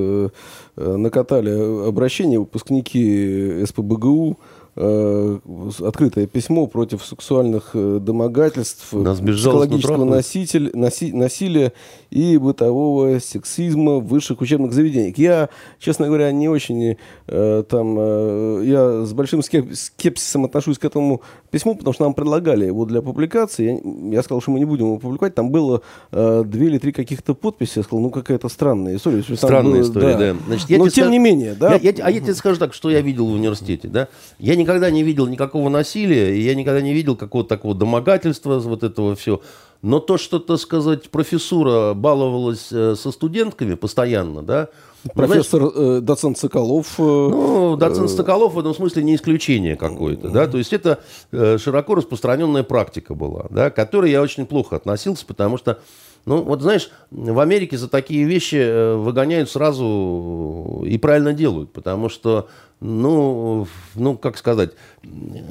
накатали 0.76 1.88
обращения 1.88 2.38
выпускники 2.38 3.64
СПБГУ 3.66 4.38
открытое 4.78 6.28
письмо 6.28 6.68
против 6.68 7.04
сексуальных 7.04 7.72
э, 7.74 8.00
домогательств, 8.00 8.90
психологического 8.90 10.06
носитель, 10.06 10.70
носи, 10.74 11.12
насилия 11.12 11.74
и 12.12 12.38
бытового 12.38 13.20
сексизма 13.20 13.96
в 13.96 14.08
высших 14.08 14.40
учебных 14.42 14.74
заведениях. 14.74 15.18
Я, 15.18 15.50
честно 15.80 16.06
говоря, 16.06 16.32
не 16.32 16.48
очень 16.48 16.98
э, 17.28 17.64
там, 17.68 17.96
э, 17.98 18.62
я 18.66 19.06
с 19.06 19.14
большим 19.14 19.42
скепсисом 19.42 20.46
отношусь 20.46 20.78
к 20.78 20.86
этому 20.86 21.22
письму, 21.50 21.76
потому 21.76 21.94
что 21.94 22.04
нам 22.04 22.14
предлагали 22.14 22.66
его 22.66 22.86
для 22.86 23.02
публикации. 23.02 23.82
Я, 24.12 24.18
я 24.18 24.24
сказал, 24.24 24.42
что 24.42 24.52
мы 24.52 24.60
не 24.60 24.66
будем 24.66 24.86
его 24.86 25.00
публиковать. 25.00 25.34
Там 25.34 25.50
было 25.50 25.82
э, 26.12 26.44
две 26.46 26.68
или 26.68 26.78
три 26.78 26.92
каких-то 26.92 27.34
подписи. 27.34 27.80
Я 27.80 27.84
сказал, 27.84 28.02
ну 28.02 28.10
какая-то 28.12 28.48
странная 28.48 28.98
история. 28.98 29.24
Странная 29.36 29.74
было, 29.74 29.82
история, 29.82 30.14
да. 30.14 30.34
да. 30.34 30.36
Значит, 30.46 30.70
Но 30.70 30.78
тем 30.78 30.90
скажу, 30.90 31.10
не 31.10 31.20
менее, 31.20 31.56
да. 31.56 31.76
Я, 31.76 31.92
я, 31.92 32.06
а 32.06 32.12
я 32.12 32.20
тебе 32.20 32.36
скажу 32.36 32.60
так, 32.60 32.76
что 32.76 32.92
я 32.92 33.02
видел 33.02 33.26
в 33.26 33.34
университете, 33.34 33.88
да. 33.88 34.08
Я 34.38 34.56
не 34.56 34.67
никогда 34.68 34.92
не 34.92 35.02
видел 35.02 35.28
никакого 35.28 35.70
насилия, 35.70 36.36
и 36.36 36.42
я 36.42 36.54
никогда 36.54 36.82
не 36.82 36.94
видел 36.94 37.16
какого-то 37.16 37.50
такого 37.50 37.74
домогательства, 37.74 38.60
вот 38.60 38.84
этого 38.84 39.16
все. 39.16 39.42
Но 39.82 40.00
то, 40.00 40.18
что, 40.18 40.40
так 40.40 40.60
сказать, 40.60 41.10
профессура 41.10 41.94
баловалась 41.94 42.68
э, 42.72 42.96
со 42.96 43.12
студентками 43.12 43.76
постоянно, 43.76 44.42
да, 44.42 44.70
ну, 45.04 45.12
Профессор, 45.14 45.72
знаешь, 45.72 46.00
э, 46.00 46.02
доцент 46.02 46.38
Соколов. 46.38 46.96
Э, 46.98 47.02
ну, 47.04 47.78
доцент 47.78 48.10
Соколов 48.10 48.56
в 48.56 48.60
этом 48.60 48.74
смысле 48.74 49.04
не 49.04 49.16
исключение 49.16 49.78
какое-то, 49.78 50.30
да, 50.30 50.48
то 50.48 50.58
есть 50.58 50.74
это 50.74 51.00
э, 51.32 51.58
широко 51.60 51.96
распространенная 51.96 52.64
практика 52.64 53.14
была, 53.14 53.46
да, 53.50 53.70
к 53.70 53.76
которой 53.76 54.12
я 54.12 54.22
очень 54.22 54.46
плохо 54.46 54.76
относился, 54.76 55.26
потому 55.26 55.58
что 55.58 55.80
ну, 56.26 56.42
вот 56.42 56.62
знаешь, 56.62 56.90
в 57.12 57.40
Америке 57.40 57.78
за 57.78 57.88
такие 57.88 58.26
вещи 58.26 58.56
э, 58.56 58.96
выгоняют 58.96 59.50
сразу 59.50 60.84
и 60.86 60.98
правильно 60.98 61.34
делают, 61.34 61.72
потому 61.72 62.10
что, 62.10 62.50
ну, 62.80 63.68
ну 63.96 64.18
как 64.18 64.38
сказать, 64.38 64.72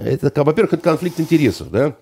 это, 0.05 0.45
во-первых, 0.45 0.75
это 0.75 0.83
конфликт 0.83 1.21
интересов, 1.21 1.71
да, 1.71 1.97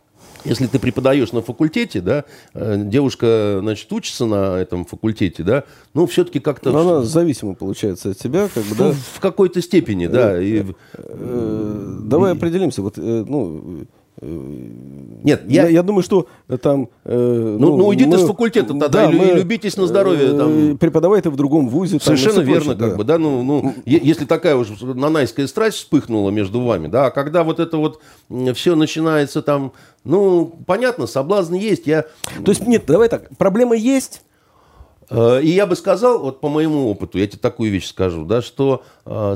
если 0.44 0.66
ты 0.66 0.78
преподаешь 0.78 1.32
на 1.32 1.40
факультете, 1.40 2.00
да, 2.00 2.24
э, 2.52 2.82
девушка, 2.84 3.58
значит, 3.60 3.90
учится 3.92 4.26
на 4.26 4.58
этом 4.58 4.84
факультете, 4.84 5.42
да, 5.42 5.64
ну, 5.94 6.06
все-таки 6.06 6.38
как-то... 6.38 6.70
Но 6.70 6.80
она 6.80 7.02
зависима, 7.02 7.54
получается, 7.54 8.10
от 8.10 8.18
тебя, 8.18 8.48
как 8.52 8.64
бы, 8.64 8.74
да? 8.76 8.92
В 9.14 9.20
какой-то 9.20 9.62
степени, 9.62 10.06
да. 10.06 10.40
И... 10.40 10.64
Давай 10.96 12.32
определимся, 12.32 12.82
вот, 12.82 12.96
ну, 12.96 13.86
нет, 14.24 15.42
я... 15.46 15.64
я, 15.64 15.68
я 15.68 15.82
думаю, 15.82 16.02
что 16.02 16.26
э, 16.48 16.56
там... 16.56 16.88
Э, 17.04 17.56
ну, 17.58 17.70
ну, 17.70 17.76
ну 17.78 17.86
уйди 17.86 18.06
мы, 18.06 18.16
ты 18.16 18.18
с 18.18 18.26
факультета 18.26 18.68
тогда 18.68 18.88
да, 18.88 19.10
и, 19.10 19.14
мы, 19.14 19.24
любитесь 19.26 19.76
на 19.76 19.86
здоровье. 19.86 20.34
Э, 20.34 20.36
там. 20.36 20.78
Преподавай 20.78 21.20
ты 21.20 21.30
в 21.30 21.36
другом 21.36 21.68
вузе. 21.68 21.98
Совершенно 22.00 22.36
там, 22.36 22.44
верно, 22.44 22.74
прочее, 22.74 22.78
как 22.78 22.90
да. 22.90 22.96
бы, 22.96 23.04
да, 23.04 23.18
ну, 23.18 23.42
ну, 23.42 23.74
если 23.84 24.24
такая 24.24 24.56
уже 24.56 24.74
нанайская 24.84 25.46
страсть 25.46 25.78
вспыхнула 25.78 26.30
между 26.30 26.60
вами, 26.60 26.88
да, 26.88 27.06
а 27.06 27.10
когда 27.10 27.42
вот 27.44 27.60
это 27.60 27.76
вот 27.76 28.00
все 28.54 28.76
начинается 28.76 29.42
там, 29.42 29.72
ну, 30.04 30.54
понятно, 30.66 31.06
соблазн 31.06 31.54
есть, 31.54 31.86
я... 31.86 32.02
То 32.44 32.50
есть, 32.50 32.66
нет, 32.66 32.84
давай 32.86 33.08
так, 33.08 33.28
проблема 33.36 33.76
есть, 33.76 34.22
Э, 35.10 35.40
и 35.42 35.48
я 35.48 35.66
бы 35.66 35.76
сказал, 35.76 36.18
вот 36.18 36.40
по 36.40 36.48
моему 36.48 36.90
опыту, 36.90 37.18
я 37.18 37.26
тебе 37.26 37.38
такую 37.38 37.70
вещь 37.70 37.88
скажу, 37.88 38.24
да, 38.24 38.42
что 38.42 38.82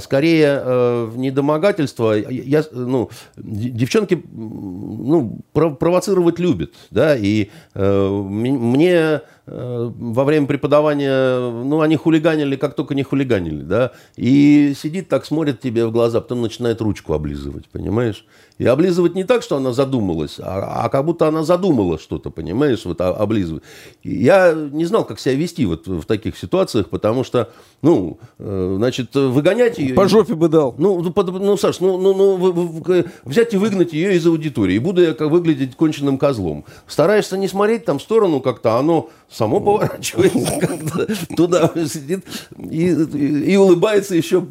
скорее 0.01 0.63
э, 0.65 1.11
недомогательство, 1.15 2.13
я, 2.15 2.65
ну, 2.73 3.11
девчонки 3.37 4.23
ну, 4.33 5.41
провоцировать 5.53 6.39
любят, 6.39 6.73
да, 6.91 7.15
и 7.15 7.51
э, 7.75 8.09
мне 8.09 9.21
э, 9.47 9.93
во 9.95 10.25
время 10.25 10.47
преподавания, 10.47 11.51
ну, 11.51 11.83
они 11.83 11.97
хулиганили, 11.97 12.57
как 12.57 12.75
только 12.75 12.95
не 12.95 13.03
хулиганили, 13.03 13.63
да, 13.63 13.93
и 14.17 14.73
сидит 14.75 15.09
так, 15.09 15.27
смотрит 15.27 15.61
тебе 15.61 15.87
в 15.87 15.93
глаза, 15.93 16.23
потом 16.23 16.41
начинает 16.41 16.81
ручку 16.81 17.13
облизывать, 17.13 17.69
понимаешь? 17.69 18.25
И 18.59 18.67
облизывать 18.67 19.15
не 19.15 19.25
так, 19.25 19.43
что 19.43 19.57
она 19.57 19.73
задумалась, 19.73 20.37
а, 20.41 20.85
а 20.85 20.89
как 20.89 21.05
будто 21.05 21.29
она 21.29 21.45
задумала 21.45 21.99
что-то, 21.99 22.31
понимаешь, 22.31 22.85
вот 22.85 23.01
а, 23.01 23.11
облизывать. 23.11 23.63
Я 24.03 24.53
не 24.53 24.85
знал, 24.85 25.05
как 25.05 25.21
себя 25.21 25.35
вести 25.35 25.65
вот 25.65 25.87
в 25.87 26.05
таких 26.05 26.37
ситуациях, 26.37 26.89
потому 26.89 27.23
что, 27.23 27.51
ну, 27.83 28.19
э, 28.39 28.75
значит, 28.77 29.15
выгонять 29.15 29.58
ее... 29.67 29.95
По 29.95 30.09
жопе 30.09 30.35
бы 30.35 30.49
дал. 30.49 30.75
Ну, 30.79 31.01
ну, 31.01 31.11
под, 31.11 31.29
ну 31.29 31.57
Саш, 31.57 31.81
ну, 31.81 31.99
ну, 31.99 32.15
ну 32.15 32.37
вы, 32.37 32.53
вы, 32.53 33.05
взять 33.25 33.55
и 33.55 33.57
выгнать 33.57 33.93
ее 33.93 34.17
из 34.17 34.27
аудитории, 34.27 34.77
и 34.77 34.79
буду 34.79 35.03
я 35.03 35.15
как 35.15 35.31
выглядеть 35.31 35.77
конченным 35.77 36.19
козлом. 36.19 36.65
Стараешься 36.87 37.37
не 37.37 37.49
смотреть 37.49 37.85
там 37.85 37.99
в 37.99 38.03
сторону 38.03 38.41
как-то, 38.41 38.77
оно 38.77 39.11
само 39.31 39.61
поворачивается 39.61 40.61
как-то 40.61 41.35
туда, 41.37 41.73
сидит 41.87 42.25
и, 42.59 42.91
и, 42.91 43.53
и 43.53 43.57
улыбается 43.57 44.15
еще 44.15 44.47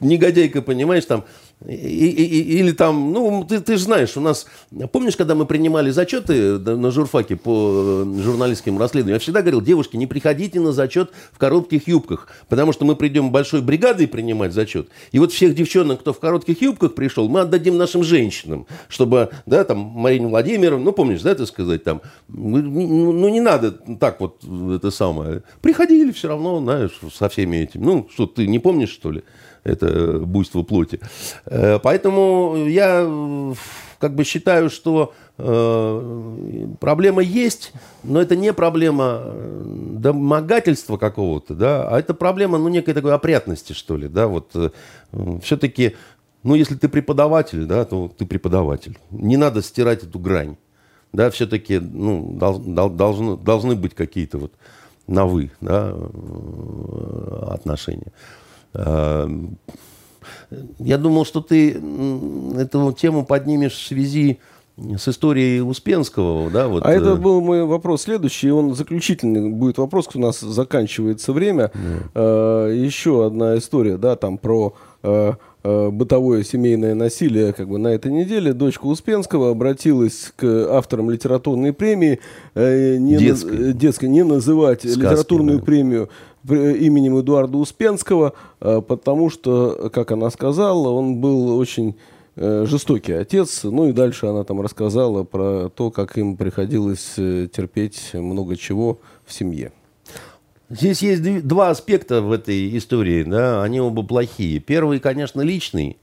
негодяйка, 0.00 0.62
понимаешь, 0.62 1.04
там 1.04 1.24
и, 1.68 1.74
и, 1.74 2.58
или 2.58 2.72
там, 2.72 3.12
ну, 3.12 3.44
ты, 3.48 3.60
ты 3.60 3.76
же 3.76 3.84
знаешь, 3.84 4.16
у 4.16 4.20
нас, 4.20 4.46
помнишь, 4.92 5.16
когда 5.16 5.34
мы 5.34 5.46
принимали 5.46 5.90
зачеты 5.90 6.58
на 6.58 6.90
журфаке 6.90 7.36
по 7.36 8.04
э, 8.04 8.20
журналистским 8.22 8.78
расследованиям, 8.78 9.16
я 9.16 9.20
всегда 9.20 9.40
говорил, 9.40 9.60
девушки, 9.60 9.96
не 9.96 10.06
приходите 10.06 10.60
на 10.60 10.72
зачет 10.72 11.10
в 11.32 11.38
коротких 11.38 11.88
юбках, 11.88 12.28
потому 12.48 12.72
что 12.72 12.84
мы 12.84 12.96
придем 12.96 13.30
большой 13.30 13.62
бригадой 13.62 14.08
принимать 14.08 14.52
зачет, 14.52 14.88
и 15.12 15.18
вот 15.18 15.32
всех 15.32 15.54
девчонок, 15.54 16.00
кто 16.00 16.12
в 16.12 16.20
коротких 16.20 16.62
юбках 16.62 16.94
пришел, 16.94 17.28
мы 17.28 17.40
отдадим 17.40 17.76
нашим 17.76 18.04
женщинам, 18.04 18.66
чтобы, 18.88 19.30
да, 19.46 19.64
там, 19.64 19.78
Марине 19.78 20.26
Владимировне, 20.26 20.84
ну, 20.84 20.92
помнишь, 20.92 21.22
да, 21.22 21.32
это 21.32 21.46
сказать, 21.46 21.84
там, 21.84 22.02
ну, 22.28 22.58
ну, 23.12 23.28
не 23.28 23.40
надо 23.40 23.72
так 23.72 24.20
вот 24.20 24.42
это 24.44 24.90
самое. 24.90 25.42
Приходили 25.60 26.12
все 26.12 26.28
равно, 26.28 26.60
знаешь, 26.60 26.98
со 27.12 27.28
всеми 27.28 27.58
этими. 27.58 27.84
Ну, 27.84 28.08
что, 28.12 28.26
ты 28.26 28.46
не 28.46 28.58
помнишь, 28.58 28.90
что 28.90 29.10
ли? 29.10 29.22
Это 29.64 30.18
буйство 30.20 30.62
плоти. 30.62 31.00
Э, 31.46 31.78
поэтому 31.78 32.66
я 32.66 33.54
как 33.98 34.14
бы 34.14 34.24
считаю, 34.24 34.68
что 34.68 35.14
э, 35.38 36.66
проблема 36.80 37.22
есть, 37.22 37.72
но 38.02 38.20
это 38.20 38.34
не 38.34 38.52
проблема 38.52 39.20
э, 39.22 39.62
домогательства 39.98 40.96
какого-то, 40.96 41.54
да, 41.54 41.88
а 41.88 41.98
это 41.98 42.14
проблема, 42.14 42.58
ну, 42.58 42.68
некой 42.68 42.94
такой 42.94 43.14
опрятности, 43.14 43.72
что 43.72 43.96
ли, 43.96 44.08
да, 44.08 44.26
вот 44.26 44.50
все-таки, 45.42 45.94
ну, 46.42 46.54
если 46.56 46.74
ты 46.74 46.88
преподаватель, 46.88 47.64
да, 47.64 47.84
то 47.84 48.10
ты 48.16 48.26
преподаватель. 48.26 48.98
Не 49.10 49.36
надо 49.36 49.62
стирать 49.62 50.02
эту 50.02 50.18
грань, 50.18 50.56
да, 51.12 51.30
все-таки, 51.30 51.78
ну, 51.78 52.32
дол, 52.32 52.90
должны, 52.90 53.36
должны 53.36 53.76
быть 53.76 53.94
какие-то 53.94 54.38
вот 54.38 54.52
на 55.06 55.26
«вы», 55.26 55.50
да, 55.60 55.94
отношения. 57.48 58.12
Эм, 58.74 59.58
я 60.78 60.98
думал, 60.98 61.24
что 61.24 61.40
ты 61.40 61.80
эту 62.56 62.92
тему 62.92 63.24
поднимешь 63.24 63.74
в 63.74 63.86
связи 63.86 64.38
с 64.76 65.08
историей 65.08 65.60
Успенского, 65.60 66.50
да, 66.50 66.66
вот. 66.66 66.84
А 66.84 66.90
это 66.90 67.10
э, 67.10 67.14
был 67.16 67.40
мой 67.40 67.64
вопрос 67.64 68.02
следующий, 68.02 68.50
он 68.50 68.74
заключительный 68.74 69.50
будет 69.50 69.78
вопрос, 69.78 70.08
у 70.14 70.18
нас 70.18 70.40
заканчивается 70.40 71.32
время. 71.32 71.70
Yeah. 72.14 72.74
Еще 72.74 73.26
одна 73.26 73.58
история, 73.58 73.98
да, 73.98 74.16
там 74.16 74.38
про 74.38 74.74
э, 75.02 75.32
э, 75.32 75.32
бытовое 75.64 76.42
семейное 76.42 76.94
насилие 76.94 77.52
как 77.52 77.68
бы 77.68 77.78
на 77.78 77.88
этой 77.88 78.10
неделе 78.10 78.52
дочка 78.52 78.86
Успенского 78.86 79.50
обратилась 79.50 80.32
к 80.34 80.44
авторам 80.70 81.10
литературной 81.10 81.72
премии 81.72 82.18
не 82.54 83.16
детской, 83.16 83.58
на, 83.58 83.72
детской 83.72 84.06
не 84.06 84.24
называть 84.24 84.80
Сказки, 84.80 84.98
литературную 84.98 85.58
да. 85.58 85.64
премию 85.64 86.08
именем 86.48 87.18
Эдуарда 87.18 87.58
Успенского, 87.58 88.34
э, 88.60 88.80
потому 88.86 89.30
что, 89.30 89.90
как 89.92 90.10
она 90.12 90.30
сказала, 90.30 90.88
он 90.88 91.20
был 91.20 91.56
очень 91.56 91.96
э, 92.36 92.64
жестокий 92.66 93.12
отец. 93.12 93.64
Ну 93.64 93.88
и 93.88 93.92
дальше 93.92 94.26
она 94.26 94.44
там 94.44 94.60
рассказала 94.60 95.24
про 95.24 95.68
то, 95.68 95.90
как 95.90 96.18
им 96.18 96.36
приходилось 96.36 97.14
э, 97.16 97.48
терпеть 97.52 98.10
много 98.14 98.56
чего 98.56 98.98
в 99.24 99.32
семье. 99.32 99.72
Здесь 100.72 101.02
есть 101.02 101.46
два 101.46 101.68
аспекта 101.68 102.22
в 102.22 102.32
этой 102.32 102.76
истории, 102.78 103.24
да, 103.24 103.62
они 103.62 103.78
оба 103.78 104.02
плохие. 104.02 104.58
Первый, 104.58 105.00
конечно, 105.00 105.42
личный, 105.42 105.98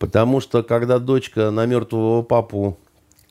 потому 0.00 0.40
что 0.40 0.64
когда 0.64 0.98
дочка 0.98 1.52
на 1.52 1.66
мертвого 1.66 2.22
папу 2.22 2.78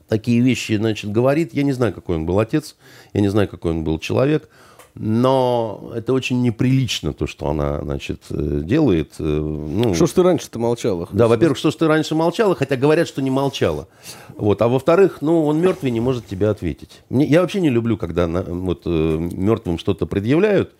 такие 0.07 0.39
вещи, 0.39 0.77
значит, 0.77 1.11
говорит, 1.11 1.53
я 1.53 1.63
не 1.63 1.73
знаю, 1.73 1.93
какой 1.93 2.15
он 2.15 2.25
был 2.25 2.39
отец, 2.39 2.77
я 3.11 3.19
не 3.19 3.27
знаю, 3.27 3.49
какой 3.49 3.71
он 3.71 3.83
был 3.83 3.99
человек– 3.99 4.49
но 4.93 5.93
это 5.95 6.11
очень 6.13 6.41
неприлично, 6.41 7.13
то, 7.13 7.25
что 7.25 7.49
она, 7.49 7.79
значит, 7.81 8.23
э, 8.29 8.61
делает. 8.63 9.13
Э, 9.19 9.23
ну, 9.23 9.93
что 9.93 10.05
ж 10.05 10.11
ты 10.11 10.23
раньше-то 10.23 10.59
молчала? 10.59 11.07
Да, 11.13 11.27
во-первых, 11.27 11.57
что 11.57 11.71
ж 11.71 11.75
ты 11.75 11.87
раньше 11.87 12.13
молчала, 12.13 12.55
хотя 12.55 12.75
говорят, 12.75 13.07
что 13.07 13.21
не 13.21 13.29
молчала. 13.31 13.87
Вот. 14.35 14.61
А 14.61 14.67
во-вторых, 14.67 15.21
ну, 15.21 15.45
он 15.45 15.61
мертвый 15.61 15.91
не 15.91 16.01
может 16.01 16.27
тебе 16.27 16.49
ответить. 16.49 17.01
Мне, 17.09 17.25
я 17.25 17.41
вообще 17.41 17.61
не 17.61 17.69
люблю, 17.69 17.95
когда 17.95 18.27
на, 18.27 18.43
вот, 18.43 18.81
э, 18.85 18.89
мертвым 18.89 19.77
что-то 19.77 20.05
предъявляют, 20.05 20.73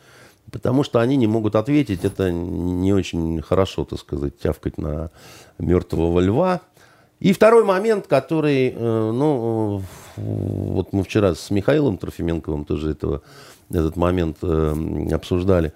потому 0.51 0.83
что 0.83 0.99
они 0.99 1.15
не 1.15 1.27
могут 1.27 1.55
ответить. 1.55 2.03
Это 2.03 2.31
не 2.31 2.91
очень 2.93 3.41
хорошо, 3.41 3.85
так 3.85 3.99
сказать, 3.99 4.37
тявкать 4.39 4.77
на 4.77 5.09
мертвого 5.57 6.19
льва. 6.19 6.61
И 7.21 7.33
второй 7.33 7.63
момент, 7.63 8.07
который, 8.07 8.71
ну, 8.71 9.83
вот 10.17 10.91
мы 10.91 11.03
вчера 11.03 11.35
с 11.35 11.51
Михаилом 11.51 11.99
Трофименковым 11.99 12.65
тоже 12.65 12.89
этого 12.89 13.21
этот 13.75 13.95
момент 13.95 14.37
э, 14.41 15.07
обсуждали. 15.11 15.73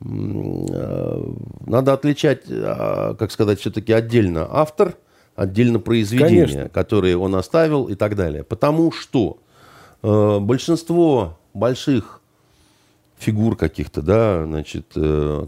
Э, 0.00 1.32
надо 1.66 1.92
отличать, 1.92 2.42
э, 2.48 3.14
как 3.18 3.30
сказать, 3.30 3.60
все-таки 3.60 3.92
отдельно 3.92 4.46
автор, 4.50 4.96
отдельно 5.34 5.78
произведение, 5.78 6.46
Конечно. 6.46 6.68
которые 6.68 7.16
он 7.16 7.34
оставил 7.34 7.84
и 7.84 7.94
так 7.94 8.16
далее. 8.16 8.42
Потому 8.44 8.92
что 8.92 9.38
большинство 10.02 11.38
больших 11.52 12.20
фигур 13.18 13.56
каких-то, 13.56 14.02
да, 14.02 14.44
значит, 14.44 14.94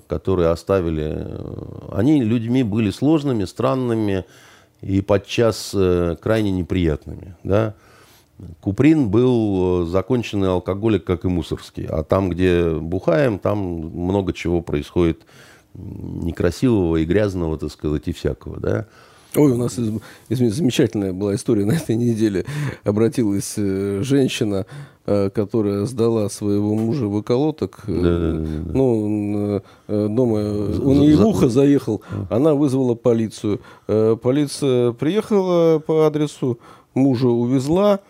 которые 0.08 0.48
оставили, 0.48 1.26
они 1.92 2.24
людьми 2.24 2.64
были 2.64 2.90
сложными, 2.90 3.44
странными 3.44 4.24
и 4.80 5.00
подчас 5.00 5.76
крайне 6.20 6.50
неприятными, 6.50 7.36
да. 7.44 7.74
Куприн 8.60 9.08
был 9.08 9.82
э, 9.82 9.86
законченный 9.86 10.48
алкоголик, 10.48 11.04
как 11.04 11.24
и 11.24 11.28
Мусорский. 11.28 11.86
А 11.86 12.04
там, 12.04 12.30
где 12.30 12.70
бухаем, 12.70 13.38
там 13.38 13.58
много 13.58 14.32
чего 14.32 14.62
происходит 14.62 15.22
некрасивого 15.74 16.96
и 16.96 17.04
грязного, 17.04 17.58
так 17.58 17.70
сказать, 17.70 18.06
и 18.06 18.12
всякого, 18.12 18.60
да. 18.60 18.86
Ой, 19.34 19.52
у 19.52 19.56
нас 19.56 19.78
извините, 20.28 20.56
замечательная 20.56 21.12
была 21.12 21.34
история 21.34 21.64
на 21.64 21.72
этой 21.72 21.96
неделе. 21.96 22.46
Обратилась 22.84 23.54
э, 23.56 24.02
женщина, 24.02 24.66
э, 25.04 25.30
которая 25.30 25.84
сдала 25.84 26.28
своего 26.28 26.76
мужа 26.76 27.06
в 27.06 27.16
околоток. 27.16 27.82
Да, 27.86 27.94
да, 27.94 28.32
да, 28.32 28.38
да. 28.38 28.72
Ну, 28.72 29.62
дома 29.88 30.36
он 30.80 31.02
ей 31.02 31.16
в 31.16 31.26
ухо 31.26 31.48
заехал. 31.48 32.02
Она 32.30 32.54
вызвала 32.54 32.94
полицию. 32.94 33.60
Полиция 33.86 34.92
приехала 34.92 35.80
по 35.80 36.06
адресу, 36.06 36.60
мужа 36.94 37.28
увезла. 37.28 38.00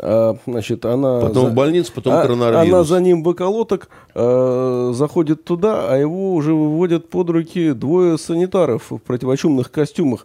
А, 0.00 0.36
значит, 0.46 0.84
она 0.84 1.20
потом 1.20 1.46
за... 1.46 1.50
в 1.50 1.54
больницу, 1.54 1.92
потом 1.94 2.14
а, 2.14 2.22
коронавирус. 2.22 2.68
Она 2.68 2.84
за 2.84 3.00
ним 3.00 3.22
в 3.22 3.28
околоток 3.28 3.88
э, 4.14 4.92
заходит 4.94 5.44
туда, 5.44 5.86
а 5.88 5.96
его 5.96 6.34
уже 6.34 6.54
выводят 6.54 7.10
под 7.10 7.30
руки 7.30 7.72
двое 7.72 8.16
санитаров 8.16 8.90
в 8.90 8.98
противочумных 8.98 9.70
костюмах. 9.70 10.24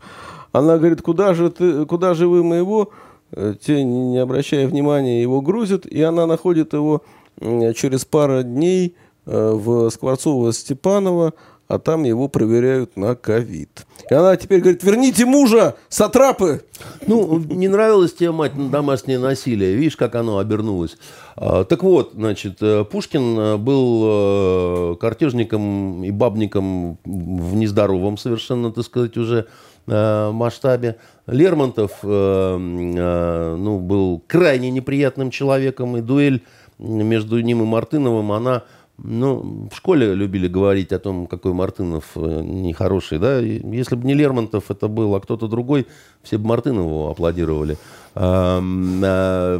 Она 0.54 0.78
говорит, 0.78 1.02
куда 1.02 1.34
же, 1.34 1.50
ты, 1.50 1.86
куда 1.86 2.14
же 2.14 2.28
вы 2.28 2.44
моего? 2.44 2.92
Э, 3.32 3.56
те, 3.60 3.84
не 3.84 4.18
обращая 4.18 4.68
внимания, 4.68 5.22
его 5.22 5.42
грузят, 5.42 5.86
и 5.86 6.02
она 6.02 6.26
находит 6.26 6.74
его 6.74 7.04
через 7.40 8.06
пару 8.06 8.44
дней 8.44 8.96
э, 9.26 9.52
в 9.54 9.90
Скворцово-Степаново, 9.90 11.34
а 11.68 11.80
там 11.80 12.04
его 12.04 12.28
проверяют 12.28 12.96
на 12.96 13.16
ковид. 13.16 13.86
И 14.10 14.14
она 14.14 14.36
теперь 14.38 14.62
говорит, 14.62 14.84
верните 14.84 15.26
мужа, 15.26 15.76
сатрапы. 15.90 16.64
Ну, 17.06 17.40
не 17.40 17.68
нравилось 17.68 18.14
тебе, 18.14 18.32
мать, 18.32 18.54
домашнее 18.72 19.20
насилие. 19.20 19.76
Видишь, 19.76 19.98
как 19.98 20.16
оно 20.16 20.38
обернулось. 20.38 20.98
А, 21.36 21.66
так 21.66 21.84
вот, 21.84 22.12
значит, 22.14 22.58
э, 22.62 22.86
Пушкин 22.86 23.40
э, 23.40 23.58
был 23.58 24.94
э, 24.94 24.96
картежником 25.00 26.04
и 26.04 26.12
бабником 26.12 26.98
в 27.04 27.56
нездоровом 27.56 28.18
совершенно, 28.18 28.72
так 28.72 28.86
сказать, 28.86 29.18
уже 29.18 29.48
масштабе. 29.88 30.98
Лермонтов 31.28 31.92
ну, 32.04 33.80
был 33.80 34.22
крайне 34.28 34.70
неприятным 34.70 35.32
человеком, 35.32 35.96
и 35.96 36.02
дуэль 36.02 36.44
между 36.78 37.40
ним 37.40 37.64
и 37.64 37.66
Мартыновым, 37.66 38.34
она 38.34 38.64
ну, 38.98 39.70
в 39.72 39.76
школе 39.76 40.16
любили 40.16 40.48
говорить 40.48 40.92
о 40.92 40.98
том, 41.00 41.28
какой 41.28 41.54
Мартынов 41.54 42.06
э, 42.16 42.42
нехороший, 42.44 43.20
да. 43.20 43.38
Если 43.40 43.96
бы 43.96 44.08
не 44.08 44.16
Лермонтов 44.16 44.72
это 44.72 44.88
был, 44.88 45.14
а 45.16 45.20
кто-то 45.20 45.48
другой, 45.48 45.86
все 46.24 46.40
бы 46.40 46.48
Мартынову 46.48 47.10
аплодировали. 47.10 47.78
А, 48.16 48.60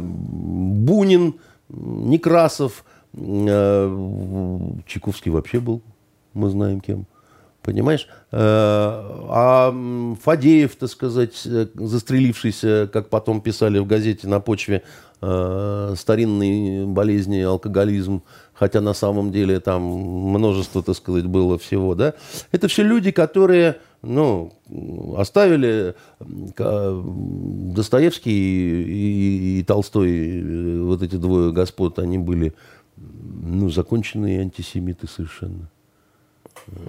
Бунин, 0.00 1.34
Некрасов, 1.68 2.84
э, 3.14 4.78
Чайковский 4.86 5.30
вообще 5.30 5.60
был, 5.60 5.82
мы 6.34 6.50
знаем 6.50 6.80
кем. 6.80 7.06
Понимаешь? 7.62 8.08
Э, 8.32 8.38
а 8.40 9.72
Фадеев, 10.20 10.74
так 10.74 10.90
сказать, 10.90 11.36
застрелившийся, 11.74 12.90
как 12.92 13.08
потом 13.08 13.40
писали 13.40 13.78
в 13.78 13.86
газете 13.86 14.26
на 14.26 14.40
почве 14.40 14.82
старинной 15.20 16.86
болезни, 16.86 17.40
алкоголизм, 17.40 18.22
хотя 18.58 18.80
на 18.80 18.94
самом 18.94 19.30
деле 19.30 19.60
там 19.60 19.82
множество, 19.82 20.82
так 20.82 20.96
сказать, 20.96 21.26
было 21.26 21.58
всего, 21.58 21.94
да? 21.94 22.14
Это 22.50 22.66
все 22.68 22.82
люди, 22.82 23.10
которые, 23.10 23.76
ну, 24.02 24.52
оставили 25.16 25.94
Достоевский 27.74 28.30
и, 28.30 29.58
и, 29.58 29.60
и 29.60 29.64
Толстой, 29.64 30.80
вот 30.80 31.02
эти 31.02 31.16
двое 31.16 31.52
господ, 31.52 31.98
они 31.98 32.18
были, 32.18 32.54
ну, 32.96 33.70
законченные 33.70 34.40
антисемиты 34.40 35.06
совершенно. 35.06 35.70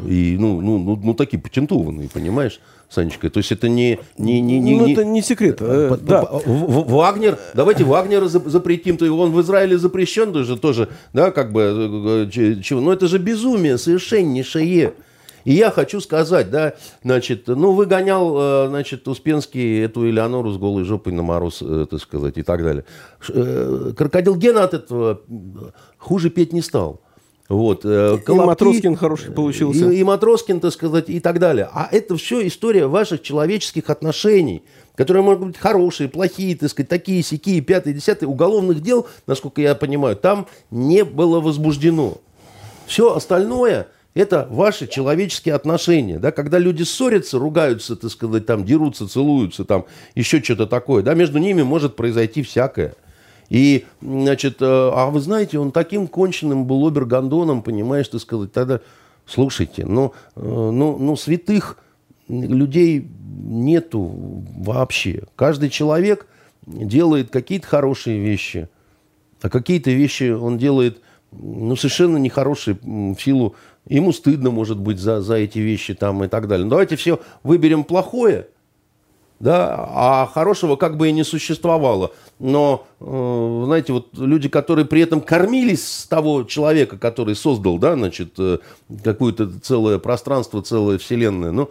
И, 0.06 0.38
ну, 0.40 0.62
ну, 0.62 0.78
ну, 0.78 1.00
ну, 1.02 1.14
такие 1.14 1.42
патентованные, 1.42 2.10
понимаешь, 2.10 2.60
Санечка? 2.90 3.30
То 3.30 3.38
есть 3.40 3.52
это 3.52 3.70
не... 3.70 4.00
не, 4.18 4.42
не, 4.42 4.60
не 4.60 4.76
ну, 4.76 4.92
это 4.92 5.06
не 5.06 5.22
секрет. 5.22 5.58
Э, 5.62 5.98
да. 6.02 6.28
Вагнер, 6.46 7.38
давайте 7.54 7.84
Вагнера 7.84 8.28
запретим, 8.28 8.98
то 8.98 9.06
он 9.06 9.32
в 9.32 9.42
Израиле 9.42 9.78
запрещен 9.78 10.34
тоже, 10.34 10.58
тоже 10.58 10.90
да, 11.14 11.32
как 11.32 11.52
бы, 11.52 11.62
э, 11.62 12.30
э, 12.36 12.62
чего? 12.62 12.82
Но 12.82 12.92
это 12.92 13.08
же 13.08 13.20
безумие 13.20 13.78
совершеннейшее. 13.78 14.94
И 15.46 15.54
я 15.54 15.72
хочу 15.72 16.02
сказать, 16.02 16.52
да, 16.52 16.74
значит, 17.02 17.48
ну, 17.48 17.72
выгонял, 17.72 18.68
значит, 18.68 19.08
Успенский 19.08 19.86
эту 19.86 20.08
Элеонору 20.08 20.52
с 20.52 20.58
голой 20.58 20.84
жопой 20.84 21.14
на 21.14 21.24
мороз, 21.24 21.64
так 21.90 22.00
сказать, 22.02 22.38
и 22.38 22.44
так 22.44 22.62
далее. 22.62 22.84
Крокодил 23.96 24.36
Гена 24.36 24.66
от 24.66 24.74
этого 24.74 25.22
хуже 25.98 26.30
петь 26.30 26.52
не 26.52 26.62
стал. 26.62 27.02
Вот, 27.50 27.82
э, 27.84 28.20
Колобки, 28.24 28.32
и 28.32 28.48
Матроскин 28.48 28.96
хороший 28.96 29.32
получился. 29.32 29.90
И, 29.90 29.98
и 29.98 30.04
Матроскин, 30.04 30.60
так 30.60 30.72
сказать, 30.72 31.10
и 31.10 31.20
так 31.20 31.40
далее. 31.40 31.68
А 31.74 31.90
это 31.92 32.16
все 32.16 32.46
история 32.46 32.86
ваших 32.86 33.24
человеческих 33.24 33.90
отношений, 33.90 34.62
которые 34.96 35.24
могут 35.24 35.48
быть 35.48 35.58
хорошие, 35.58 36.10
плохие, 36.10 36.56
так 36.56 36.70
сказать, 36.70 36.90
такие, 36.90 37.24
сякие, 37.24 37.62
пятые, 37.62 37.96
десятые. 37.96 38.30
Уголовных 38.30 38.84
дел, 38.84 39.08
насколько 39.26 39.62
я 39.62 39.74
понимаю, 39.74 40.16
там 40.16 40.46
не 40.70 41.04
было 41.04 41.40
возбуждено. 41.40 42.20
Все 42.86 43.16
остальное– 43.16 43.88
это 44.14 44.48
ваши 44.52 44.86
человеческие 44.86 45.56
отношения. 45.56 46.20
Да? 46.20 46.32
Когда 46.32 46.60
люди 46.60 46.84
ссорятся, 46.84 47.40
ругаются, 47.40 47.96
так 47.96 48.12
сказать, 48.12 48.46
там, 48.46 48.64
дерутся, 48.64 49.08
целуются, 49.08 49.66
там, 49.66 49.86
еще 50.14 50.40
что-то 50.44 50.68
такое, 50.68 51.02
да, 51.02 51.16
между 51.16 51.40
ними 51.40 51.64
может 51.64 51.96
произойти 51.96 52.44
всякое. 52.44 52.94
И, 53.50 53.86
значит, 54.02 54.62
э, 54.62 54.66
а 54.66 55.10
вы 55.10 55.20
знаете, 55.20 55.58
он 55.60 55.72
таким 55.72 56.08
конченным 56.08 56.66
был 56.66 56.88
обергандоном, 56.88 57.64
понимаешь, 57.64 58.08
ты 58.08 58.20
сказать, 58.20 58.52
тогда, 58.52 58.80
слушайте, 59.26 59.86
ну, 59.86 60.14
э, 60.36 60.42
ну, 60.42 60.98
ну, 60.98 61.16
святых 61.16 61.78
людей 62.28 63.08
нету 63.44 64.44
вообще. 64.56 65.24
Каждый 65.36 65.70
человек 65.70 66.28
делает 66.68 67.32
какие-то 67.32 67.66
хорошие 67.66 68.20
вещи, 68.20 68.70
а 69.42 69.50
какие-то 69.50 69.90
вещи 69.90 70.32
он 70.32 70.60
делает, 70.60 71.02
ну, 71.32 71.76
совершенно 71.76 72.18
нехорошие 72.18 72.78
в 72.84 73.18
силу, 73.18 73.56
ему 73.88 74.14
стыдно, 74.14 74.52
может 74.52 74.78
быть, 74.78 75.00
за, 75.00 75.22
за 75.22 75.36
эти 75.36 75.58
вещи 75.58 75.96
там 75.96 76.24
и 76.24 76.28
так 76.28 76.48
далее. 76.48 76.66
Но 76.66 76.72
давайте 76.72 76.96
все 76.98 77.20
выберем 77.42 77.84
плохое– 77.84 78.48
да, 79.40 79.86
а 79.90 80.30
хорошего 80.34 80.76
как 80.76 80.98
бы 80.98 81.10
и 81.10 81.12
не 81.12 81.24
существовало. 81.24 82.12
Но, 82.40 82.88
э, 83.00 83.62
знаете, 83.66 83.94
вот 83.94 84.18
люди, 84.18 84.50
которые 84.50 84.86
при 84.86 85.02
этом 85.02 85.22
кормились 85.22 85.88
с 85.88 86.08
того 86.08 86.44
человека, 86.44 86.98
который 86.98 87.36
создал, 87.36 87.78
да, 87.78 87.96
значит, 87.96 88.34
э, 88.38 88.60
какое-то 89.04 89.60
целое 89.60 89.98
пространство, 90.00 90.62
целая 90.62 90.98
вселенная, 90.98 91.52
ну, 91.52 91.70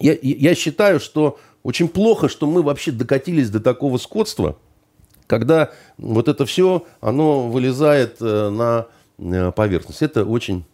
я, 0.00 0.16
я 0.22 0.54
считаю, 0.54 1.00
что 1.00 1.38
очень 1.62 1.88
плохо, 1.88 2.28
что 2.28 2.46
мы 2.46 2.62
вообще 2.62 2.92
докатились 2.92 3.50
до 3.50 3.60
такого 3.60 3.96
скотства, 3.98 4.56
когда 5.26 5.70
вот 5.96 6.28
это 6.28 6.44
все, 6.44 6.84
оно 7.00 7.48
вылезает 7.48 8.16
э, 8.20 8.50
на 8.50 8.86
э, 9.18 9.52
поверхность. 9.52 10.02
Это 10.02 10.24
очень 10.24 10.64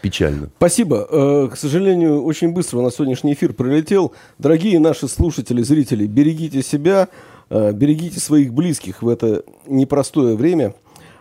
Печально. 0.00 0.50
Спасибо. 0.56 1.06
Э, 1.10 1.48
к 1.52 1.56
сожалению, 1.56 2.22
очень 2.22 2.52
быстро 2.52 2.78
у 2.78 2.82
нас 2.82 2.96
сегодняшний 2.96 3.32
эфир 3.32 3.52
пролетел. 3.52 4.12
Дорогие 4.38 4.78
наши 4.78 5.08
слушатели, 5.08 5.62
зрители, 5.62 6.06
берегите 6.06 6.62
себя, 6.62 7.08
э, 7.50 7.72
берегите 7.72 8.20
своих 8.20 8.52
близких 8.52 9.02
в 9.02 9.08
это 9.08 9.42
непростое 9.66 10.36
время. 10.36 10.74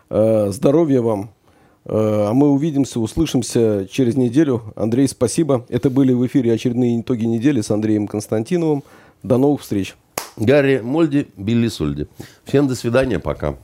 Э, 0.10 0.50
здоровья 0.52 1.02
вам. 1.02 1.32
А 1.88 2.34
мы 2.34 2.50
увидимся, 2.50 3.00
услышимся 3.00 3.88
через 3.92 4.16
неделю. 4.16 4.74
Андрей, 4.76 5.08
спасибо. 5.08 5.68
Это 5.70 5.92
были 5.92 6.14
в 6.14 6.26
эфире 6.26 6.52
очередные 6.52 7.00
итоги 7.00 7.26
недели 7.26 7.62
с 7.62 7.70
Андреем 7.70 8.08
Константиновым. 8.08 8.84
До 9.22 9.38
новых 9.38 9.62
встреч. 9.62 9.96
Гарри 10.36 10.82
Мольди, 10.84 11.28
Билли 11.38 11.68
Сольди. 11.68 12.08
Всем 12.44 12.68
до 12.68 12.74
свидания, 12.74 13.20
пока. 13.20 13.56